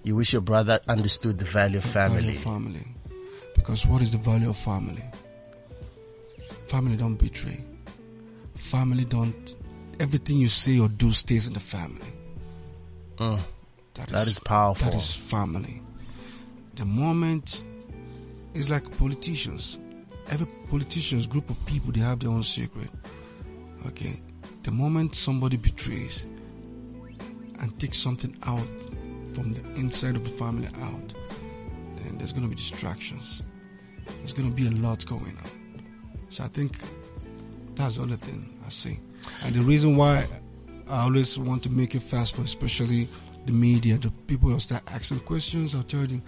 You 0.05 0.16
wish 0.16 0.32
your 0.32 0.42
brother 0.42 0.80
understood 0.88 1.38
the 1.38 1.44
value 1.44 1.78
of 1.78 1.84
Value 1.84 2.16
family. 2.18 2.36
of 2.36 2.42
family. 2.42 2.86
Because 3.55 3.86
what 3.86 4.03
is 4.03 4.12
the 4.12 4.18
value 4.18 4.49
of 4.51 4.57
family? 4.57 5.05
Family 6.66 6.96
don't 6.96 7.16
betray. 7.16 7.64
Family 8.57 9.05
don't. 9.05 9.57
Everything 10.01 10.38
you 10.38 10.49
say 10.49 10.78
or 10.78 10.88
do 10.88 11.11
stays 11.12 11.46
in 11.46 11.55
the 11.55 11.61
family. 11.61 12.12
Mm. 13.16 13.40
That 13.94 14.09
That 14.11 14.26
is 14.28 14.38
powerful. 14.38 14.86
That 14.90 14.96
is 14.96 15.14
family. 15.14 15.82
The 16.76 16.84
moment 16.84 17.64
it's 18.55 18.70
like 18.70 18.96
politicians. 18.96 19.78
Every 20.30 20.46
politician's 20.68 21.26
group 21.26 21.51
of 21.51 21.64
people 21.66 21.92
they 21.92 22.01
have 22.01 22.20
their 22.20 22.30
own 22.30 22.44
secret. 22.44 22.90
Okay. 23.86 24.20
The 24.62 24.70
moment 24.70 25.14
somebody 25.14 25.57
betrays 25.57 26.26
and 27.61 27.76
takes 27.80 27.99
something 27.99 28.36
out 28.44 28.68
from 29.39 29.55
the 29.55 29.62
inside 29.74 30.16
of 30.16 30.24
the 30.24 30.30
family 30.30 30.66
out, 30.82 31.14
then 31.97 32.16
there's 32.18 32.32
gonna 32.32 32.49
be 32.49 32.55
distractions. 32.57 33.43
There's 34.18 34.32
gonna 34.32 34.51
be 34.51 34.66
a 34.66 34.70
lot 34.70 35.05
going 35.07 35.36
on. 35.45 35.82
So 36.30 36.45
I 36.45 36.49
think 36.49 36.78
that's 37.74 37.97
the 37.97 38.03
other 38.03 38.16
thing 38.16 38.59
I 38.66 38.70
see. 38.70 38.99
And 39.45 39.55
the 39.55 39.61
reason 39.61 39.97
why 39.97 40.26
I 40.89 41.03
always 41.05 41.39
want 41.39 41.62
to 41.64 41.70
make 41.70 41.95
it 41.95 42.03
fast 42.03 42.34
for 42.34 42.43
especially 42.43 43.09
the 43.47 43.53
media, 43.53 43.97
the 43.99 44.11
people 44.26 44.51
who 44.51 44.59
start 44.61 44.82
asking 44.89 45.20
questions, 45.20 45.74
I'll 45.74 45.82
tell 45.82 46.05
you, 46.05 46.20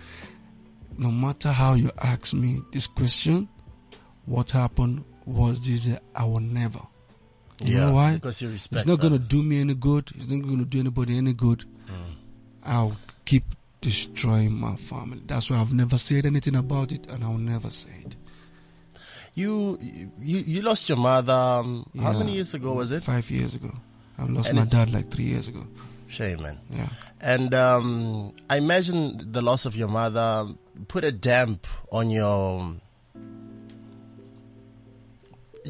no 0.97 1.11
matter 1.11 1.51
how 1.51 1.75
you 1.75 1.91
ask 2.01 2.33
me 2.35 2.61
this 2.73 2.87
question, 2.87 3.49
what 4.27 4.51
happened 4.51 5.05
was 5.27 5.67
this, 5.67 5.89
I 6.15 6.25
will 6.25 6.41
never. 6.41 6.81
You 7.63 7.75
Yeah, 7.75 7.81
know 7.87 7.95
why? 7.95 8.15
because 8.15 8.41
you 8.41 8.51
respect 8.51 8.81
It's 8.83 8.87
not 8.87 9.01
gonna 9.01 9.19
do 9.19 9.43
me 9.43 9.61
any 9.61 9.75
good. 9.75 10.11
It's 10.15 10.29
not 10.29 10.47
gonna 10.47 10.65
do 10.65 10.79
anybody 10.81 11.17
any 11.19 11.33
good. 11.35 11.65
Mm. 11.87 12.00
I'll 12.71 12.97
keep 13.25 13.45
destroying 13.81 14.53
my 14.53 14.77
family. 14.77 15.21
That's 15.27 15.51
why 15.51 15.59
I've 15.59 15.73
never 15.75 15.99
said 15.99 16.25
anything 16.25 16.55
about 16.55 16.93
it, 16.93 17.07
and 17.11 17.25
I'll 17.25 17.33
never 17.55 17.69
say 17.69 18.05
it. 18.07 18.17
You 19.35 19.79
you 20.21 20.39
you 20.39 20.63
lost 20.63 20.89
your 20.89 20.99
mother. 20.99 21.33
Um, 21.33 21.85
How 22.01 22.13
many 22.13 22.33
years 22.35 22.55
ago 22.55 22.73
was 22.73 22.93
it? 22.93 23.03
Five 23.03 23.29
years 23.31 23.55
ago. 23.57 23.73
I 24.19 24.25
lost 24.25 24.51
And 24.51 24.59
my 24.59 24.65
dad 24.67 24.93
like 24.93 25.11
three 25.11 25.25
years 25.25 25.49
ago. 25.49 25.67
Shame, 26.09 26.43
man. 26.43 26.59
Yeah. 26.71 26.89
And 27.21 27.55
um, 27.55 28.35
I 28.49 28.57
imagine 28.57 29.33
the 29.33 29.43
loss 29.43 29.67
of 29.67 29.77
your 29.77 29.89
mother 29.89 30.49
put 30.89 31.05
a 31.05 31.13
damp 31.13 31.67
on 31.91 32.11
your 32.11 32.75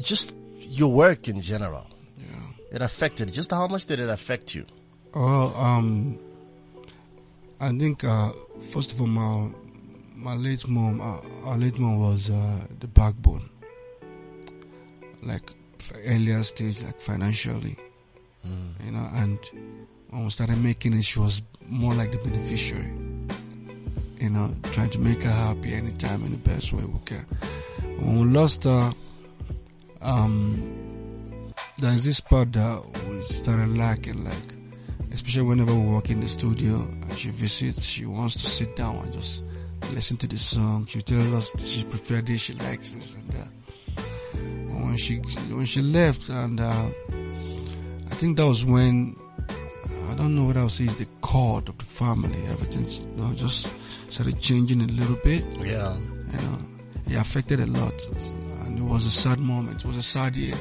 just 0.01 0.33
your 0.59 0.91
work 0.91 1.27
in 1.27 1.41
general. 1.41 1.87
Yeah. 2.17 2.75
It 2.75 2.81
affected. 2.81 3.31
Just 3.33 3.51
how 3.51 3.67
much 3.67 3.85
did 3.85 3.99
it 3.99 4.09
affect 4.09 4.53
you? 4.55 4.65
Well, 5.13 5.55
um, 5.55 6.19
I 7.61 7.69
think 7.77 8.03
uh, 8.03 8.31
first 8.71 8.91
of 8.91 8.99
all, 9.01 9.05
my 9.05 9.47
my 10.15 10.33
late 10.35 10.67
mom, 10.67 10.99
uh, 10.99 11.19
our 11.47 11.57
late 11.57 11.77
mom 11.77 11.99
was 11.99 12.31
uh, 12.31 12.59
the 12.79 12.87
backbone. 12.87 13.47
Like 15.21 15.51
earlier 16.05 16.41
stage, 16.41 16.81
like 16.81 16.99
financially, 16.99 17.77
you 18.83 18.91
know, 18.91 19.07
and 19.13 19.37
when 20.09 20.23
we 20.23 20.29
started 20.31 20.57
making 20.57 20.93
it, 20.93 21.03
she 21.03 21.19
was 21.19 21.43
more 21.67 21.93
like 21.93 22.11
the 22.11 22.17
beneficiary. 22.17 22.91
You 24.19 24.31
know, 24.31 24.55
trying 24.71 24.89
to 24.91 24.99
make 24.99 25.21
her 25.21 25.31
happy 25.31 25.75
anytime 25.75 26.25
in 26.25 26.31
the 26.31 26.37
best 26.37 26.73
way 26.73 26.83
we 26.83 26.99
can. 27.05 27.25
When 27.99 28.19
we 28.21 28.25
lost 28.25 28.63
her, 28.63 28.91
um, 30.01 31.53
there's 31.77 32.03
this 32.03 32.19
part 32.21 32.53
that 32.53 32.81
we 33.07 33.21
started 33.23 33.77
lacking, 33.77 34.23
like 34.23 34.55
especially 35.11 35.43
whenever 35.43 35.73
we 35.73 35.87
work 35.93 36.09
in 36.09 36.19
the 36.19 36.27
studio 36.27 36.75
and 36.75 37.17
she 37.17 37.29
visits, 37.29 37.83
she 37.83 38.05
wants 38.05 38.35
to 38.41 38.47
sit 38.47 38.75
down 38.75 38.95
and 38.97 39.13
just 39.13 39.43
listen 39.91 40.17
to 40.17 40.27
the 40.27 40.37
song. 40.37 40.85
She 40.85 41.01
tells 41.01 41.27
us 41.27 41.51
that 41.51 41.61
she 41.61 41.83
prefers 41.83 42.23
this, 42.23 42.41
she 42.41 42.53
likes 42.53 42.93
this 42.93 43.15
and 43.15 43.29
that. 43.31 43.49
But 44.67 44.75
when 44.75 44.97
she 44.97 45.17
when 45.49 45.65
she 45.65 45.81
left, 45.81 46.29
and 46.29 46.59
uh, 46.59 46.89
I 48.09 48.15
think 48.15 48.37
that 48.37 48.45
was 48.45 48.63
when 48.63 49.15
I 50.09 50.13
don't 50.15 50.35
know 50.35 50.43
what 50.43 50.57
I 50.57 50.63
would 50.63 50.71
say 50.71 50.85
is 50.85 50.97
the 50.97 51.07
cord 51.21 51.69
of 51.69 51.77
the 51.77 51.85
family. 51.85 52.45
Everything's 52.47 52.99
you 52.99 53.07
know, 53.17 53.33
just 53.33 53.73
started 54.09 54.39
changing 54.39 54.81
a 54.81 54.87
little 54.87 55.17
bit. 55.17 55.43
Yeah. 55.65 55.95
You 55.95 56.37
know, 56.37 56.59
it 57.07 57.15
affected 57.15 57.59
a 57.59 57.65
lot, 57.65 58.07
and 58.65 58.77
it 58.77 58.83
was 58.83 59.05
a 59.05 59.09
sad 59.09 59.39
moment. 59.39 59.81
It 59.81 59.87
was 59.87 59.97
a 59.97 60.03
sad 60.03 60.35
year. 60.35 60.55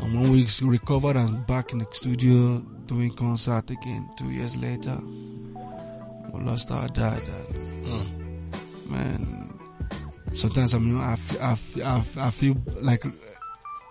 And 0.00 0.20
when 0.20 0.30
we 0.30 0.46
recovered 0.62 1.16
and 1.16 1.46
back 1.46 1.72
in 1.72 1.78
the 1.78 1.86
studio 1.92 2.62
doing 2.86 3.12
concert 3.12 3.70
again, 3.70 4.08
two 4.16 4.30
years 4.30 4.56
later, 4.56 4.98
we 6.32 6.40
lost 6.42 6.70
our 6.70 6.88
dad. 6.88 7.20
And, 7.84 8.88
Man, 8.88 9.58
sometimes 10.32 10.72
I 10.74 10.78
mean, 10.78 11.00
I 11.00 11.16
feel, 11.16 11.42
I, 11.42 11.54
feel, 11.56 11.84
I 12.18 12.30
feel- 12.30 12.56
like 12.80 13.04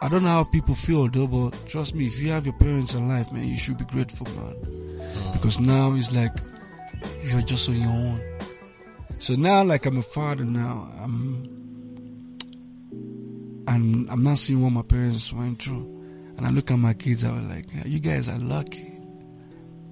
I 0.02 0.08
don't 0.08 0.24
know 0.24 0.30
how 0.30 0.44
people 0.46 0.76
feel 0.76 1.10
though, 1.10 1.28
but 1.28 1.52
trust 1.68 1.96
me, 1.96 2.06
if 2.08 2.20
you 2.20 2.30
have 2.30 2.46
your 2.46 2.56
parents 2.58 2.94
alive, 2.94 3.32
man, 3.34 3.48
you 3.48 3.58
should 3.58 3.78
be 3.78 3.86
grateful, 3.86 4.26
man. 4.28 4.56
Mm. 4.56 5.34
Because 5.34 5.60
now 5.60 5.94
it's 5.96 6.14
like 6.14 6.32
you're 7.24 7.42
just 7.42 7.68
on 7.70 7.76
your 7.76 7.90
own. 7.90 8.22
So 9.20 9.34
now, 9.36 9.64
like 9.64 9.86
I'm 9.86 9.98
a 9.98 10.02
father 10.02 10.46
now, 10.46 10.90
I'm, 11.02 11.44
and 13.68 14.10
I'm 14.10 14.24
not 14.24 14.38
seeing 14.38 14.62
what 14.62 14.72
my 14.72 14.82
parents 14.84 15.34
went 15.34 15.62
through. 15.62 15.95
And 16.38 16.46
I 16.46 16.50
look 16.50 16.70
at 16.72 16.78
my 16.78 16.94
kids, 16.94 17.24
I 17.24 17.32
was 17.32 17.48
like, 17.48 17.66
you 17.86 18.00
guys 18.00 18.28
are 18.28 18.38
lucky. 18.38 18.92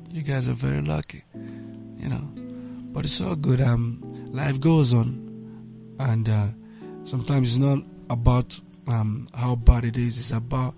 You 0.09 0.21
guys 0.21 0.47
are 0.47 0.53
very 0.53 0.81
lucky, 0.81 1.23
you 1.97 2.09
know. 2.09 2.21
But 2.93 3.05
it's 3.05 3.19
all 3.21 3.35
good. 3.35 3.61
Um, 3.61 4.27
life 4.31 4.59
goes 4.59 4.93
on, 4.93 5.95
and 5.99 6.29
uh, 6.29 6.47
sometimes 7.03 7.55
it's 7.55 7.57
not 7.65 7.79
about 8.09 8.59
um 8.87 9.27
how 9.33 9.55
bad 9.55 9.85
it 9.85 9.97
is. 9.97 10.17
It's 10.19 10.29
about 10.31 10.75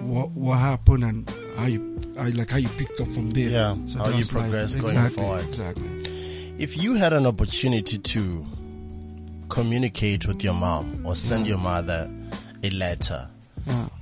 what 0.00 0.30
what 0.30 0.58
happened 0.58 1.04
and 1.04 1.30
how 1.56 1.66
you 1.66 1.98
how, 2.16 2.28
like 2.30 2.50
how 2.50 2.56
you 2.58 2.68
picked 2.70 2.98
up 3.00 3.08
from 3.08 3.30
there. 3.32 3.50
Yeah, 3.50 3.74
how 3.98 4.06
you 4.08 4.12
that's 4.14 4.14
life. 4.14 4.30
progress 4.30 4.76
going 4.76 4.96
Exactly, 4.96 5.22
forward. 5.22 5.44
Exactly. 5.46 6.54
If 6.58 6.76
you 6.82 6.94
had 6.94 7.12
an 7.12 7.26
opportunity 7.26 7.98
to 7.98 8.46
communicate 9.50 10.26
with 10.26 10.42
your 10.42 10.54
mom 10.54 11.04
or 11.06 11.14
send 11.14 11.46
your 11.46 11.58
mother 11.58 12.10
a 12.62 12.70
letter 12.70 13.28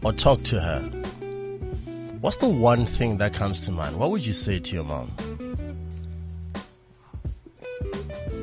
Or 0.03 0.13
talk 0.13 0.43
to 0.45 0.61
her, 0.61 0.81
what's 2.21 2.37
the 2.37 2.49
one 2.49 2.87
thing 2.87 3.19
that 3.19 3.35
comes 3.35 3.59
to 3.61 3.73
mind? 3.73 3.97
What 3.97 4.13
would 4.13 4.25
you 4.25 4.33
say 4.33 4.61
to 4.61 4.75
your 4.75 4.85
mom? 4.85 5.11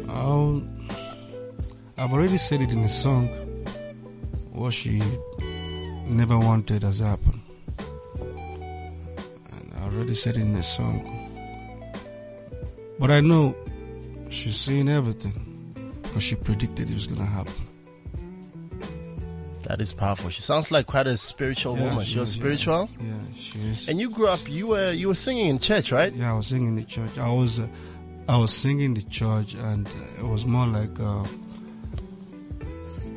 Um, 0.09 0.87
I've 1.97 2.11
already 2.11 2.37
said 2.37 2.61
it 2.61 2.73
in 2.73 2.81
the 2.81 2.89
song. 2.89 3.27
What 4.51 4.73
she 4.73 5.01
never 6.05 6.37
wanted 6.37 6.83
has 6.83 6.99
happened. 6.99 7.41
And 8.19 9.71
I 9.79 9.83
already 9.85 10.15
said 10.15 10.35
it 10.35 10.41
in 10.41 10.53
the 10.53 10.63
song. 10.63 11.09
But 12.99 13.09
I 13.09 13.21
know 13.21 13.55
she's 14.29 14.57
saying 14.57 14.89
everything 14.89 15.93
because 16.01 16.23
she 16.23 16.35
predicted 16.35 16.89
it 16.89 16.93
was 16.93 17.07
gonna 17.07 17.25
happen. 17.25 17.67
That 19.73 19.81
is 19.81 19.91
powerful. 19.91 20.29
She 20.29 20.41
sounds 20.41 20.69
like 20.71 20.85
quite 20.85 21.07
a 21.07 21.17
spiritual 21.17 21.75
Yeah, 21.75 21.85
woman. 21.89 22.05
she 22.05 22.13
She 22.13 22.19
was 22.19 22.29
is, 22.29 22.35
yeah. 22.35 22.41
spiritual. 22.41 22.89
Yeah, 23.01 23.13
she 23.35 23.59
is. 23.59 23.89
And 23.89 23.99
you 23.99 24.07
grew 24.11 24.27
up. 24.27 24.47
You 24.47 24.67
were 24.67 24.91
you 24.91 25.07
were 25.07 25.15
singing 25.15 25.47
in 25.49 25.57
church, 25.57 25.91
right? 25.91 26.13
Yeah, 26.13 26.31
I 26.33 26.35
was 26.35 26.45
singing 26.45 26.67
in 26.67 26.75
the 26.75 26.83
church. 26.83 27.17
I 27.17 27.27
was, 27.29 27.59
uh, 27.59 27.67
I 28.29 28.37
was 28.37 28.53
singing 28.53 28.85
in 28.85 28.93
the 28.93 29.01
church, 29.01 29.55
and 29.55 29.87
it 30.19 30.25
was 30.33 30.45
more 30.45 30.67
like, 30.67 30.93
uh, 30.99 31.23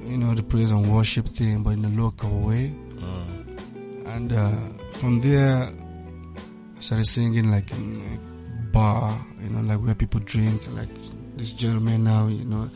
you 0.02 0.16
know, 0.16 0.32
the 0.34 0.42
praise 0.42 0.70
and 0.70 0.90
worship 0.90 1.28
thing, 1.28 1.62
but 1.62 1.74
in 1.74 1.84
a 1.84 1.88
local 1.90 2.30
way. 2.40 2.72
And 4.06 4.32
uh, 4.32 4.50
from 4.92 5.20
there, 5.20 5.68
I 5.68 6.80
started 6.80 7.04
singing 7.06 7.50
like 7.50 7.70
in 7.72 8.00
a 8.18 8.72
bar, 8.72 9.26
you 9.42 9.50
know, 9.50 9.60
like 9.60 9.84
where 9.84 9.94
people 9.94 10.20
drink, 10.20 10.62
like 10.72 10.88
this 11.36 11.52
gentleman 11.52 12.04
now, 12.04 12.28
you 12.28 12.46
know. 12.46 12.70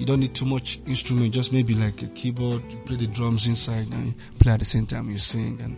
You 0.00 0.06
don't 0.06 0.20
need 0.20 0.34
too 0.34 0.46
much 0.46 0.80
instrument, 0.86 1.34
just 1.34 1.52
maybe 1.52 1.74
like 1.74 2.00
a 2.02 2.06
keyboard, 2.06 2.62
you 2.72 2.78
play 2.86 2.96
the 2.96 3.06
drums 3.06 3.46
inside, 3.46 3.92
and 3.92 4.14
play 4.38 4.50
at 4.52 4.58
the 4.58 4.64
same 4.64 4.86
time 4.86 5.10
you 5.10 5.18
sing, 5.18 5.60
and 5.60 5.76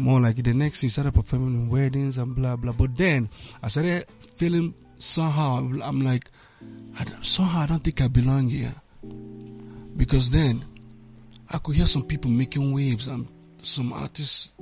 more 0.00 0.20
like 0.20 0.36
the 0.36 0.54
next 0.54 0.80
thing, 0.80 0.90
started 0.90 1.12
performing 1.12 1.54
in 1.54 1.68
weddings 1.68 2.18
and 2.18 2.36
blah 2.36 2.54
blah. 2.54 2.70
But 2.70 2.96
then 2.96 3.28
I 3.64 3.66
started 3.66 4.06
feeling 4.36 4.74
somehow 4.98 5.56
I'm 5.56 6.02
like, 6.02 6.30
I 6.96 7.04
somehow 7.22 7.62
I 7.62 7.66
don't 7.66 7.82
think 7.82 8.00
I 8.00 8.06
belong 8.06 8.46
here, 8.46 8.76
because 9.96 10.30
then 10.30 10.64
I 11.50 11.58
could 11.58 11.74
hear 11.74 11.86
some 11.86 12.04
people 12.04 12.30
making 12.30 12.72
waves 12.72 13.08
and 13.08 13.26
some 13.60 13.92
artists. 13.92 14.52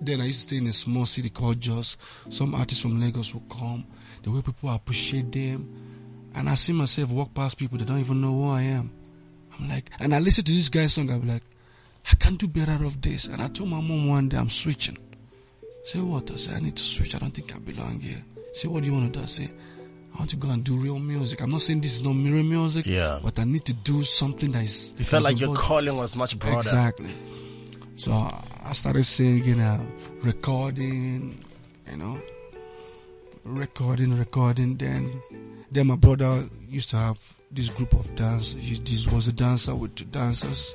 Then 0.00 0.20
I 0.20 0.26
used 0.26 0.42
to 0.42 0.48
stay 0.48 0.58
in 0.58 0.68
a 0.68 0.72
small 0.72 1.06
city 1.06 1.30
called 1.30 1.60
Jos. 1.60 1.96
Some 2.28 2.54
artists 2.54 2.80
from 2.80 3.00
Lagos 3.00 3.34
would 3.34 3.48
come. 3.48 3.84
The 4.22 4.30
way 4.30 4.40
people 4.40 4.70
appreciate 4.70 5.32
them, 5.32 5.83
and 6.34 6.48
I 6.48 6.54
see 6.54 6.72
myself 6.72 7.10
walk 7.10 7.34
past 7.34 7.58
people 7.58 7.78
that 7.78 7.86
don't 7.86 8.00
even 8.00 8.20
know 8.20 8.32
who 8.32 8.48
I 8.50 8.62
am. 8.62 8.90
I'm 9.58 9.68
like, 9.68 9.90
and 10.00 10.14
I 10.14 10.18
listen 10.18 10.44
to 10.44 10.52
this 10.52 10.68
guy's 10.68 10.94
song. 10.94 11.10
I'm 11.10 11.26
like, 11.28 11.42
I 12.10 12.16
can't 12.16 12.38
do 12.38 12.46
better 12.46 12.84
of 12.84 13.00
this. 13.00 13.26
And 13.26 13.40
I 13.40 13.48
told 13.48 13.70
my 13.70 13.80
mom 13.80 14.08
one 14.08 14.28
day 14.28 14.36
I'm 14.36 14.50
switching. 14.50 14.98
Say 15.84 16.00
what? 16.00 16.30
I 16.30 16.36
said 16.36 16.56
I 16.56 16.60
need 16.60 16.76
to 16.76 16.82
switch. 16.82 17.14
I 17.14 17.18
don't 17.18 17.32
think 17.32 17.54
I 17.54 17.58
belong 17.58 18.00
here. 18.00 18.22
Say 18.52 18.68
what 18.68 18.82
do 18.82 18.88
you 18.88 18.94
want 18.94 19.12
to 19.12 19.18
do? 19.18 19.22
I 19.22 19.26
say 19.26 19.50
I 20.14 20.18
want 20.18 20.30
to 20.30 20.36
go 20.36 20.48
and 20.50 20.62
do 20.64 20.76
real 20.76 20.98
music. 20.98 21.40
I'm 21.40 21.50
not 21.50 21.60
saying 21.60 21.80
this 21.80 21.94
is 21.94 22.02
not 22.02 22.14
real 22.14 22.42
music. 22.42 22.86
Yeah. 22.86 23.18
But 23.22 23.38
I 23.38 23.44
need 23.44 23.64
to 23.66 23.72
do 23.72 24.02
something 24.02 24.50
that 24.52 24.64
is. 24.64 24.94
You 24.96 25.04
felt 25.04 25.24
like 25.24 25.40
your 25.40 25.54
calling 25.54 25.96
was 25.96 26.16
much 26.16 26.38
broader. 26.38 26.58
Exactly. 26.58 27.14
So 27.96 28.12
I 28.12 28.72
started 28.72 29.04
singing, 29.04 29.60
uh, 29.60 29.84
recording, 30.22 31.38
you 31.90 31.96
know, 31.96 32.20
recording, 33.44 34.16
recording. 34.18 34.76
Then, 34.76 35.22
then 35.74 35.88
my 35.88 35.96
brother 35.96 36.48
used 36.68 36.90
to 36.90 36.96
have 36.96 37.18
this 37.50 37.68
group 37.68 37.92
of 37.94 38.14
dance. 38.14 38.54
He, 38.58 38.74
this 38.76 39.06
was 39.06 39.28
a 39.28 39.32
dancer 39.32 39.74
with 39.74 39.94
two 39.94 40.04
dancers, 40.06 40.74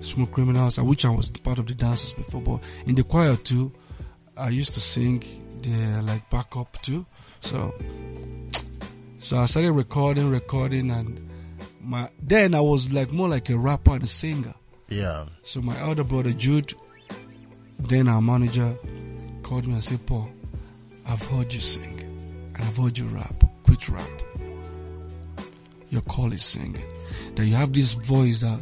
small 0.00 0.26
criminals, 0.26 0.78
which 0.80 1.04
I 1.04 1.10
was 1.10 1.28
part 1.28 1.58
of 1.58 1.66
the 1.66 1.74
dancers 1.74 2.12
before. 2.14 2.40
But 2.40 2.60
in 2.86 2.94
the 2.94 3.02
choir 3.02 3.36
too, 3.36 3.72
I 4.36 4.50
used 4.50 4.74
to 4.74 4.80
sing 4.80 5.22
the 5.62 6.02
like 6.02 6.28
backup 6.30 6.80
too. 6.82 7.06
So, 7.40 7.74
so 9.18 9.36
I 9.38 9.46
started 9.46 9.72
recording, 9.72 10.30
recording, 10.30 10.90
and 10.90 11.28
my 11.80 12.08
then 12.22 12.54
I 12.54 12.60
was 12.60 12.92
like 12.92 13.12
more 13.12 13.28
like 13.28 13.50
a 13.50 13.58
rapper 13.58 13.94
and 13.94 14.04
a 14.04 14.06
singer. 14.06 14.54
Yeah. 14.88 15.26
So 15.42 15.60
my 15.60 15.78
elder 15.80 16.04
brother 16.04 16.32
Jude, 16.32 16.74
then 17.78 18.08
our 18.08 18.22
manager, 18.22 18.76
called 19.42 19.66
me 19.66 19.74
and 19.74 19.84
said, 19.84 20.04
Paul, 20.06 20.28
I've 21.06 21.22
heard 21.22 21.52
you 21.52 21.60
sing 21.60 22.00
and 22.54 22.64
I've 22.64 22.76
heard 22.76 22.96
you 22.98 23.06
rap. 23.06 23.45
Quit 23.66 23.88
rap. 23.88 24.10
Your 25.90 26.02
call 26.02 26.32
is 26.32 26.44
singing. 26.44 26.84
That 27.34 27.44
you 27.44 27.54
have 27.54 27.72
this 27.72 27.94
voice 27.94 28.40
that 28.40 28.60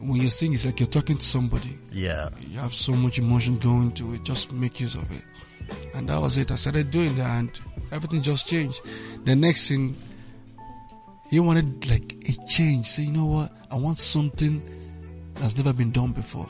when 0.00 0.20
you 0.20 0.28
sing, 0.28 0.52
it's 0.52 0.66
like 0.66 0.80
you're 0.80 0.88
talking 0.88 1.16
to 1.16 1.24
somebody. 1.24 1.78
Yeah. 1.90 2.28
You 2.38 2.58
have 2.58 2.74
so 2.74 2.92
much 2.92 3.18
emotion 3.18 3.58
going 3.58 3.92
to 3.92 4.14
it. 4.14 4.24
Just 4.24 4.52
make 4.52 4.80
use 4.80 4.94
of 4.94 5.10
it. 5.10 5.22
And 5.94 6.08
that 6.08 6.20
was 6.20 6.36
it. 6.36 6.50
I 6.50 6.56
started 6.56 6.90
doing 6.90 7.16
that 7.16 7.38
and 7.38 7.60
everything 7.90 8.22
just 8.22 8.46
changed. 8.46 8.80
The 9.24 9.34
next 9.34 9.68
thing, 9.68 9.96
he 11.30 11.40
wanted 11.40 11.88
like 11.90 12.16
a 12.28 12.46
change. 12.46 12.86
Say, 12.86 13.04
you 13.04 13.12
know 13.12 13.26
what? 13.26 13.52
I 13.70 13.76
want 13.76 13.98
something 13.98 14.62
that's 15.34 15.56
never 15.56 15.72
been 15.72 15.90
done 15.90 16.12
before. 16.12 16.48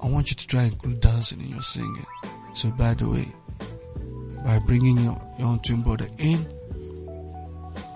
I 0.00 0.06
want 0.06 0.30
you 0.30 0.36
to 0.36 0.46
try 0.46 0.62
and 0.62 0.72
include 0.72 1.00
dancing 1.00 1.40
in 1.40 1.48
your 1.48 1.62
singing. 1.62 2.06
So 2.54 2.70
by 2.70 2.94
the 2.94 3.08
way, 3.08 3.32
by 4.44 4.58
bringing 4.60 4.98
your, 4.98 5.20
your 5.38 5.48
own 5.48 5.60
twin 5.60 5.82
brother 5.82 6.08
in, 6.18 6.46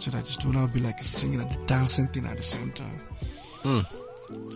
so 0.00 0.10
that 0.10 0.28
it 0.28 0.44
will 0.44 0.52
not 0.52 0.72
be 0.72 0.80
like 0.80 1.00
a 1.00 1.04
singing 1.04 1.40
and 1.40 1.50
a 1.50 1.66
dancing 1.66 2.08
thing 2.08 2.26
at 2.26 2.36
the 2.36 2.42
same 2.42 2.72
time. 2.72 3.00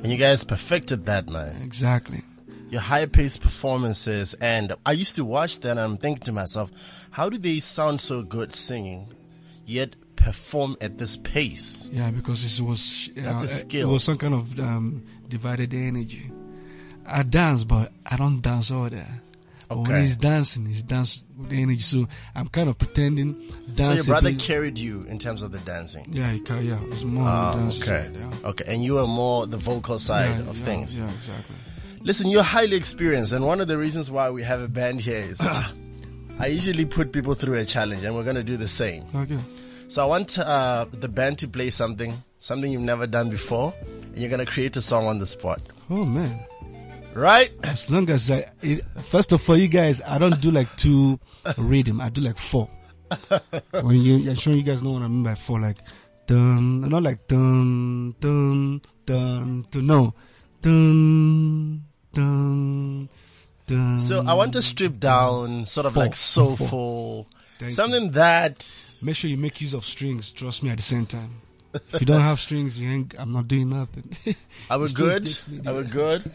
And 0.02 0.10
you 0.12 0.16
guys 0.16 0.44
perfected 0.44 1.06
that, 1.06 1.28
man. 1.28 1.62
Exactly. 1.62 2.22
Your 2.70 2.80
high 2.80 3.06
paced 3.06 3.42
performances. 3.42 4.34
And 4.34 4.74
I 4.84 4.92
used 4.92 5.14
to 5.16 5.24
watch 5.24 5.60
that 5.60 5.70
and 5.70 5.80
I'm 5.80 5.98
thinking 5.98 6.24
to 6.24 6.32
myself, 6.32 6.70
how 7.10 7.28
do 7.28 7.38
they 7.38 7.60
sound 7.60 8.00
so 8.00 8.22
good 8.22 8.54
singing, 8.54 9.14
yet 9.64 9.94
perform 10.16 10.76
at 10.80 10.98
this 10.98 11.16
pace? 11.16 11.88
Yeah, 11.92 12.10
because 12.10 12.58
it 12.58 12.62
was 12.62 13.10
uh, 13.16 13.22
That's 13.22 13.44
a 13.44 13.48
skill. 13.48 13.88
It 13.88 13.92
was 13.92 14.04
some 14.04 14.18
kind 14.18 14.34
of 14.34 14.58
um, 14.58 15.04
divided 15.28 15.72
energy. 15.72 16.30
I 17.06 17.22
dance, 17.22 17.62
but 17.62 17.92
I 18.04 18.16
don't 18.16 18.40
dance 18.40 18.72
all 18.72 18.90
that. 18.90 19.08
When 19.68 19.78
Okay. 19.80 20.00
he's 20.02 20.16
dancing, 20.16 20.64
he's 20.66 20.82
dancing 20.82 21.22
with 21.36 21.50
the 21.50 21.60
energy. 21.62 21.80
So 21.80 22.06
I'm 22.34 22.48
kind 22.48 22.68
of 22.68 22.78
pretending 22.78 23.34
So 23.76 23.92
your 23.92 24.04
brother 24.04 24.32
carried 24.34 24.78
you 24.78 25.02
in 25.02 25.18
terms 25.18 25.42
of 25.42 25.50
the 25.52 25.58
dancing. 25.58 26.06
yeah, 26.12 26.30
he 26.32 26.42
yeah, 26.68 26.78
it's 26.84 27.02
more 27.04 27.24
Oh, 27.28 27.32
on 27.32 27.56
the 27.56 27.62
dance 27.64 27.80
okay. 27.82 28.04
side. 28.04 28.16
Yeah. 28.16 28.48
Okay. 28.50 28.64
And 28.68 28.84
you 28.84 28.94
were 28.94 29.06
more 29.06 29.46
the 29.46 29.56
vocal 29.56 29.98
side 29.98 30.30
yeah, 30.44 30.50
of 30.50 30.58
yeah, 30.60 30.64
things. 30.64 30.96
Yeah, 30.96 31.08
exactly. 31.10 31.56
Listen, 32.02 32.30
you're 32.30 32.44
highly 32.44 32.76
experienced, 32.76 33.32
and 33.32 33.44
one 33.44 33.60
of 33.60 33.66
the 33.66 33.76
reasons 33.76 34.10
why 34.10 34.30
we 34.30 34.44
have 34.44 34.60
a 34.60 34.68
band 34.68 35.00
here 35.00 35.18
is 35.18 35.40
I 36.38 36.46
usually 36.46 36.84
put 36.84 37.12
people 37.12 37.34
through 37.34 37.54
a 37.58 37.64
challenge, 37.64 38.04
and 38.04 38.14
we're 38.14 38.22
going 38.24 38.36
to 38.36 38.44
do 38.44 38.56
the 38.56 38.68
same. 38.68 39.04
Okay. 39.14 39.38
So 39.88 40.02
I 40.02 40.06
want 40.06 40.38
uh, 40.38 40.86
the 40.92 41.08
band 41.08 41.38
to 41.38 41.48
play 41.48 41.70
something, 41.70 42.22
something 42.38 42.70
you've 42.70 42.82
never 42.82 43.06
done 43.08 43.30
before, 43.30 43.74
and 43.84 44.16
you're 44.18 44.30
going 44.30 44.44
to 44.44 44.50
create 44.50 44.76
a 44.76 44.80
song 44.80 45.06
on 45.06 45.18
the 45.18 45.26
spot. 45.26 45.60
Oh 45.90 46.04
man. 46.04 46.38
Right? 47.16 47.50
As 47.64 47.90
long 47.90 48.10
as 48.10 48.30
I, 48.30 48.44
it, 48.60 48.84
first 49.04 49.32
of 49.32 49.48
all, 49.48 49.56
you 49.56 49.68
guys, 49.68 50.02
I 50.06 50.18
don't 50.18 50.38
do 50.40 50.50
like 50.50 50.68
two 50.76 51.18
rhythm. 51.56 51.98
I 51.98 52.10
do 52.10 52.20
like 52.20 52.36
four. 52.36 52.68
when 53.80 53.96
you, 53.96 54.28
I'm 54.28 54.36
sure 54.36 54.52
you 54.52 54.62
guys 54.62 54.82
know 54.82 54.90
what 54.90 55.02
I 55.02 55.08
mean 55.08 55.22
by 55.22 55.34
four. 55.34 55.58
Like 55.58 55.78
dun, 56.26 56.82
not 56.82 57.02
like 57.02 57.26
dun 57.26 58.14
dun 58.20 58.82
dun 59.06 59.64
dun. 59.70 59.86
No, 59.86 60.12
dun 60.60 61.82
dun 62.12 63.08
dun. 63.64 63.98
So 63.98 64.22
I 64.26 64.34
want 64.34 64.52
to 64.52 64.60
strip 64.60 64.98
down 65.00 65.64
sort 65.64 65.86
of 65.86 65.94
Four. 65.94 66.02
like 66.02 66.16
soulful, 66.16 67.28
something 67.70 68.10
that 68.10 68.60
Make 69.02 69.16
sure 69.16 69.30
you 69.30 69.36
make 69.36 69.60
use 69.60 69.72
of 69.72 69.84
strings. 69.84 70.32
Trust 70.32 70.62
me. 70.62 70.70
At 70.70 70.76
the 70.78 70.82
same 70.82 71.06
time, 71.06 71.40
if 71.72 72.00
you 72.00 72.06
don't 72.06 72.20
have 72.20 72.40
strings, 72.40 72.78
you 72.78 72.90
ain't. 72.90 73.14
I'm 73.18 73.32
not 73.32 73.48
doing 73.48 73.70
nothing. 73.70 74.16
are 74.70 74.78
we 74.78 74.92
good? 74.92 75.38
Are 75.66 75.74
we 75.74 75.84
good? 75.84 76.30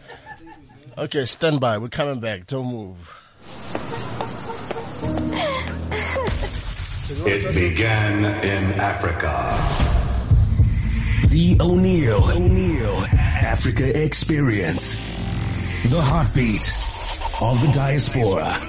Okay, 1.02 1.26
stand 1.26 1.60
by. 1.60 1.80
We're 1.80 1.90
coming 1.90 2.20
back. 2.20 2.46
Don't 2.46 2.68
move. 2.68 3.20
It 7.26 7.56
began 7.56 8.24
in 8.46 8.80
Africa. 8.80 9.66
The 11.28 11.56
Oneal 11.56 12.22
Oneal 12.22 13.12
Africa 13.14 14.04
Experience. 14.04 14.94
The 15.90 16.00
heartbeat 16.00 16.70
of 17.42 17.60
the 17.62 17.72
diaspora. 17.74 18.62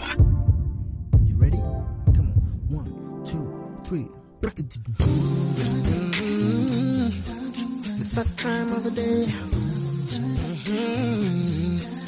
You 1.26 1.36
ready? 1.36 1.58
Come 1.58 2.32
on. 2.32 2.32
One, 2.70 3.24
two, 3.26 3.44
three. 3.84 4.08
Break 4.40 4.58
it. 4.58 4.78
It's 8.00 8.12
that 8.12 8.36
time 8.38 8.72
of 8.72 8.84
the 8.84 8.90
day. 8.90 9.26
Mm-hmm. 10.16 12.01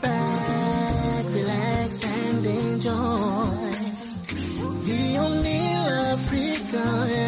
Back, 0.00 1.24
relax, 1.26 2.04
and 2.04 2.46
enjoy 2.46 3.46
the 4.86 5.16
Oneal 5.16 5.86
Africa 6.12 6.84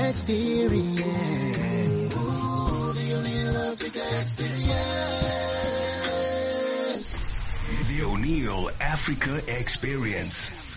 experience. 0.09 1.01
So 2.13 2.93
the 2.93 3.07
Oneal 3.15 3.55
Africa 3.73 4.05
experience. 4.21 4.79
The 7.89 8.01
Oneal 8.01 8.71
Africa 8.81 9.35
Experience. 9.59 10.68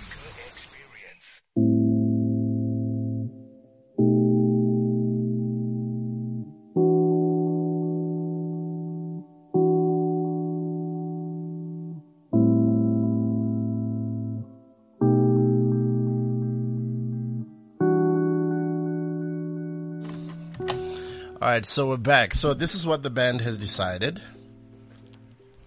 Right, 21.51 21.65
so 21.65 21.89
we're 21.89 21.97
back. 21.97 22.33
So 22.33 22.53
this 22.53 22.75
is 22.75 22.87
what 22.87 23.03
the 23.03 23.09
band 23.09 23.41
has 23.41 23.57
decided. 23.57 24.21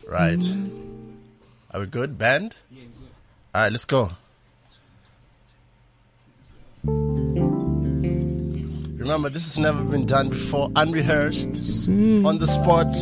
Right. 0.06 0.38
Mm-hmm. 0.38 1.16
Are 1.72 1.80
we 1.80 1.86
good, 1.86 2.16
band? 2.16 2.56
All 3.54 3.62
right, 3.62 3.70
let's 3.70 3.84
go. 3.84 4.12
Remember, 8.96 9.28
this 9.28 9.44
has 9.44 9.58
never 9.58 9.82
been 9.84 10.06
done 10.06 10.30
before, 10.30 10.70
unrehearsed, 10.74 11.52
mm. 11.52 12.24
on 12.24 12.38
the 12.38 12.46
spot. 12.46 12.96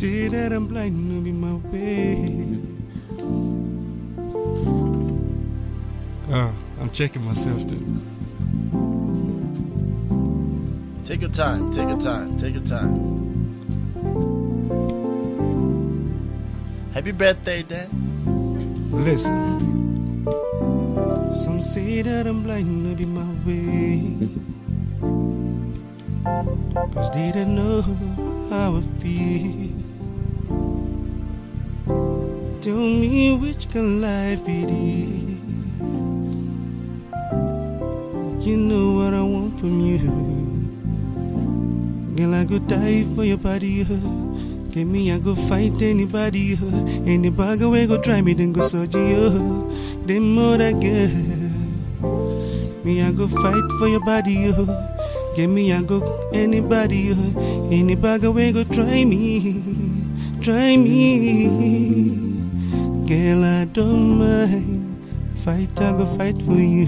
Say 0.00 0.28
that 0.28 0.50
I'm 0.50 0.66
blind, 0.66 0.96
no 0.96 1.20
be 1.20 1.30
my 1.30 1.60
way. 1.68 2.56
Ah, 6.32 6.54
I'm 6.80 6.88
checking 6.88 7.22
myself 7.22 7.66
too. 7.66 7.84
Take 11.04 11.20
your 11.20 11.28
time. 11.28 11.70
Take 11.70 11.90
your 11.90 12.00
time. 12.00 12.38
Take 12.38 12.54
your 12.54 12.64
time. 12.64 12.96
Happy 16.94 17.12
birthday, 17.12 17.62
Dan. 17.62 17.90
Listen. 19.04 20.24
Some 21.44 21.60
say 21.60 22.00
that 22.00 22.26
I'm 22.26 22.42
blind, 22.42 22.86
maybe 22.86 23.04
my 23.04 23.28
way. 23.44 24.16
Cause 26.94 27.10
they 27.10 27.32
don't 27.32 27.54
know 27.54 27.82
how 28.48 28.78
I 28.78 28.82
feel. 29.02 29.69
Tell 32.60 32.76
me 32.76 33.34
which 33.38 33.70
can 33.70 34.02
life 34.02 34.42
it 34.46 34.68
is. 34.68 35.38
You 38.46 38.56
know 38.58 38.92
what 39.00 39.14
I 39.14 39.22
want 39.22 39.58
from 39.58 39.80
you. 39.80 39.98
Girl, 42.16 42.34
I 42.34 42.44
could 42.44 42.68
die 42.68 43.06
for 43.14 43.24
your 43.24 43.38
body. 43.38 43.84
Get 44.72 44.84
me, 44.84 45.10
I 45.10 45.18
go 45.18 45.34
fight 45.48 45.80
anybody. 45.80 46.58
Anybody 47.06 47.64
way 47.64 47.86
go 47.86 47.96
try 47.98 48.20
me, 48.20 48.34
then 48.34 48.52
go 48.52 48.60
search. 48.60 48.92
Them 48.92 50.34
more 50.34 50.58
that 50.58 50.78
girl. 50.80 51.16
Me, 52.84 53.00
I 53.00 53.10
go 53.12 53.26
fight 53.26 53.70
for 53.78 53.88
your 53.88 54.04
body. 54.04 54.52
Get 55.34 55.46
me, 55.46 55.72
I 55.72 55.80
go 55.80 56.28
anybody. 56.34 57.12
Anybody 57.72 58.28
way 58.28 58.52
go 58.52 58.64
try 58.64 59.02
me. 59.06 59.62
Try 60.42 60.76
me. 60.76 62.29
Girl, 63.10 63.44
I 63.44 63.64
don't 63.64 64.18
mind. 64.20 65.34
Fight, 65.42 65.80
I 65.80 65.90
go 65.90 66.06
fight 66.16 66.40
for 66.42 66.54
you. 66.54 66.86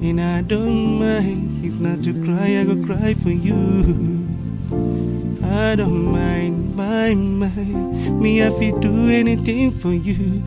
And 0.00 0.18
I 0.18 0.40
don't 0.40 0.98
mind 0.98 1.66
if 1.66 1.74
not 1.74 2.02
to 2.04 2.14
cry, 2.24 2.56
I 2.56 2.64
go 2.64 2.82
cry 2.82 3.12
for 3.12 3.28
you. 3.28 4.26
I 5.44 5.76
don't 5.76 6.02
mind, 6.10 6.74
my 6.74 7.12
mind. 7.12 8.22
Me, 8.22 8.42
I 8.42 8.48
feel 8.58 8.78
do 8.78 9.10
anything 9.10 9.70
for 9.70 9.92
you. 9.92 10.42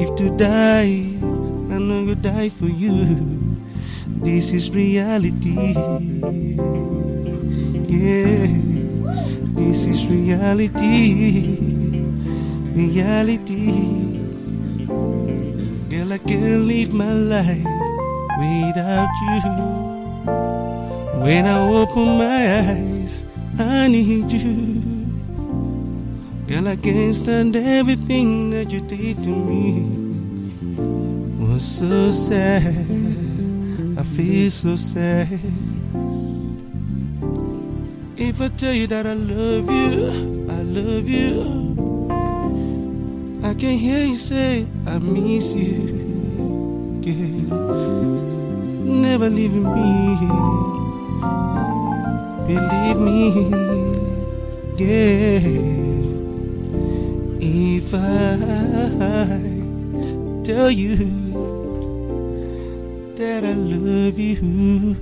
If 0.00 0.16
to 0.16 0.30
die, 0.30 1.12
I 1.20 1.76
know 1.76 2.06
gonna 2.06 2.14
die 2.14 2.48
for 2.48 2.64
you. 2.64 3.60
This 4.24 4.54
is 4.54 4.70
reality. 4.70 5.74
Yeah, 7.92 8.46
this 9.52 9.84
is 9.84 10.06
reality. 10.06 11.67
Reality. 12.74 14.18
Girl, 15.88 16.12
I 16.12 16.18
can't 16.18 16.62
live 16.62 16.92
my 16.92 17.12
life 17.12 17.66
without 18.38 19.08
you. 19.28 19.40
When 21.22 21.46
I 21.46 21.58
open 21.58 22.18
my 22.18 22.60
eyes, 22.60 23.24
I 23.58 23.88
need 23.88 24.30
you. 24.30 25.06
Girl, 26.46 26.68
I 26.68 26.76
can't 26.76 27.14
stand 27.14 27.56
everything 27.56 28.50
that 28.50 28.70
you 28.70 28.80
did 28.80 29.22
to 29.24 29.30
me. 29.30 29.84
Was 31.38 31.64
so 31.64 32.10
sad. 32.10 32.86
I 33.98 34.02
feel 34.02 34.50
so 34.50 34.76
sad. 34.76 35.40
If 38.16 38.40
I 38.40 38.48
tell 38.48 38.72
you 38.72 38.86
that 38.86 39.06
I 39.06 39.14
love 39.14 39.70
you, 39.70 40.46
I 40.48 40.62
love 40.62 41.08
you. 41.08 41.67
I 43.48 43.54
can 43.54 43.78
hear 43.78 44.04
you 44.04 44.14
say 44.14 44.66
I 44.86 44.98
miss 44.98 45.54
you. 45.54 47.00
Yeah 47.02 47.68
never 49.18 49.30
leaving 49.30 49.64
me. 49.74 50.16
Believe 52.46 53.00
me, 53.08 53.48
yeah. 54.76 55.40
If 57.40 57.94
I 57.94 59.40
tell 60.44 60.70
you 60.70 60.96
that 63.16 63.44
I 63.44 63.52
love 63.54 64.18
you, 64.18 64.96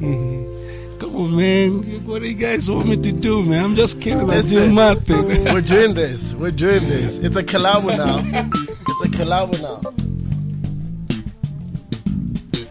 yeah. 0.00 0.55
Come 0.98 1.16
on, 1.16 1.36
man. 1.36 1.82
What 2.06 2.22
do 2.22 2.28
you 2.28 2.34
guys 2.34 2.70
want 2.70 2.88
me 2.88 2.96
to 2.96 3.12
do, 3.12 3.42
man? 3.42 3.64
I'm 3.64 3.74
just 3.74 4.00
kidding. 4.00 4.28
I'm 4.30 4.42
doing 4.48 4.74
my 4.74 4.94
thing. 4.94 5.44
We're 5.52 5.60
doing 5.60 5.94
this. 5.94 6.32
We're 6.34 6.50
doing 6.50 6.88
this. 6.88 7.18
It's 7.18 7.36
a 7.36 7.42
collabo 7.44 7.96
now. 7.96 8.18
It's 8.88 9.04
a 9.04 9.08
collabo 9.08 9.60
now. 9.60 9.80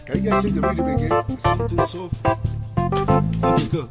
Can 0.05 0.23
you 0.23 0.29
guys 0.29 0.43
change 0.43 0.55
the 0.55 0.61
rhythm 0.61 0.87
again? 0.87 1.39
Something 1.39 1.85
soft. 1.85 2.25
Okay, 3.43 3.67
go. 3.67 3.87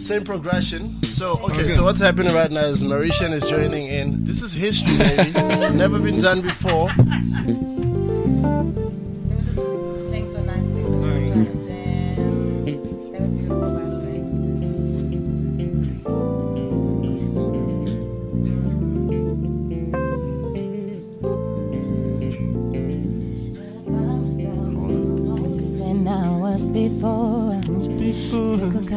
Same 0.00 0.22
progression. 0.24 1.02
So, 1.04 1.32
okay, 1.44 1.52
Okay. 1.60 1.68
so 1.68 1.82
what's 1.84 2.00
happening 2.00 2.34
right 2.34 2.50
now 2.50 2.64
is 2.66 2.84
Mariechan 2.84 3.32
is 3.32 3.44
joining 3.46 3.86
in. 3.86 4.24
This 4.24 4.42
is 4.42 4.52
history, 4.52 4.98
baby. 4.98 5.32
Never 5.74 5.98
been 5.98 6.18
done 6.18 6.42
before. 6.42 6.90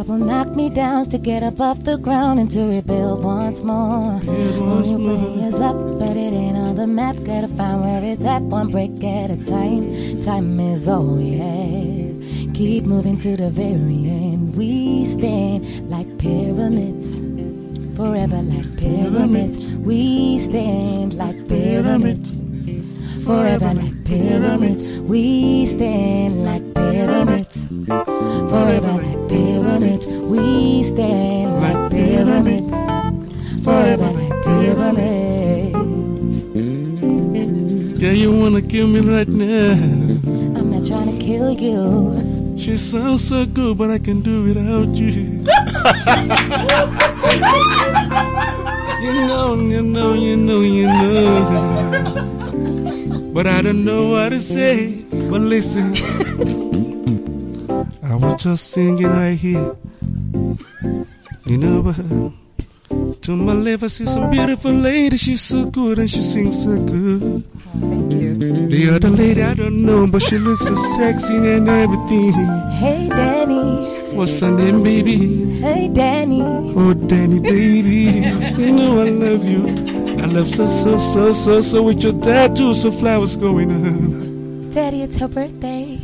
Couple 0.08 0.26
knock 0.26 0.56
me 0.56 0.70
down 0.70 1.04
to 1.10 1.18
get 1.18 1.44
up 1.44 1.60
off 1.60 1.84
the 1.84 1.98
ground 1.98 2.40
and 2.40 2.50
to 2.52 2.62
rebuild 2.62 3.26
once 3.26 3.60
more. 3.60 4.14
When 4.20 4.86
your 4.86 5.00
way 5.00 5.48
is 5.48 5.56
up, 5.56 5.76
but 6.00 6.16
it 6.16 6.32
ain't 6.32 6.56
on 6.56 6.76
the 6.78 6.88
map. 6.88 7.18
Gotta 7.26 7.50
find 7.50 7.82
where 7.82 8.02
it's 8.02 8.24
at, 8.24 8.42
one 8.44 8.70
break 8.70 9.04
at 9.04 9.30
a 9.32 9.36
time. 9.36 10.24
Time 10.24 10.62
is 10.62 10.88
all 10.88 11.04
we 11.04 11.32
have. 11.40 12.54
Keep 12.56 12.86
moving 12.86 13.18
to 13.18 13.36
the 13.36 13.50
very 13.50 14.08
end. 14.08 14.56
We 14.56 15.04
stand 15.04 15.90
like 15.90 16.18
pyramids. 16.20 17.20
Forever 17.98 18.42
like 18.44 18.78
pyramids. 18.78 19.68
We 19.68 20.40
stand 20.40 21.16
like 21.16 21.50
pyramids. 21.50 22.40
Forever 23.26 23.74
like 23.74 24.06
pyramids. 24.06 25.00
We 25.02 25.66
stand 25.66 26.46
like 26.46 26.64
pyramids. 26.76 28.17
Forever 28.50 28.94
like 29.04 29.30
pyramids. 29.30 30.06
We 30.08 30.84
stand 30.84 31.62
like 31.62 31.92
pyramids. 31.92 32.74
Forever 33.64 34.10
like 34.12 34.44
pyramids. 34.44 35.78
Yeah, 38.02 38.12
you 38.12 38.32
wanna 38.32 38.62
kill 38.62 38.88
me 38.88 39.00
right 39.02 39.28
now. 39.28 39.74
I'm 40.58 40.72
not 40.72 40.86
trying 40.86 41.18
to 41.18 41.26
kill 41.26 41.52
you. 41.52 42.56
She 42.58 42.78
sounds 42.78 43.28
so 43.28 43.46
good, 43.46 43.78
but 43.78 43.92
I 43.92 44.00
can 44.00 44.22
do 44.22 44.44
without 44.44 44.96
you. 44.96 45.08
you 49.02 49.14
know, 49.28 49.56
you 49.56 49.82
know, 49.84 50.14
you 50.14 50.36
know, 50.36 50.62
you 50.62 50.88
know. 50.88 51.68
But 53.34 53.46
I 53.46 53.62
don't 53.62 53.84
know 53.86 54.10
what 54.10 54.30
to 54.30 54.40
say. 54.40 55.04
But 55.12 55.42
listen, 55.42 55.94
just 58.38 58.72
singing 58.72 59.08
right 59.08 59.38
here. 59.38 59.76
You 61.46 61.58
know, 61.58 61.82
but 61.82 61.96
to 63.24 63.36
my 63.36 63.54
left, 63.54 63.84
I 63.84 63.88
see 63.88 64.06
some 64.06 64.30
beautiful 64.30 64.72
lady. 64.72 65.18
She's 65.18 65.42
so 65.42 65.66
good 65.66 66.00
and 66.00 66.10
she 66.10 66.22
sings 66.22 66.64
so 66.64 66.78
good. 66.80 67.44
Thank 67.80 68.14
you. 68.14 68.36
The 68.68 68.96
other 68.96 69.10
lady, 69.10 69.44
I 69.44 69.54
don't 69.54 69.86
know, 69.86 70.08
but 70.08 70.22
she 70.22 70.38
looks 70.38 70.66
so 70.66 70.76
sexy 70.98 71.36
and 71.36 71.68
everything. 71.68 72.34
Hey, 72.72 73.10
Danny. 73.10 74.16
What's 74.16 74.40
her 74.40 74.52
name, 74.52 74.84
baby? 74.84 75.60
Hey, 75.60 75.90
Danny. 75.90 76.42
Oh, 76.42 76.94
Danny, 76.94 77.40
baby. 77.40 78.28
You 78.62 78.72
know 78.72 79.02
I 79.02 79.10
love 79.10 79.46
you. 79.46 79.68
I 80.22 80.26
love 80.26 80.50
so, 80.50 80.68
so, 80.68 80.98
so, 80.98 81.34
so, 81.34 81.62
so 81.62 81.84
with 81.84 82.04
your 82.04 82.14
tattoo, 82.22 82.74
so 82.74 82.92
flowers 82.92 83.38
going 83.38 83.72
on. 83.72 84.72
Daddy, 84.72 85.04
it's 85.04 85.18
her 85.20 85.28
birthday. 85.28 86.00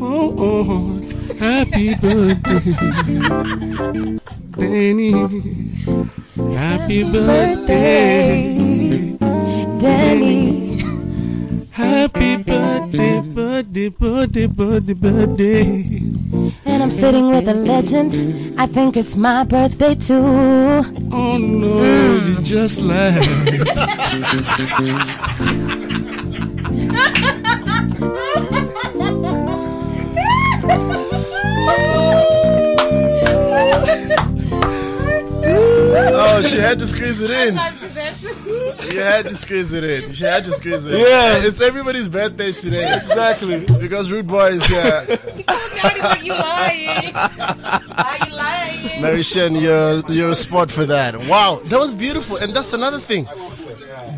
Oh, 0.00 0.34
oh, 0.38 0.66
oh. 0.70 0.97
Happy 1.36 1.94
birthday. 1.96 2.60
Danny, 4.58 5.12
happy 6.54 7.02
birthday. 7.04 8.56
Danny. 9.78 10.78
Happy 11.70 12.36
birthday, 12.38 13.20
birthday, 13.20 13.88
birthday, 13.88 14.46
birthday, 14.46 14.94
birthday. 14.94 16.02
And 16.64 16.82
I'm 16.82 16.90
sitting 16.90 17.28
with 17.28 17.46
a 17.48 17.54
legend. 17.54 18.14
I 18.58 18.66
think 18.66 18.96
it's 18.96 19.16
my 19.16 19.44
birthday 19.44 19.94
too. 19.94 20.24
Oh 21.12 21.36
no, 21.38 22.16
you 22.26 22.40
just 22.42 22.80
lied. 22.80 23.24
she 36.42 36.58
had 36.58 36.78
to 36.78 36.86
squeeze 36.86 37.20
it 37.20 37.30
in. 37.30 37.54
You 38.92 39.00
had 39.00 39.28
to 39.28 39.34
squeeze 39.34 39.72
it 39.72 39.84
in. 39.84 40.12
She 40.12 40.24
had 40.24 40.44
to 40.44 40.52
squeeze 40.52 40.86
it 40.86 40.94
in. 40.94 41.00
Yeah. 41.00 41.46
It's 41.46 41.60
everybody's 41.60 42.08
birthday 42.08 42.52
today. 42.52 42.96
Exactly. 42.96 43.64
Because 43.78 44.08
Rudeboy 44.08 44.52
is 44.52 44.64
here. 44.66 45.18
you 46.22 46.32
lying? 46.32 47.14
Are 47.14 48.26
you 48.26 48.34
lying? 48.34 49.02
Mariechan, 49.02 49.60
you're, 49.60 50.14
you're 50.14 50.30
a 50.30 50.34
spot 50.34 50.70
for 50.70 50.86
that. 50.86 51.16
Wow, 51.16 51.60
that 51.66 51.78
was 51.78 51.94
beautiful. 51.94 52.36
And 52.36 52.54
that's 52.54 52.72
another 52.72 52.98
thing. 52.98 53.26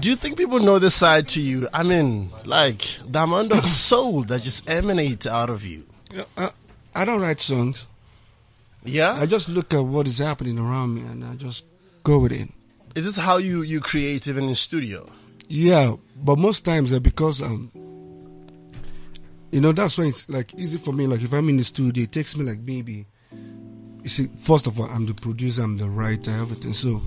Do 0.00 0.08
you 0.08 0.16
think 0.16 0.36
people 0.38 0.60
know 0.60 0.78
this 0.78 0.94
side 0.94 1.28
to 1.28 1.40
you? 1.40 1.68
I 1.74 1.82
mean, 1.82 2.30
like, 2.44 2.86
the 3.06 3.22
amount 3.22 3.52
of 3.52 3.66
soul 3.66 4.22
that 4.24 4.42
just 4.42 4.68
emanates 4.68 5.26
out 5.26 5.50
of 5.50 5.64
you. 5.64 5.84
Yeah, 6.12 6.24
I, 6.36 6.50
I 6.94 7.04
don't 7.04 7.20
write 7.20 7.40
songs. 7.40 7.86
Yeah? 8.84 9.12
I 9.12 9.26
just 9.26 9.48
look 9.48 9.74
at 9.74 9.84
what 9.84 10.06
is 10.06 10.18
happening 10.18 10.58
around 10.58 10.94
me 10.94 11.02
and 11.02 11.24
I 11.24 11.34
just 11.34 11.64
go 12.02 12.18
with 12.18 12.32
it. 12.32 12.48
Is 12.94 13.04
this 13.04 13.16
how 13.16 13.36
you, 13.36 13.62
you 13.62 13.80
create 13.80 14.26
even 14.26 14.48
in 14.48 14.54
studio? 14.54 15.08
Yeah, 15.48 15.96
but 16.16 16.38
most 16.38 16.64
times 16.64 16.92
uh, 16.92 17.00
because 17.00 17.42
um, 17.42 17.70
you 19.50 19.60
know 19.60 19.72
that's 19.72 19.98
why 19.98 20.04
it's 20.04 20.28
like 20.28 20.54
easy 20.54 20.78
for 20.78 20.92
me. 20.92 21.06
Like 21.06 21.22
if 21.22 21.32
I'm 21.32 21.48
in 21.48 21.56
the 21.56 21.64
studio, 21.64 22.04
it 22.04 22.12
takes 22.12 22.36
me 22.36 22.44
like 22.44 22.60
maybe. 22.60 23.06
You 24.02 24.08
see, 24.08 24.28
first 24.36 24.66
of 24.66 24.80
all, 24.80 24.86
I'm 24.86 25.06
the 25.06 25.12
producer, 25.12 25.62
I'm 25.62 25.76
the 25.76 25.88
writer, 25.88 26.30
everything. 26.30 26.72
So 26.72 27.02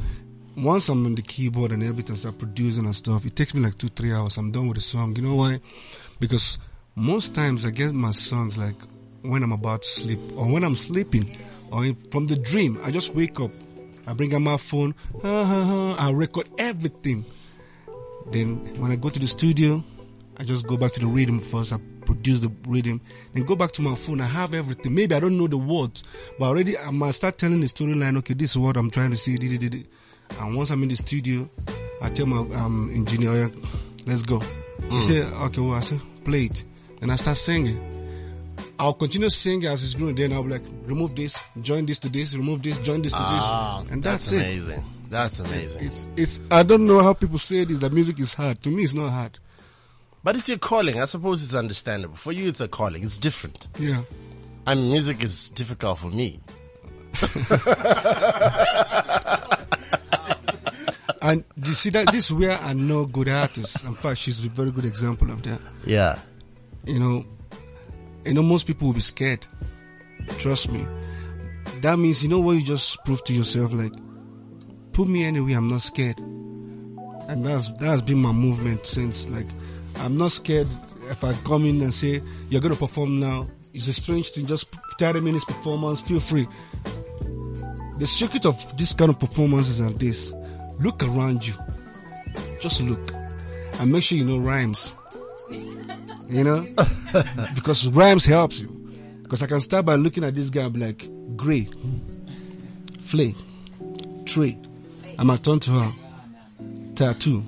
once 0.56 0.90
I'm 0.90 1.06
on 1.06 1.16
the 1.16 1.22
keyboard 1.22 1.72
and 1.72 1.82
everything, 1.84 2.16
start 2.16 2.38
producing 2.38 2.86
and 2.86 2.96
stuff, 2.96 3.26
it 3.26 3.36
takes 3.36 3.54
me 3.54 3.62
like 3.62 3.78
two, 3.78 3.88
three 3.88 4.14
hours. 4.14 4.38
I'm 4.38 4.52
done 4.52 4.68
with 4.68 4.76
the 4.76 4.82
song. 4.82 5.16
You 5.16 5.24
know 5.24 5.36
why? 5.36 5.60
Because 6.20 6.60
most 6.96 7.34
times 7.34 7.66
I 7.66 7.72
get 7.72 7.94
my 7.94 8.12
songs 8.12 8.58
like 8.58 8.76
when 9.24 9.42
I'm 9.42 9.52
about 9.52 9.82
to 9.82 9.88
sleep 9.88 10.20
or 10.36 10.46
when 10.46 10.64
I'm 10.64 10.76
sleeping 10.76 11.38
or 11.72 11.96
from 12.12 12.28
the 12.28 12.36
dream. 12.36 12.80
I 12.84 12.92
just 12.92 13.16
wake 13.16 13.40
up. 13.40 13.52
I 14.06 14.14
bring 14.14 14.34
out 14.34 14.42
my 14.42 14.58
phone. 14.58 14.94
I 15.24 16.12
record 16.14 16.50
everything. 16.58 17.26
Then 18.32 18.80
when 18.80 18.92
I 18.92 18.96
go 18.96 19.10
to 19.10 19.20
the 19.20 19.28
studio, 19.28 19.84
I 20.38 20.44
just 20.44 20.66
go 20.68 20.78
back 20.78 20.92
to 20.94 21.00
the 21.00 21.08
rhythm 21.08 21.40
first. 21.40 21.74
I 21.74 21.78
produce 22.06 22.42
the 22.42 22.52
rhythm, 22.68 23.00
then 23.34 23.44
go 23.46 23.56
back 23.56 23.72
to 23.74 23.82
my 23.82 23.96
phone. 23.96 24.20
I 24.20 24.26
have 24.26 24.54
everything. 24.54 24.94
Maybe 24.94 25.16
I 25.16 25.20
don't 25.22 25.38
know 25.38 25.48
the 25.48 25.58
words, 25.58 26.04
but 26.38 26.46
already 26.46 26.78
I 26.78 26.90
might 26.92 27.12
start 27.12 27.38
telling 27.38 27.62
the 27.62 27.68
storyline. 27.68 28.18
Okay, 28.18 28.34
this 28.34 28.52
is 28.52 28.58
what 28.58 28.76
I'm 28.78 28.90
trying 28.92 29.16
to 29.16 29.38
di. 29.38 29.86
And 30.40 30.56
once 30.56 30.70
I'm 30.72 30.84
in 30.84 30.90
the 30.90 30.96
studio, 30.96 31.50
I 32.02 32.10
tell 32.10 32.26
my 32.26 32.40
um, 32.58 32.92
engineer, 32.94 33.50
"Oh, 33.56 33.70
"Let's 34.06 34.24
go." 34.24 34.40
He 34.40 34.98
Mm. 34.98 35.02
say, 35.02 35.22
"Okay, 35.22 35.62
well," 35.62 35.76
I 35.76 35.80
say, 35.82 36.00
"Play 36.26 36.46
it," 36.46 36.64
and 37.02 37.12
I 37.12 37.16
start 37.16 37.38
singing. 37.38 37.78
I'll 38.80 38.94
continue 38.94 39.30
singing 39.30 39.66
as 39.68 39.84
it's 39.84 39.94
growing. 39.96 40.16
Then 40.16 40.34
I'll 40.34 40.44
be 40.44 40.50
like, 40.52 40.64
remove 40.86 41.16
this, 41.16 41.38
join 41.62 41.86
this 41.86 42.00
to 42.00 42.10
this, 42.10 42.36
remove 42.36 42.64
this, 42.64 42.80
join 42.80 43.02
this 43.02 43.14
to 43.14 43.20
Ah, 43.22 43.82
this, 43.84 43.92
and 43.92 44.04
that's, 44.04 44.32
it. 44.32 44.38
amazing. 44.38 44.84
That's 45.10 45.40
amazing. 45.40 45.86
It's 45.86 46.08
it's. 46.18 46.42
I 46.50 46.64
don't 46.64 46.88
know 46.88 47.02
how 47.02 47.14
people 47.14 47.38
say 47.38 47.66
this. 47.66 47.78
That 47.80 47.94
music 47.94 48.20
is 48.20 48.34
hard. 48.34 48.62
To 48.64 48.70
me, 48.70 48.84
it's 48.84 48.96
not 48.96 49.12
hard. 49.12 49.38
But 50.24 50.36
it's 50.38 50.50
your 50.50 50.58
calling. 50.58 51.00
I 51.00 51.06
suppose 51.06 51.44
it's 51.44 51.54
understandable. 51.54 52.16
For 52.16 52.32
you, 52.32 52.48
it's 52.48 52.62
a 52.62 52.68
calling. 52.68 53.04
It's 53.04 53.18
different. 53.20 53.68
Yeah. 53.78 54.04
I 54.66 54.74
mean, 54.76 54.90
music 54.90 55.24
is 55.24 55.50
difficult 55.52 56.00
for 56.00 56.08
me. 56.08 56.40
And 61.22 61.44
you 61.64 61.74
see 61.74 61.90
that 61.92 62.08
this 62.12 62.26
is 62.26 62.34
where 62.34 62.52
I 62.52 62.74
know 62.74 63.06
good 63.06 63.30
artists. 63.30 63.82
In 63.84 63.96
fact, 63.96 64.20
she's 64.20 64.44
a 64.46 64.50
very 64.50 64.72
good 64.72 64.84
example 64.84 65.32
of 65.32 65.42
that. 65.44 65.62
Yeah. 65.86 66.20
You 66.86 67.00
know, 67.00 67.26
you 68.26 68.34
know, 68.34 68.44
most 68.44 68.68
people 68.68 68.88
will 68.88 68.94
be 68.94 69.02
scared. 69.02 69.46
Trust 70.38 70.72
me. 70.72 70.86
That 71.82 71.98
means 72.00 72.24
you 72.24 72.30
know 72.30 72.40
what 72.40 72.54
you 72.54 72.64
just 72.64 73.04
prove 73.04 73.24
to 73.26 73.34
yourself, 73.34 73.74
like, 73.74 73.94
put 74.94 75.08
me 75.08 75.26
anywhere, 75.26 75.58
I'm 75.58 75.68
not 75.68 75.82
scared. 75.82 76.18
And 76.20 77.46
that's 77.46 77.72
that 77.74 77.86
has 77.86 78.02
been 78.02 78.20
my 78.20 78.32
movement 78.32 78.86
since. 78.86 79.28
Like, 79.28 79.48
I'm 79.96 80.18
not 80.18 80.32
scared 80.32 80.68
if 81.10 81.24
I 81.24 81.34
come 81.34 81.66
in 81.66 81.82
and 81.82 81.94
say 81.94 82.22
you're 82.50 82.62
gonna 82.62 82.76
perform 82.76 83.20
now. 83.20 83.48
It's 83.74 83.88
a 83.88 83.94
strange 83.94 84.30
thing. 84.32 84.46
Just 84.46 84.68
30 85.00 85.22
minutes 85.22 85.46
performance. 85.46 86.02
Feel 86.02 86.20
free. 86.20 86.48
The 87.98 88.06
secret 88.08 88.46
of 88.46 88.78
this 88.78 88.94
kind 88.94 89.10
of 89.10 89.20
performances 89.20 89.82
are 89.82 89.92
this: 89.92 90.34
look 90.80 91.02
around 91.04 91.46
you. 91.46 91.54
Just 92.60 92.82
look, 92.82 93.12
and 93.80 93.92
make 93.92 94.04
sure 94.04 94.18
you 94.18 94.26
know 94.26 94.38
rhymes. 94.38 94.96
You 96.34 96.44
know, 96.44 96.68
because 97.56 97.88
rhymes 97.88 98.26
helps 98.26 98.60
you. 98.60 98.68
Because 99.22 99.44
I 99.44 99.48
can 99.48 99.62
start 99.62 99.86
by 99.86 99.96
looking 99.96 100.24
at 100.24 100.34
this 100.34 100.50
guy 100.50 100.64
and 100.64 100.74
be 100.74 100.80
like, 100.80 101.08
Gray, 101.38 101.70
Flay, 103.02 103.36
Trey. 104.26 104.58
I 105.20 105.24
might 105.24 105.44
turn 105.44 105.60
to 105.60 105.72
her. 105.72 105.94
Tattoo. 106.96 107.44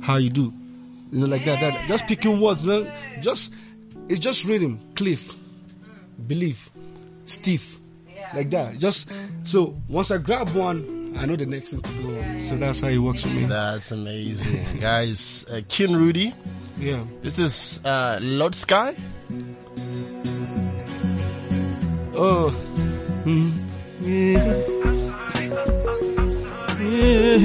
How 0.00 0.16
you 0.16 0.30
do? 0.30 0.52
You 1.10 1.18
know, 1.18 1.26
like 1.26 1.44
that, 1.44 1.60
that. 1.60 1.88
Just 1.88 2.06
picking 2.06 2.40
words. 2.40 2.64
You 2.64 2.84
know? 2.84 2.92
Just, 3.22 3.52
it's 4.08 4.20
just 4.20 4.44
rhythm. 4.44 4.80
Cliff. 4.94 5.34
Believe. 6.26 6.70
Steve. 7.24 7.78
Like 8.34 8.50
that. 8.50 8.78
Just, 8.78 9.10
so 9.42 9.76
once 9.88 10.12
I 10.12 10.18
grab 10.18 10.48
one, 10.50 11.14
I 11.18 11.26
know 11.26 11.36
the 11.36 11.46
next 11.46 11.70
thing 11.70 11.82
to 11.82 12.02
go 12.02 12.18
on. 12.18 12.40
So 12.40 12.56
that's 12.56 12.80
how 12.80 12.88
it 12.88 12.98
works 12.98 13.22
for 13.22 13.28
me. 13.28 13.46
That's 13.46 13.90
amazing. 13.90 14.78
Guys, 14.80 15.44
uh, 15.50 15.60
King 15.68 15.94
Rudy. 15.94 16.34
Yeah. 16.82 17.04
This 17.22 17.38
is 17.38 17.78
uh, 17.84 18.18
Lord 18.20 18.56
Sky. 18.56 18.96
Oh. 22.12 22.50
Mm. 23.22 23.54
Yeah. 24.02 24.42
Yeah. 26.82 27.38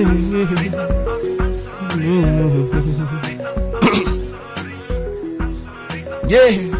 yeah. 6.34 6.74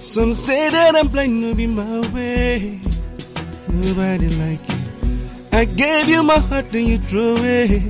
Some 0.00 0.34
say 0.34 0.70
that 0.70 0.94
I'm 0.94 1.08
blind 1.08 1.42
to 1.42 1.54
be 1.56 1.66
my 1.66 1.98
way. 2.14 2.78
Nobody 3.66 4.28
like 4.38 4.62
you. 4.70 4.78
I 5.50 5.64
gave 5.64 6.08
you 6.08 6.22
my 6.22 6.38
heart 6.38 6.72
and 6.72 6.86
you 6.86 6.98
threw 6.98 7.34
away. 7.34 7.82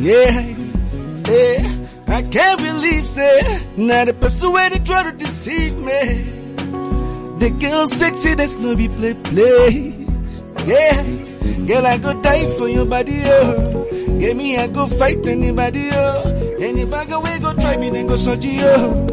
Yeah. 0.00 0.56
Yeah. 1.28 1.81
I 2.12 2.22
can't 2.22 2.60
believe, 2.60 3.06
say, 3.06 3.66
now 3.76 4.04
the 4.04 4.12
person 4.12 4.52
they 4.52 4.78
try 4.84 5.02
to 5.10 5.12
deceive 5.12 5.78
me. 5.78 6.28
The 7.40 7.50
girl 7.58 7.86
sexy, 7.88 8.34
that's 8.34 8.54
no 8.56 8.76
be 8.76 8.88
play 8.88 9.14
play. 9.14 9.88
Yeah, 10.66 11.02
girl 11.66 11.86
I 11.86 11.98
go 11.98 12.20
die 12.20 12.54
for 12.56 12.68
your 12.68 12.84
body, 12.86 13.22
oh. 13.24 13.88
Get 14.18 14.36
me, 14.36 14.56
I 14.58 14.66
go 14.68 14.86
fight 14.86 15.26
anybody, 15.26 15.88
oh. 15.92 16.56
Anybody 16.60 17.14
we 17.14 17.38
go 17.40 17.54
try 17.54 17.76
me, 17.78 17.90
then 17.90 18.06
go 18.06 18.16
surgery, 18.16 18.58
oh. 18.60 19.06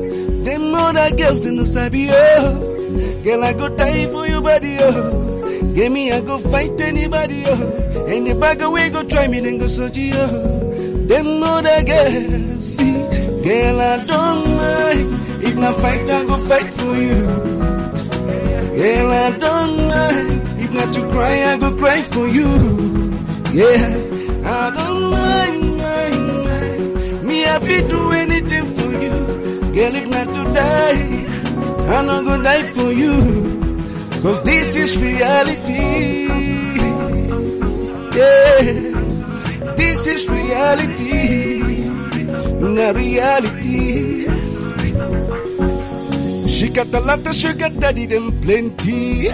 Them 0.43 0.75
other 0.75 1.15
girls, 1.15 1.39
they 1.41 1.51
no 1.51 1.63
sabi, 1.63 2.09
oh. 2.11 3.21
Girl 3.23 3.43
I 3.43 3.53
go 3.53 3.69
die 3.69 4.07
for 4.11 4.27
your 4.27 4.41
body, 4.41 4.77
oh. 4.81 5.71
Get 5.73 5.91
me, 5.91 6.11
I 6.11 6.19
go 6.21 6.37
fight 6.37 6.79
anybody, 6.81 7.43
oh. 7.47 8.05
Anybody 8.07 8.65
we 8.65 8.89
go 8.89 9.03
try 9.03 9.27
me, 9.29 9.39
then 9.39 9.57
go 9.57 9.67
surgery, 9.67 10.11
oh. 10.13 10.58
Them 11.09 11.41
other 11.41 11.81
girls, 11.83 12.75
see, 12.75 12.93
girl 13.41 13.81
I 13.81 14.05
don't 14.05 14.41
mind. 14.57 15.43
If 15.43 15.55
not 15.55 15.75
fight, 15.77 16.07
I 16.07 16.23
go 16.23 16.37
fight 16.47 16.71
for 16.71 16.93
you. 16.95 17.25
Girl, 18.77 19.11
I 19.11 19.31
don't 19.31 19.75
mind. 19.87 20.61
If 20.61 20.71
not 20.71 20.93
to 20.93 21.01
cry, 21.09 21.51
I 21.51 21.57
go 21.57 21.75
cry 21.77 22.03
for 22.03 22.27
you. 22.27 22.49
Yeah, 23.51 23.81
I 24.45 24.69
don't 24.77 25.01
mind, 25.09 25.77
mind, 25.77 26.27
mind. 26.45 27.23
Me, 27.27 27.43
I 27.43 27.57
feel 27.59 27.87
do 27.87 28.11
anything 28.11 28.65
for 28.75 28.91
you. 29.03 29.15
Girl, 29.73 29.95
if 29.95 30.07
not 30.15 30.27
to 30.35 30.43
die, 30.53 31.01
I'm 31.91 32.05
not 32.05 32.23
gonna 32.23 32.43
die 32.43 32.71
for 32.73 32.91
you. 32.91 33.15
Cause 34.21 34.41
this 34.43 34.75
is 34.75 34.95
reality. 34.95 36.27
Yeah, 38.15 38.88
this 40.03 40.23
is 40.23 40.29
reality. 40.29 41.59
Not 42.59 42.95
reality. 42.95 44.23
She 46.47 46.69
got 46.69 46.93
a 46.93 46.99
lot 46.99 47.25
of 47.27 47.35
sugar 47.35 47.69
daddy, 47.69 48.05
them 48.05 48.39
plenty. 48.41 49.27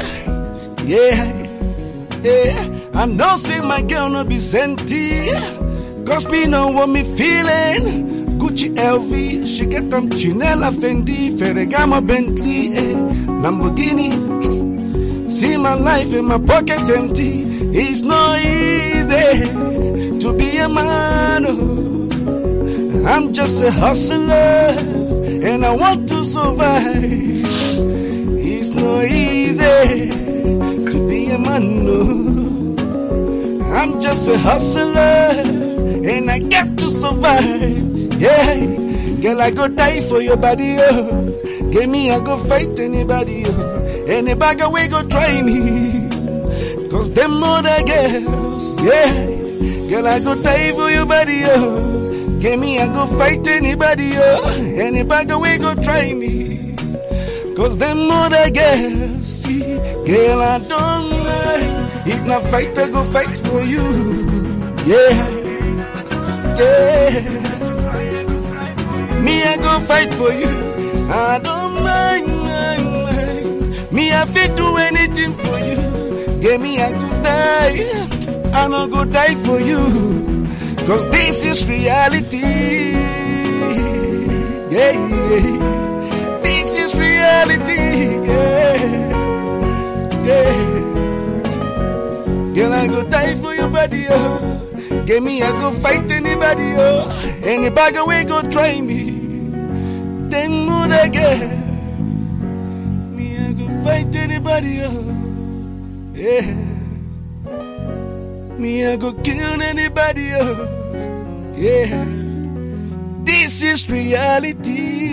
Yeah, 0.86 1.28
yeah. 2.24 2.90
I 2.94 3.06
know 3.06 3.38
say 3.38 3.60
my 3.62 3.82
girl 3.84 4.10
no 4.10 4.24
be 4.24 4.40
senti. 4.40 5.30
Cause 6.06 6.28
me 6.30 6.46
know 6.46 6.70
what 6.70 6.90
me 6.90 7.04
feeling. 7.04 8.16
Gucci 8.40 8.74
LV, 8.76 9.46
she 9.48 9.66
get 9.66 9.90
them 9.90 10.10
Chanel 10.12 10.60
Fendi, 10.74 11.38
Ferragamo 11.38 12.06
Bentley, 12.06 12.76
eh, 12.76 12.94
Lamborghini. 13.42 14.12
See 15.30 15.58
my 15.58 15.74
life 15.76 16.14
in 16.14 16.26
my 16.26 16.40
pocket 16.40 16.90
empty. 16.90 17.44
It's 17.78 18.02
not 18.02 18.40
easy 18.40 19.75
I'm 23.08 23.34
just 23.34 23.62
a 23.62 23.72
hustler 23.72 24.26
and 25.46 25.64
I 25.64 25.76
want 25.76 26.10
to 26.10 26.24
survive. 26.24 27.04
It's 28.48 28.70
not 28.72 29.06
easy 29.06 30.10
to 30.90 31.08
be 31.08 31.30
a 31.30 31.38
man. 31.38 31.86
No. 31.86 32.02
I'm 33.76 34.02
just 34.02 34.28
a 34.28 34.40
hustler, 34.40 35.34
and 36.12 36.32
I 36.32 36.40
got 36.40 36.78
to 36.80 36.90
survive. 36.90 38.14
Yeah, 38.20 38.66
girl, 39.22 39.42
I 39.42 39.52
go 39.52 39.68
die 39.68 40.08
for 40.08 40.22
your 40.22 40.38
body. 40.38 40.78
Oh. 40.80 41.70
Give 41.72 41.88
me, 41.88 42.10
I 42.10 42.20
go 42.22 42.38
fight 42.38 42.80
anybody. 42.80 43.44
Oh. 43.46 44.06
Any 44.08 44.34
we 44.34 44.88
go 44.88 45.08
try 45.10 45.42
me. 45.44 46.10
Cause 46.90 47.12
them 47.12 47.44
other 47.44 47.84
girls, 47.84 48.82
yeah. 48.82 49.35
Girl, 49.90 50.08
I 50.08 50.20
go 50.20 50.36
die 50.42 50.72
for 50.74 50.90
your 50.92 51.06
body. 51.06 51.42
Oh. 51.46 52.38
Give 52.40 52.60
me, 52.60 52.80
I 52.80 52.88
go 52.94 53.06
fight 53.18 53.46
anybody. 53.48 54.12
Oh. 54.16 54.54
Any 54.86 55.04
bagger 55.04 55.38
we 55.40 55.58
go 55.58 55.76
try 55.76 56.14
me. 56.14 56.76
Cause 57.56 57.78
them 57.78 58.12
other 58.12 58.50
girls, 58.50 59.26
see, 59.26 59.62
girl, 60.06 60.42
I 60.42 60.58
don't 60.60 61.10
mind. 61.24 62.08
If 62.08 62.26
not 62.26 62.44
fight, 62.52 62.78
I 62.78 62.90
go 62.90 63.04
fight 63.14 63.38
for 63.38 63.62
you. 63.64 63.86
Yeah, 64.86 65.16
yeah. 66.60 67.42
Me, 69.22 69.44
I 69.44 69.56
go 69.58 69.80
fight 69.86 70.14
for 70.14 70.32
you. 70.34 70.50
I 71.10 71.40
don't 71.40 71.74
mind, 71.82 72.28
mind, 72.28 72.94
mind. 73.06 73.92
Me, 73.94 74.12
I 74.12 74.26
fit 74.26 74.56
do 74.58 74.76
anything 74.76 75.34
for 75.38 75.58
you. 75.60 76.40
Get 76.42 76.60
me, 76.60 76.82
I 76.82 76.92
go 76.92 77.08
die. 77.24 78.15
I 78.58 78.68
no 78.68 78.88
go 78.88 79.04
die 79.06 79.36
for 79.44 79.60
you. 79.60 79.80
Cause 80.88 81.06
this 81.08 81.44
is 81.44 81.68
reality. 81.68 82.40
Yeah, 84.76 84.92
yeah. 84.92 86.40
This 86.42 86.76
is 86.76 86.94
reality. 86.96 87.84
Yeah, 88.32 88.78
yeah. 90.30 90.54
Girl, 92.56 92.74
I 92.74 92.88
go 92.88 93.04
die 93.10 93.36
for 93.36 93.54
your 93.56 93.70
body, 93.70 94.08
oh. 94.10 95.04
Get 95.06 95.22
me, 95.22 95.42
I 95.42 95.52
go 95.52 95.72
fight 95.72 96.10
anybody, 96.12 96.74
oh. 96.78 97.10
Any 97.44 97.70
bagger 97.70 98.06
we 98.06 98.24
go 98.24 98.42
try 98.50 98.80
me. 98.80 99.12
Then 100.30 100.52
mood 100.66 100.92
again. 100.92 101.52
Me, 103.16 103.38
I 103.38 103.52
go 103.54 103.68
fight 103.84 104.16
anybody, 104.16 104.80
oh. 104.84 105.04
Yeah. 106.14 106.75
Me, 108.58 108.86
I 108.86 108.96
go 108.96 109.14
kill 109.14 109.62
anybody, 109.62 110.32
oh. 110.34 111.54
Yeah. 111.56 112.06
This 113.24 113.62
is 113.62 113.90
reality. 113.90 115.06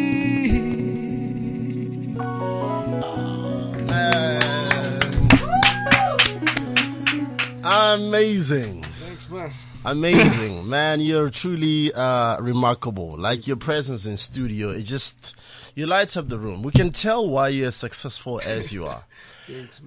Amazing. 7.64 8.82
Thanks, 8.82 9.28
man. 9.30 9.52
Amazing, 9.84 10.68
man. 10.68 11.00
You're 11.00 11.30
truly 11.30 11.92
uh, 11.92 12.40
remarkable. 12.40 13.16
Like 13.18 13.46
your 13.46 13.56
presence 13.56 14.06
in 14.06 14.16
studio, 14.16 14.70
it 14.70 14.82
just 14.82 15.36
you 15.74 15.86
light 15.86 16.16
up 16.16 16.28
the 16.28 16.38
room. 16.38 16.62
We 16.62 16.72
can 16.72 16.90
tell 16.90 17.28
why 17.28 17.48
you're 17.48 17.68
as 17.68 17.76
successful 17.76 18.40
as 18.44 18.72
you 18.72 18.86
are. 18.86 19.04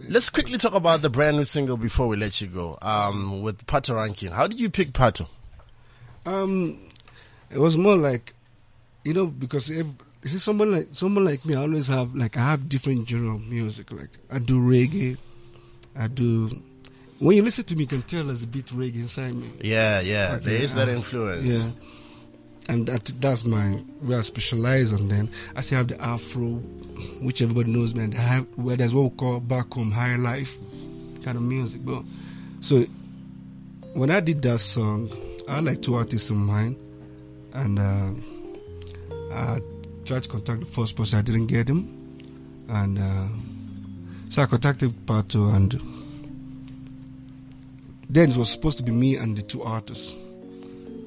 Let's 0.08 0.30
quickly 0.30 0.58
talk 0.58 0.74
about 0.74 1.02
the 1.02 1.10
brand 1.10 1.38
new 1.38 1.46
single 1.46 1.78
before 1.78 2.08
we 2.08 2.18
let 2.18 2.42
you 2.42 2.48
go. 2.48 2.78
Um, 2.82 3.42
with 3.42 3.66
Patoranking. 3.66 4.32
How 4.32 4.48
did 4.48 4.60
you 4.60 4.70
pick 4.70 4.92
Pato? 4.92 5.28
Um, 6.26 6.80
it 7.50 7.60
was 7.60 7.78
more 7.78 7.96
like, 7.96 8.34
you 9.04 9.14
know, 9.14 9.28
because 9.28 9.70
if, 9.70 9.86
you 10.24 10.30
see, 10.30 10.38
someone 10.40 10.72
like 10.72 10.88
someone 10.92 11.24
like 11.24 11.46
me, 11.46 11.56
I 11.56 11.62
always 11.62 11.88
have 11.88 12.16
like 12.16 12.36
I 12.36 12.42
have 12.42 12.68
different 12.68 13.08
genre 13.08 13.36
of 13.36 13.48
music. 13.48 13.92
Like 13.92 14.10
I 14.32 14.40
do 14.40 14.60
reggae, 14.60 15.18
I 15.96 16.08
do. 16.08 16.50
When 17.20 17.38
you 17.38 17.44
listen 17.44 17.64
to 17.66 17.76
me, 17.76 17.82
you 17.82 17.88
can 17.88 18.02
tell 18.02 18.24
there's 18.24 18.44
a 18.44 18.48
bit 18.48 18.66
reggae 18.68 18.96
inside 18.96 19.36
me. 19.36 19.52
Yeah, 19.62 20.02
yeah. 20.02 20.34
Okay, 20.36 20.46
there 20.46 20.62
is 20.62 20.76
that 20.76 20.90
uh, 20.90 20.92
influence. 20.92 21.46
Yeah, 21.46 21.72
and 22.68 22.88
that 22.88 23.06
that's 23.20 23.46
my 23.46 23.72
where 24.02 24.20
I 24.20 24.22
specialize 24.22 24.92
on. 24.94 25.08
Then 25.08 25.30
I 25.56 25.62
still 25.62 25.80
have 25.80 25.88
the 25.88 26.02
Afro, 26.02 26.56
which 27.20 27.42
everybody 27.42 27.72
knows, 27.72 27.94
man. 27.94 28.12
They 28.12 28.18
have 28.18 28.48
there's 28.58 28.94
what 28.94 29.04
we 29.04 29.10
call 29.18 29.40
back 29.40 29.74
home 29.74 29.92
high 29.92 30.16
life 30.16 30.58
kind 31.24 31.38
of 31.38 31.44
music, 31.44 31.82
but 31.84 32.04
so 32.62 32.86
when 33.94 34.10
I 34.10 34.20
did 34.20 34.42
that 34.44 34.60
song, 34.60 35.10
I 35.48 35.56
had 35.56 35.66
like 35.66 35.82
two 35.82 35.96
artists 35.96 36.30
in 36.30 36.38
mind, 36.38 36.78
and 37.54 37.80
uh, 37.80 38.12
I 39.34 39.60
tried 40.06 40.24
to 40.24 40.30
contact 40.30 40.60
the 40.62 40.66
first 40.68 40.96
person. 40.96 41.20
I 41.20 41.22
didn't 41.22 41.48
get 41.48 41.70
him, 41.70 41.88
and 42.68 43.00
uh, 43.00 43.28
so 44.30 44.42
I 44.42 44.46
contacted 44.48 44.94
Pato, 45.06 45.56
and 45.56 45.72
then 48.10 48.32
it 48.32 48.38
was 48.38 48.50
supposed 48.50 48.78
to 48.78 48.84
be 48.84 48.92
me 48.92 49.16
and 49.16 49.38
the 49.38 49.42
two 49.42 49.64
artists. 49.64 50.16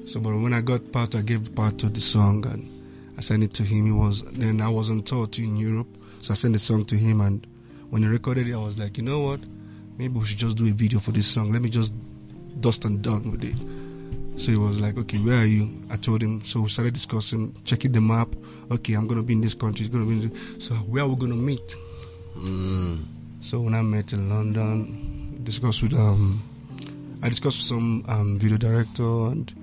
So, 0.09 0.19
but 0.19 0.35
when 0.35 0.53
I 0.53 0.61
got 0.61 0.91
part, 0.91 1.13
I 1.13 1.21
gave 1.21 1.41
Pato 1.51 1.93
the 1.93 2.01
song, 2.01 2.43
and 2.47 2.67
I 3.15 3.21
sent 3.21 3.43
it 3.43 3.53
to 3.53 3.63
him. 3.63 3.85
He 3.85 3.91
was 3.91 4.23
then 4.31 4.59
I 4.59 4.67
was 4.67 4.89
on 4.89 5.03
tour 5.03 5.27
too 5.27 5.43
in 5.43 5.55
Europe, 5.55 5.85
so 6.19 6.31
I 6.31 6.35
sent 6.35 6.53
the 6.53 6.59
song 6.59 6.85
to 6.85 6.95
him, 6.95 7.21
and 7.21 7.45
when 7.91 8.01
he 8.01 8.07
recorded 8.07 8.47
it, 8.47 8.55
I 8.55 8.57
was 8.57 8.75
like, 8.79 8.97
you 8.97 9.03
know 9.03 9.19
what? 9.19 9.41
Maybe 9.99 10.17
we 10.17 10.25
should 10.25 10.39
just 10.39 10.57
do 10.57 10.65
a 10.67 10.71
video 10.71 10.99
for 10.99 11.11
this 11.11 11.27
song. 11.27 11.51
Let 11.51 11.61
me 11.61 11.69
just 11.69 11.93
dust 12.59 12.85
and 12.85 13.03
done 13.03 13.29
with 13.29 13.43
it. 13.43 13.55
So 14.41 14.49
he 14.49 14.57
was 14.57 14.79
like, 14.81 14.97
okay, 14.97 15.19
where 15.19 15.41
are 15.43 15.45
you? 15.45 15.69
I 15.91 15.97
told 15.97 16.23
him. 16.23 16.43
So 16.43 16.61
we 16.61 16.69
started 16.69 16.95
discussing, 16.95 17.55
checking 17.63 17.91
the 17.91 18.01
map. 18.01 18.29
Okay, 18.71 18.95
I'm 18.95 19.05
gonna 19.05 19.21
be 19.21 19.33
in 19.33 19.41
this 19.41 19.53
country. 19.53 19.85
It's 19.85 19.93
gonna 19.93 20.05
be. 20.07 20.13
In 20.13 20.29
the, 20.29 20.59
so 20.59 20.73
where 20.73 21.03
are 21.03 21.07
we 21.07 21.17
gonna 21.17 21.35
meet? 21.35 21.75
So 23.41 23.61
when 23.61 23.75
I 23.75 23.83
met 23.83 24.11
in 24.13 24.27
London, 24.27 25.39
discussed 25.43 25.83
with 25.83 25.93
um, 25.93 26.41
I 27.21 27.29
discussed 27.29 27.57
with 27.59 27.67
some 27.67 28.03
um 28.07 28.39
video 28.39 28.57
director 28.57 29.03
and 29.03 29.53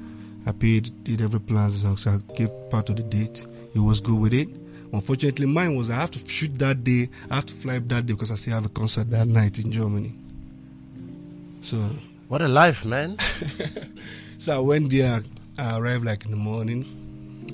I 0.47 0.53
paid, 0.53 1.05
did 1.05 1.21
every 1.21 1.41
plan. 1.41 1.71
So 1.71 1.95
I 2.11 2.19
gave 2.35 2.51
part 2.71 2.89
of 2.89 2.97
the 2.97 3.03
date. 3.03 3.45
He 3.73 3.79
was 3.79 4.01
good 4.01 4.19
with 4.19 4.33
it. 4.33 4.49
Unfortunately, 4.93 5.47
mine 5.47 5.75
was 5.77 5.91
I 5.91 5.97
have 5.97 6.13
to 6.13 6.29
shoot 6.29 6.57
that 6.61 6.85
day. 6.85 7.09
I 7.31 7.35
have 7.37 7.47
to 7.47 7.55
fly 7.55 7.77
up 7.77 7.89
that 7.89 8.07
day 8.07 8.13
because 8.13 8.31
I 8.31 8.37
still 8.37 8.55
have 8.55 8.65
a 8.67 8.71
concert 8.71 9.11
that 9.11 9.27
night 9.27 9.59
in 9.59 9.73
Germany. 9.73 10.15
So 11.61 11.79
What 12.29 12.43
a 12.43 12.49
life, 12.49 12.85
man. 12.85 13.19
so 14.39 14.57
I 14.57 14.59
went 14.61 14.91
there. 14.91 15.23
I 15.59 15.79
arrived 15.79 16.05
like 16.05 16.25
in 16.25 16.31
the 16.31 16.37
morning, 16.37 16.85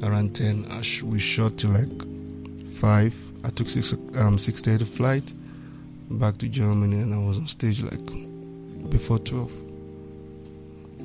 around 0.02 0.36
ten. 0.36 0.66
I 0.70 0.82
sh- 0.82 1.02
we 1.02 1.18
shot 1.18 1.56
till 1.56 1.70
like 1.70 2.06
five. 2.74 3.14
I 3.44 3.48
took 3.50 3.68
six 3.68 3.94
um 4.16 4.38
six 4.38 4.60
thirty 4.60 4.84
flight 4.84 5.32
back 6.10 6.36
to 6.38 6.48
Germany, 6.48 7.00
and 7.00 7.14
I 7.14 7.18
was 7.18 7.38
on 7.38 7.46
stage 7.46 7.82
like 7.82 8.90
before 8.90 9.18
twelve. 9.18 9.50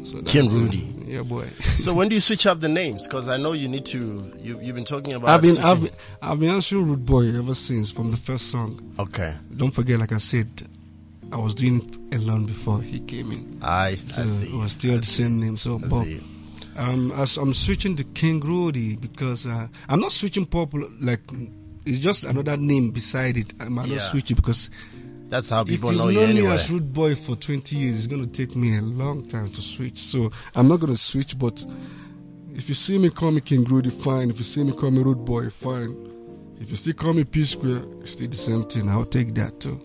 So 0.03 0.21
Ken. 0.23 0.47
Rudy. 0.49 0.93
Yeah, 1.07 1.21
boy. 1.21 1.47
so 1.77 1.93
when 1.93 2.09
do 2.09 2.15
you 2.15 2.21
switch 2.21 2.45
up 2.45 2.59
the 2.59 2.67
names? 2.69 3.07
Because 3.07 3.27
I 3.29 3.37
know 3.37 3.53
you 3.53 3.67
need 3.67 3.85
to. 3.87 4.33
You, 4.41 4.59
you've 4.61 4.75
been 4.75 4.85
talking 4.85 5.13
about. 5.13 5.29
I've 5.29 5.41
been 5.41 5.57
I've 5.59 5.81
been, 5.81 5.91
I've 6.21 6.39
been 6.39 6.49
answering 6.49 6.85
Rudeboy 6.95 7.37
ever 7.37 7.55
since 7.55 7.89
from 7.91 8.11
the 8.11 8.17
first 8.17 8.49
song. 8.51 8.93
Okay. 8.99 9.33
Don't 9.55 9.71
forget, 9.71 9.99
like 9.99 10.11
I 10.11 10.17
said, 10.17 10.47
I 11.31 11.37
was 11.37 11.55
doing 11.55 12.07
it 12.11 12.17
alone 12.17 12.45
before 12.45 12.81
he 12.81 12.99
came 12.99 13.31
in. 13.31 13.59
I, 13.61 13.95
So 14.07 14.23
I 14.23 14.25
see. 14.25 14.47
it 14.47 14.53
was 14.53 14.73
still 14.73 14.97
the 14.97 15.05
same 15.05 15.39
name. 15.39 15.57
So, 15.57 15.75
I 15.75 15.87
but, 15.87 16.03
see. 16.03 16.21
um, 16.77 17.11
as 17.13 17.37
I'm 17.37 17.53
switching 17.53 17.95
to 17.97 18.03
King 18.03 18.39
Rudy 18.41 18.95
because 18.97 19.45
uh, 19.45 19.67
I'm 19.87 19.99
not 19.99 20.11
switching 20.11 20.45
popular. 20.45 20.87
Like 20.99 21.21
it's 21.85 21.99
just 21.99 22.23
another 22.25 22.57
name 22.57 22.91
beside 22.91 23.37
it. 23.37 23.53
I'm 23.61 23.75
not 23.75 23.87
switch 24.01 24.31
it 24.31 24.35
because 24.35 24.69
That's 25.29 25.49
how 25.49 25.63
people 25.63 25.89
if 25.89 25.95
you 25.95 26.01
know 26.01 26.07
you 26.09 26.19
know 26.19 26.25
me 26.25 26.31
anyway. 26.31 26.53
as 26.53 26.69
Rudeboy 26.69 27.17
for 27.17 27.35
20 27.35 27.75
years, 27.77 27.97
it's 27.97 28.07
gonna 28.07 28.27
take 28.27 28.55
me 28.55 28.77
a 28.77 28.81
long 28.81 29.27
time 29.27 29.51
to 29.51 29.61
switch. 29.61 30.01
So 30.03 30.31
I'm 30.55 30.67
not 30.67 30.79
gonna 30.79 30.95
switch. 30.95 31.37
But 31.37 31.63
if 32.55 32.69
you 32.69 32.75
see 32.75 32.97
me 32.97 33.09
call 33.09 33.31
me 33.31 33.41
King 33.41 33.63
Rudy, 33.65 33.89
fine. 33.89 34.29
If 34.29 34.37
you 34.39 34.45
see 34.45 34.63
me 34.63 34.71
call 34.71 34.91
me 34.91 35.03
Rudeboy, 35.03 35.51
fine. 35.51 35.95
If 36.59 36.69
you 36.71 36.75
still 36.75 36.93
call 36.93 37.13
me 37.13 37.23
P 37.23 37.43
Square, 37.45 37.83
it's 38.01 38.11
still 38.13 38.27
the 38.29 38.37
same 38.37 38.63
thing. 38.63 38.89
I'll 38.89 39.05
take 39.05 39.33
that 39.35 39.59
too. 39.59 39.81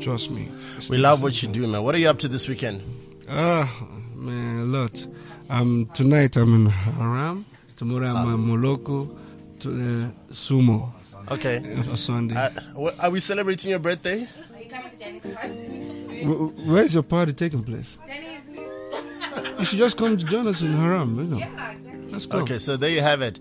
Trust 0.00 0.30
me. 0.30 0.50
We 0.90 0.98
love 0.98 1.22
what 1.22 1.40
you 1.42 1.48
do, 1.48 1.66
man. 1.66 1.82
What 1.82 1.94
are 1.94 1.98
you 1.98 2.08
up 2.08 2.18
to 2.20 2.28
this 2.28 2.48
weekend? 2.48 2.82
Ah, 3.30 3.72
man, 4.14 4.58
a 4.58 4.64
lot. 4.64 5.06
Um, 5.48 5.88
tonight 5.94 6.36
I'm 6.36 6.54
in 6.54 6.66
Haram. 6.70 7.46
Tomorrow 7.76 8.08
I'm 8.14 8.34
in 8.34 8.46
Moloko. 8.46 9.16
To 9.60 9.70
uh, 9.70 10.32
Sumo. 10.32 10.92
Okay. 11.30 11.56
uh, 11.78 11.82
For 11.84 11.96
Sunday. 11.96 12.34
Uh, 12.36 12.90
are 13.00 13.08
we 13.10 13.20
celebrating 13.20 13.70
your 13.70 13.78
birthday? 13.78 14.28
Wh- 15.12 16.50
wh- 16.50 16.68
Where's 16.68 16.94
your 16.94 17.02
party 17.02 17.32
taking 17.32 17.62
place? 17.62 17.96
You 19.58 19.64
should 19.64 19.78
just 19.78 19.96
come 19.96 20.16
to 20.16 20.24
join 20.24 20.46
us 20.46 20.62
in 20.62 20.72
Haram. 20.72 21.16
You 21.18 21.24
know. 21.24 22.08
Let's 22.08 22.26
go. 22.26 22.38
Okay, 22.38 22.58
so 22.58 22.76
there 22.76 22.90
you 22.90 23.00
have 23.00 23.20
it. 23.22 23.38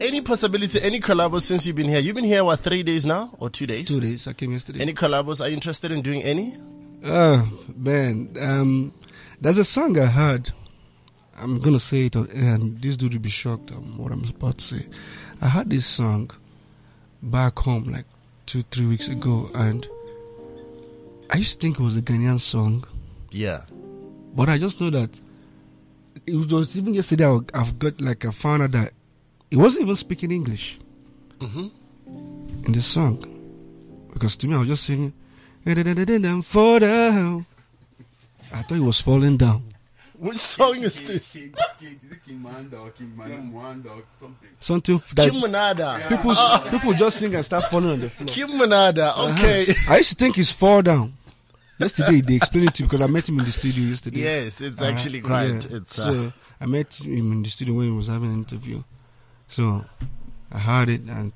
Any 0.00 0.20
possibility, 0.20 0.80
any 0.82 1.00
collabos 1.00 1.42
since 1.42 1.66
you've 1.66 1.76
been 1.76 1.88
here? 1.88 2.00
You've 2.00 2.16
been 2.16 2.24
here, 2.24 2.44
what, 2.44 2.60
three 2.60 2.82
days 2.82 3.06
now? 3.06 3.30
Or 3.38 3.48
two 3.48 3.66
days? 3.66 3.88
Two 3.88 4.00
days. 4.00 4.26
I 4.26 4.32
came 4.34 4.52
yesterday. 4.52 4.80
Any 4.80 4.92
collabos? 4.92 5.40
Are 5.40 5.48
you 5.48 5.54
interested 5.54 5.90
in 5.90 6.02
doing 6.02 6.22
any? 6.22 6.56
Oh 7.04 7.48
man, 7.76 8.34
um, 8.40 8.92
there's 9.40 9.58
a 9.58 9.64
song 9.64 9.96
I 9.98 10.06
heard. 10.06 10.50
I'm 11.36 11.60
gonna 11.60 11.78
say 11.78 12.06
it, 12.06 12.16
and 12.16 12.82
this 12.82 12.96
dude 12.96 13.12
will 13.12 13.20
be 13.20 13.28
shocked 13.30 13.70
on 13.70 13.96
what 13.96 14.10
I'm 14.10 14.24
about 14.28 14.58
to 14.58 14.64
say. 14.64 14.86
I 15.40 15.48
heard 15.48 15.70
this 15.70 15.86
song 15.86 16.30
back 17.22 17.56
home 17.60 17.84
like 17.84 18.04
two, 18.46 18.62
three 18.64 18.86
weeks 18.86 19.06
ago, 19.08 19.48
and 19.54 19.86
I 21.30 21.36
used 21.38 21.54
to 21.54 21.58
think 21.60 21.78
it 21.78 21.82
was 21.82 21.96
a 21.96 22.02
Ghanaian 22.02 22.40
song. 22.40 22.84
Yeah. 23.30 23.62
But 24.34 24.48
I 24.48 24.58
just 24.58 24.80
know 24.80 24.90
that 24.90 25.10
it 26.26 26.34
was 26.34 26.76
even 26.78 26.94
yesterday. 26.94 27.26
I- 27.26 27.40
I've 27.54 27.78
got 27.78 28.00
like 28.00 28.24
I 28.24 28.30
found 28.30 28.62
out 28.62 28.72
that 28.72 28.92
he 29.50 29.56
wasn't 29.56 29.82
even 29.84 29.96
speaking 29.96 30.30
English 30.30 30.78
Mm-hmm. 31.40 31.68
in 32.66 32.72
the 32.72 32.80
song 32.80 33.22
because 34.12 34.34
to 34.36 34.48
me 34.48 34.54
I 34.54 34.58
was 34.58 34.68
just 34.68 34.84
singing. 34.84 35.12
"Da-da-da-da-da, 35.64 36.40
Fall 36.42 36.78
down. 36.80 37.46
I 38.52 38.62
thought 38.62 38.74
he 38.74 38.80
was 38.80 39.00
falling 39.00 39.36
down. 39.36 39.62
Which 40.18 40.38
song 40.38 40.78
is 40.82 40.98
this? 41.00 41.36
Something 44.60 45.00
that 45.14 45.30
Kim 45.30 45.40
Manada. 45.40 46.00
people 46.08 46.34
people 46.70 46.92
just 46.94 47.18
sing 47.18 47.34
and 47.34 47.44
start 47.44 47.70
falling 47.70 47.90
on 47.90 48.00
the 48.00 48.10
floor. 48.10 48.26
Kim 48.26 48.56
Manada. 48.58 49.12
Okay. 49.30 49.66
Uh-huh. 49.70 49.92
I 49.94 49.98
used 49.98 50.10
to 50.10 50.14
think 50.16 50.36
he's 50.36 50.50
fall 50.50 50.82
down. 50.82 51.14
Yesterday 51.78 52.20
they 52.22 52.34
explained 52.34 52.68
it 52.68 52.74
to 52.74 52.82
me 52.82 52.86
because 52.88 53.00
I 53.00 53.06
met 53.06 53.28
him 53.28 53.38
in 53.38 53.44
the 53.44 53.52
studio 53.52 53.84
yesterday. 53.90 54.20
Yes, 54.20 54.60
it's 54.60 54.80
Uh-huh. 54.80 54.90
actually 54.90 55.20
quite. 55.20 55.70
Yeah. 55.70 55.76
It's 55.78 55.98
uh, 55.98 56.04
so 56.12 56.32
I 56.60 56.66
met 56.66 56.94
him 57.04 57.32
in 57.32 57.42
the 57.42 57.50
studio 57.50 57.74
when 57.74 57.86
he 57.86 57.92
was 57.92 58.08
having 58.08 58.30
an 58.30 58.38
interview. 58.38 58.82
So 59.46 59.84
I 60.52 60.58
heard 60.58 60.88
it 60.88 61.02
and 61.02 61.32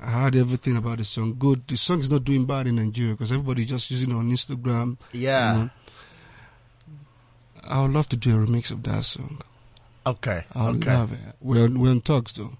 I 0.00 0.10
heard 0.10 0.36
everything 0.36 0.76
about 0.76 0.98
the 0.98 1.04
song. 1.04 1.36
Good. 1.38 1.66
The 1.68 1.76
song 1.76 2.00
is 2.00 2.10
not 2.10 2.24
doing 2.24 2.44
bad 2.44 2.66
in 2.66 2.76
Nigeria 2.76 3.12
because 3.12 3.30
everybody 3.32 3.64
just 3.64 3.90
using 3.90 4.10
it 4.10 4.14
on 4.14 4.30
Instagram. 4.30 4.96
Yeah. 5.12 5.52
you 5.54 5.58
know. 5.64 5.70
I 7.64 7.82
would 7.82 7.92
love 7.92 8.08
to 8.10 8.16
do 8.16 8.40
a 8.40 8.46
remix 8.46 8.70
of 8.70 8.82
that 8.84 9.04
song. 9.04 9.40
okay. 10.06 10.44
I 10.54 10.66
would 10.70 10.76
okay. 10.82 10.94
love 10.94 11.12
it. 11.12 11.18
We're 11.40 11.68
we're 11.68 11.90
on 11.90 12.00
talks 12.00 12.32
though. 12.32 12.56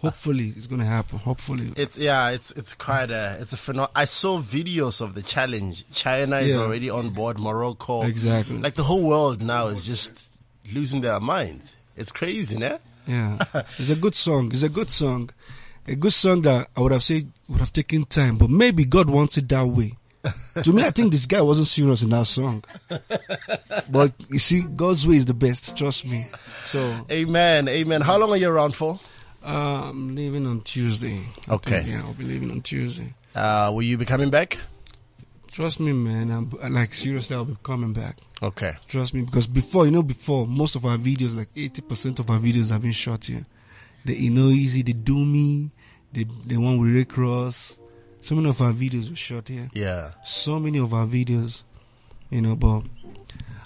Hopefully 0.00 0.52
it's 0.56 0.66
gonna 0.66 0.84
happen. 0.86 1.18
Hopefully. 1.18 1.72
It's 1.76 1.98
yeah, 1.98 2.30
it's 2.30 2.50
it's 2.52 2.74
quite 2.74 3.10
a 3.10 3.36
it's 3.40 3.52
a 3.52 3.56
phenomenon. 3.56 3.90
I 3.94 4.06
saw 4.06 4.40
videos 4.40 5.00
of 5.00 5.14
the 5.14 5.22
challenge. 5.22 5.84
China 5.92 6.38
is 6.38 6.54
Yeah. 6.54 6.62
already 6.62 6.88
on 6.90 7.10
board. 7.10 7.38
Morocco, 7.38 8.02
Exactly. 8.02 8.56
Like 8.58 8.74
the 8.76 8.84
whole 8.84 9.02
world 9.02 9.42
now 9.42 9.66
is 9.68 9.84
just 9.86 10.38
losing 10.72 11.02
their 11.02 11.20
minds. 11.20 11.76
It's 11.96 12.10
crazy, 12.12 12.56
né? 12.56 12.78
Yeah, 13.06 13.38
it's 13.78 13.90
a 13.90 13.96
good 13.96 14.14
song. 14.14 14.50
It's 14.52 14.62
a 14.62 14.68
good 14.68 14.88
song. 14.90 15.30
A 15.86 15.96
good 15.96 16.12
song 16.12 16.42
that 16.42 16.68
I 16.76 16.80
would 16.80 16.92
have 16.92 17.02
said 17.02 17.30
would 17.48 17.60
have 17.60 17.72
taken 17.72 18.04
time, 18.04 18.36
but 18.38 18.48
maybe 18.48 18.84
God 18.84 19.10
wants 19.10 19.36
it 19.38 19.48
that 19.50 19.66
way. 19.66 19.96
to 20.62 20.72
me, 20.72 20.84
I 20.84 20.90
think 20.90 21.10
this 21.12 21.26
guy 21.26 21.40
wasn't 21.40 21.66
serious 21.66 22.02
in 22.02 22.10
that 22.10 22.26
song. 22.26 22.62
But 23.88 24.12
you 24.28 24.38
see, 24.38 24.60
God's 24.62 25.06
way 25.06 25.16
is 25.16 25.24
the 25.26 25.34
best. 25.34 25.76
Trust 25.76 26.06
me. 26.06 26.28
So, 26.64 27.06
Amen, 27.10 27.68
amen. 27.68 28.00
How 28.02 28.18
long 28.18 28.30
are 28.30 28.36
you 28.36 28.48
around 28.50 28.74
for? 28.74 29.00
Uh, 29.44 29.90
I'm 29.90 30.14
leaving 30.14 30.46
on 30.46 30.60
Tuesday. 30.62 31.24
I 31.48 31.54
Okay. 31.54 31.78
think, 31.82 31.88
yeah, 31.88 32.02
I'll 32.02 32.12
be 32.14 32.24
leaving 32.24 32.50
on 32.50 32.60
Tuesday. 32.62 33.14
Uh, 33.34 33.70
will 33.72 33.82
you 33.82 33.96
be 33.98 34.04
coming 34.04 34.30
back? 34.30 34.58
Trust 35.50 35.80
me, 35.80 35.92
man. 35.92 36.30
I'm 36.30 36.72
like 36.72 36.94
seriously, 36.94 37.34
I'll 37.36 37.44
be 37.44 37.56
coming 37.62 37.92
back. 37.92 38.18
Okay. 38.42 38.72
Trust 38.88 39.14
me, 39.14 39.22
because 39.22 39.46
before, 39.46 39.84
you 39.84 39.90
know, 39.90 40.02
before 40.02 40.46
most 40.46 40.76
of 40.76 40.84
our 40.84 40.96
videos, 40.96 41.36
like 41.36 41.52
80% 41.54 42.18
of 42.20 42.30
our 42.30 42.38
videos 42.38 42.70
have 42.70 42.82
been 42.82 42.92
shot 42.92 43.24
here. 43.24 43.44
The 44.04 44.14
You 44.14 44.30
Know 44.30 44.48
Easy, 44.48 44.82
the 44.82 44.92
Do 44.94 45.24
Me, 45.24 45.70
the, 46.12 46.26
the 46.46 46.56
one 46.56 46.78
with 46.78 46.92
Rick 46.94 47.16
Ross. 47.18 47.78
So 48.20 48.34
many 48.34 48.48
of 48.48 48.60
our 48.60 48.72
videos 48.72 49.10
were 49.10 49.16
shot 49.16 49.48
here. 49.48 49.68
Yeah. 49.74 50.12
So 50.22 50.58
many 50.60 50.78
of 50.78 50.94
our 50.94 51.06
videos, 51.06 51.64
you 52.30 52.40
know, 52.42 52.54
but 52.54 52.82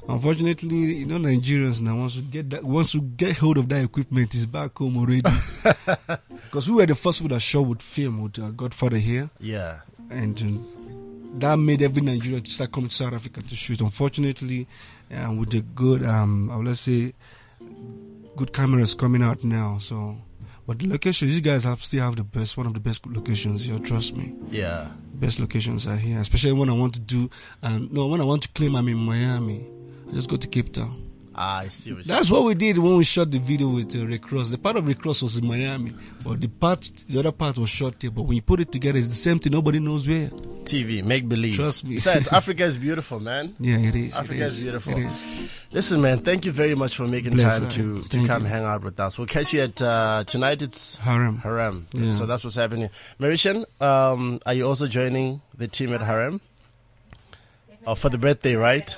unfortunately, 0.09 0.77
you 0.77 1.07
know, 1.07 1.17
Nigerians 1.17 1.81
now, 1.81 1.97
once 1.97 2.17
we 2.17 2.23
get 2.23 2.51
that, 2.51 2.65
once 2.65 2.95
we 2.95 3.01
get 3.01 3.37
hold 3.39 3.59
of 3.59 3.69
that 3.69 3.83
equipment, 3.85 4.35
it's 4.35 4.47
back 4.47 4.77
home 4.79 4.97
already. 4.99 5.23
Because 6.45 6.69
we 6.69 6.77
were 6.77 6.87
the 6.87 6.95
first 6.95 7.19
people 7.19 7.35
that 7.35 7.41
shot 7.41 7.63
with 7.67 7.83
film 7.83 8.23
with 8.23 8.39
uh, 8.39 8.51
Godfather 8.51 8.97
here 8.99 9.29
Yeah. 9.41 9.81
and 10.11 10.41
um, 10.43 11.33
that 11.41 11.57
made 11.59 11.83
every 11.83 12.01
Nigerian 12.01 12.43
to 12.43 12.51
start 12.51 12.71
coming 12.71 12.89
to 12.91 12.95
South 12.95 13.13
Africa 13.13 13.43
to 13.43 13.57
shoot. 13.57 13.81
Unfortunately, 13.81 14.69
uh, 15.13 15.33
with 15.33 15.51
the 15.51 15.63
good, 15.63 16.05
um, 16.05 16.49
uh, 16.51 16.59
let's 16.59 16.81
say, 16.81 17.13
good 18.37 18.53
cameras 18.53 18.95
coming 18.95 19.23
out 19.23 19.43
now. 19.43 19.79
So, 19.79 20.17
but 20.67 20.79
the 20.79 20.87
locations, 20.89 21.35
you 21.35 21.41
guys 21.41 21.65
have 21.65 21.83
still 21.83 22.05
have 22.05 22.15
the 22.17 22.23
best, 22.25 22.57
one 22.57 22.67
of 22.67 22.75
the 22.75 22.81
best 22.81 23.05
locations 23.07 23.65
here. 23.65 23.79
Trust 23.81 24.17
me, 24.17 24.33
Yeah. 24.51 24.89
best 25.15 25.41
locations 25.41 25.89
are 25.89 25.97
here. 25.97 26.21
Especially 26.21 26.53
when 26.53 26.71
I 26.71 26.75
want 26.75 26.95
to 26.95 27.01
do, 27.01 27.29
and 27.63 27.91
no, 27.93 28.07
when 28.07 28.21
I 28.21 28.25
want 28.25 28.43
to 28.45 28.49
claim 28.51 28.77
I'm 28.77 28.87
in 28.89 28.97
Miami, 28.99 29.67
I 29.67 29.74
just 30.15 30.29
go 30.29 30.37
to 30.37 30.47
Cape 30.49 30.73
Town. 30.73 31.01
Ah, 31.37 31.59
I 31.63 31.69
see 31.69 31.93
what 31.93 32.05
That's 32.05 32.31
what 32.31 32.45
we 32.45 32.55
did 32.55 32.79
when 32.79 32.97
we 32.97 33.03
shot 33.03 33.29
the 33.29 33.41
video 33.41 33.69
with 33.69 33.97
uh, 33.97 34.07
Rick 34.07 34.31
Ross. 34.31 34.51
The 34.51 34.59
part 34.59 34.77
of 34.77 34.87
Rick 34.87 35.05
Ross 35.05 35.21
was 35.21 35.37
in 35.37 35.45
Miami, 35.45 35.93
but 36.23 36.41
the 36.41 36.47
part, 36.47 36.89
the 37.09 37.19
other 37.19 37.33
part 37.33 37.59
was 37.59 37.69
shot 37.69 37.97
here. 38.01 38.13
But 38.13 38.23
when 38.23 38.37
you 38.37 38.43
put 38.43 38.61
it 38.61 38.71
together, 38.71 38.99
it's 38.99 39.09
the 39.09 39.15
same 39.15 39.41
thing. 39.41 39.51
Nobody 39.51 39.81
knows 39.81 40.07
where. 40.07 40.29
TV, 40.65 41.03
make 41.03 41.29
believe. 41.29 41.57
Trust 41.57 41.83
me. 41.83 41.97
Besides, 41.97 42.29
Africa 42.33 42.63
is 42.63 42.79
beautiful, 42.79 43.19
man. 43.19 43.57
Yeah, 43.59 43.79
it 43.79 43.97
is. 43.97 44.15
Africa 44.15 44.43
it 44.43 44.47
is 44.47 44.61
beautiful. 44.61 44.97
It 44.97 45.07
is. 45.07 45.51
Listen, 45.73 46.01
man, 46.01 46.21
thank 46.21 46.47
you 46.47 46.53
very 46.53 46.77
much 46.77 46.95
for 46.97 47.09
making 47.09 47.33
Bless 47.33 47.59
time 47.59 47.65
her. 47.65 47.73
to, 47.73 48.03
to 48.03 48.09
Thank 48.09 48.29
come 48.29 48.43
you. 48.43 48.49
hang 48.49 48.63
out 48.63 48.85
with 48.85 49.01
us. 49.01 49.19
We'll 49.19 49.27
catch 49.27 49.53
you 49.53 49.63
at, 49.63 49.83
uh, 49.83 50.23
tonight 50.25 50.63
it's 50.63 50.95
Harem. 50.95 51.39
Harem. 51.39 51.89
Yeah. 51.95 52.11
So 52.11 52.27
that's 52.27 52.45
what's 52.45 52.55
happening. 52.57 52.91
Mariechan, 53.19 53.65
um, 53.83 54.39
are 54.47 54.55
you 54.55 54.69
also 54.69 54.87
joining 54.87 55.43
the 55.59 55.67
team 55.67 55.93
at 55.93 56.01
Harem? 56.01 56.41
Oh, 57.89 57.97
for 57.97 58.09
the 58.09 58.19
birthday, 58.19 58.55
right? 58.55 58.97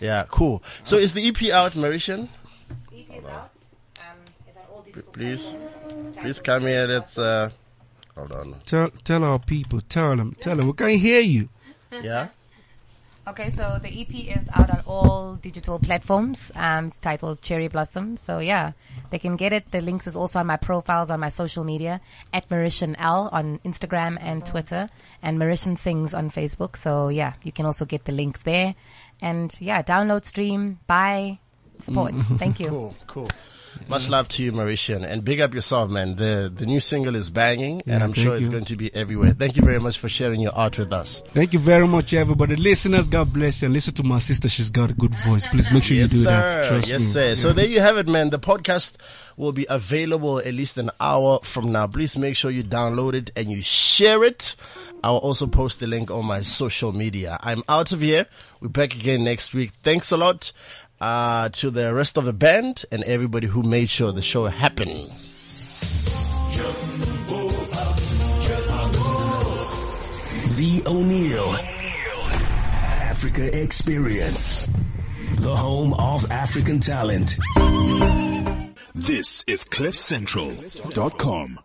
Yeah, 0.00 0.24
cool. 0.30 0.62
So 0.84 0.96
is 0.96 1.12
the 1.12 1.26
EP 1.26 1.50
out, 1.50 1.72
Mariechan 1.72 1.96
Mariechan? 1.96 2.28
Please, 5.12 5.56
please 6.16 6.40
come 6.40 6.62
here. 6.62 6.86
Let's, 6.86 7.18
uh, 7.18 7.50
hold 8.14 8.32
on. 8.32 8.54
Tell 8.64 8.90
tell 9.04 9.24
our 9.24 9.38
people. 9.38 9.80
Tell 9.82 10.16
them. 10.16 10.36
Tell 10.40 10.56
them. 10.56 10.66
We 10.68 10.72
can't 10.72 11.00
hear 11.00 11.20
you. 11.20 11.48
Yeah? 11.92 12.28
Okay, 13.28 13.50
so 13.50 13.80
the 13.82 13.88
EP 13.88 14.38
is 14.38 14.48
out 14.54 14.70
on 14.70 14.84
all 14.86 15.34
digital 15.34 15.80
platforms. 15.80 16.52
Um, 16.54 16.86
it's 16.86 17.00
titled 17.00 17.42
Cherry 17.42 17.66
Blossom. 17.66 18.16
So 18.16 18.38
yeah, 18.38 18.70
they 19.10 19.18
can 19.18 19.34
get 19.34 19.52
it. 19.52 19.68
The 19.72 19.80
links 19.80 20.06
is 20.06 20.14
also 20.14 20.38
on 20.38 20.46
my 20.46 20.56
profiles 20.56 21.10
on 21.10 21.18
my 21.18 21.30
social 21.30 21.64
media 21.64 22.00
at 22.32 22.48
Mariechan 22.48 22.94
L 23.00 23.28
on 23.32 23.58
Instagram 23.64 24.16
and 24.20 24.46
Twitter, 24.46 24.86
and 25.22 25.40
Mariechan 25.40 25.76
Sings 25.76 26.14
on 26.14 26.30
Facebook. 26.30 26.76
So 26.76 27.08
yeah, 27.08 27.32
you 27.42 27.50
can 27.50 27.66
also 27.66 27.84
get 27.84 28.04
the 28.04 28.12
links 28.12 28.42
there. 28.44 28.76
And 29.20 29.54
yeah, 29.60 29.82
download, 29.82 30.24
stream, 30.24 30.78
buy, 30.86 31.38
support. 31.78 32.14
Mm-hmm. 32.14 32.36
Thank 32.36 32.60
you. 32.60 32.68
Cool, 32.68 32.96
cool. 33.06 33.28
Much 33.88 34.08
love 34.08 34.26
to 34.28 34.42
you, 34.42 34.52
Mariechan, 34.52 35.04
and 35.04 35.24
big 35.24 35.40
up 35.40 35.54
yourself, 35.54 35.90
man. 35.90 36.16
The 36.16 36.52
the 36.54 36.66
new 36.66 36.80
single 36.80 37.14
is 37.14 37.30
banging, 37.30 37.82
and 37.86 38.02
I'm 38.02 38.12
sure 38.12 38.34
it's 38.34 38.46
you. 38.46 38.50
going 38.50 38.64
to 38.64 38.76
be 38.76 38.92
everywhere. 38.94 39.30
Thank 39.30 39.56
you 39.56 39.62
very 39.62 39.78
much 39.78 39.98
for 39.98 40.08
sharing 40.08 40.40
your 40.40 40.52
art 40.54 40.78
with 40.78 40.92
us. 40.92 41.20
Thank 41.34 41.52
you 41.52 41.58
very 41.58 41.86
much, 41.86 42.12
everybody. 42.12 42.56
Listeners, 42.56 43.06
God 43.06 43.32
bless 43.32 43.62
you. 43.62 43.66
And 43.66 43.74
listen 43.74 43.94
to 43.94 44.02
my 44.02 44.18
sister. 44.18 44.48
She's 44.48 44.70
got 44.70 44.90
a 44.90 44.94
good 44.94 45.14
voice. 45.16 45.46
Please 45.48 45.70
make 45.70 45.84
sure 45.84 45.96
yes, 45.96 46.12
you 46.12 46.18
do 46.18 46.24
sir. 46.24 46.30
that. 46.30 46.68
Trust 46.68 46.88
yes, 46.88 47.00
me. 47.00 47.06
sir. 47.06 47.34
So 47.36 47.52
there 47.52 47.66
you 47.66 47.80
have 47.80 47.96
it, 47.98 48.08
man. 48.08 48.30
The 48.30 48.40
podcast 48.40 48.96
will 49.36 49.52
be 49.52 49.66
available 49.68 50.38
at 50.38 50.54
least 50.54 50.78
an 50.78 50.90
hour 50.98 51.40
from 51.42 51.70
now. 51.70 51.86
Please 51.86 52.18
make 52.18 52.34
sure 52.34 52.50
you 52.50 52.64
download 52.64 53.14
it 53.14 53.30
and 53.36 53.50
you 53.50 53.62
share 53.62 54.24
it. 54.24 54.56
I 55.04 55.10
will 55.10 55.18
also 55.18 55.46
post 55.46 55.78
the 55.80 55.86
link 55.86 56.10
on 56.10 56.24
my 56.24 56.40
social 56.40 56.92
media. 56.92 57.38
I'm 57.40 57.62
out 57.68 57.92
of 57.92 58.00
here. 58.00 58.26
We're 58.66 58.70
back 58.70 58.96
again 58.96 59.22
next 59.22 59.54
week. 59.54 59.70
Thanks 59.84 60.10
a 60.10 60.16
lot 60.16 60.50
uh, 61.00 61.50
to 61.50 61.70
the 61.70 61.94
rest 61.94 62.18
of 62.18 62.24
the 62.24 62.32
band 62.32 62.84
and 62.90 63.04
everybody 63.04 63.46
who 63.46 63.62
made 63.62 63.88
sure 63.88 64.10
the 64.10 64.22
show 64.22 64.46
happened. 64.46 65.08
The 70.56 70.82
Oneal 70.84 71.54
Africa 73.06 73.62
Experience. 73.62 74.66
The 75.36 75.54
home 75.54 75.94
of 75.94 76.32
African 76.32 76.80
talent. 76.80 77.38
This 78.96 79.44
is 79.46 79.62
CliffCentral.com. 79.62 81.60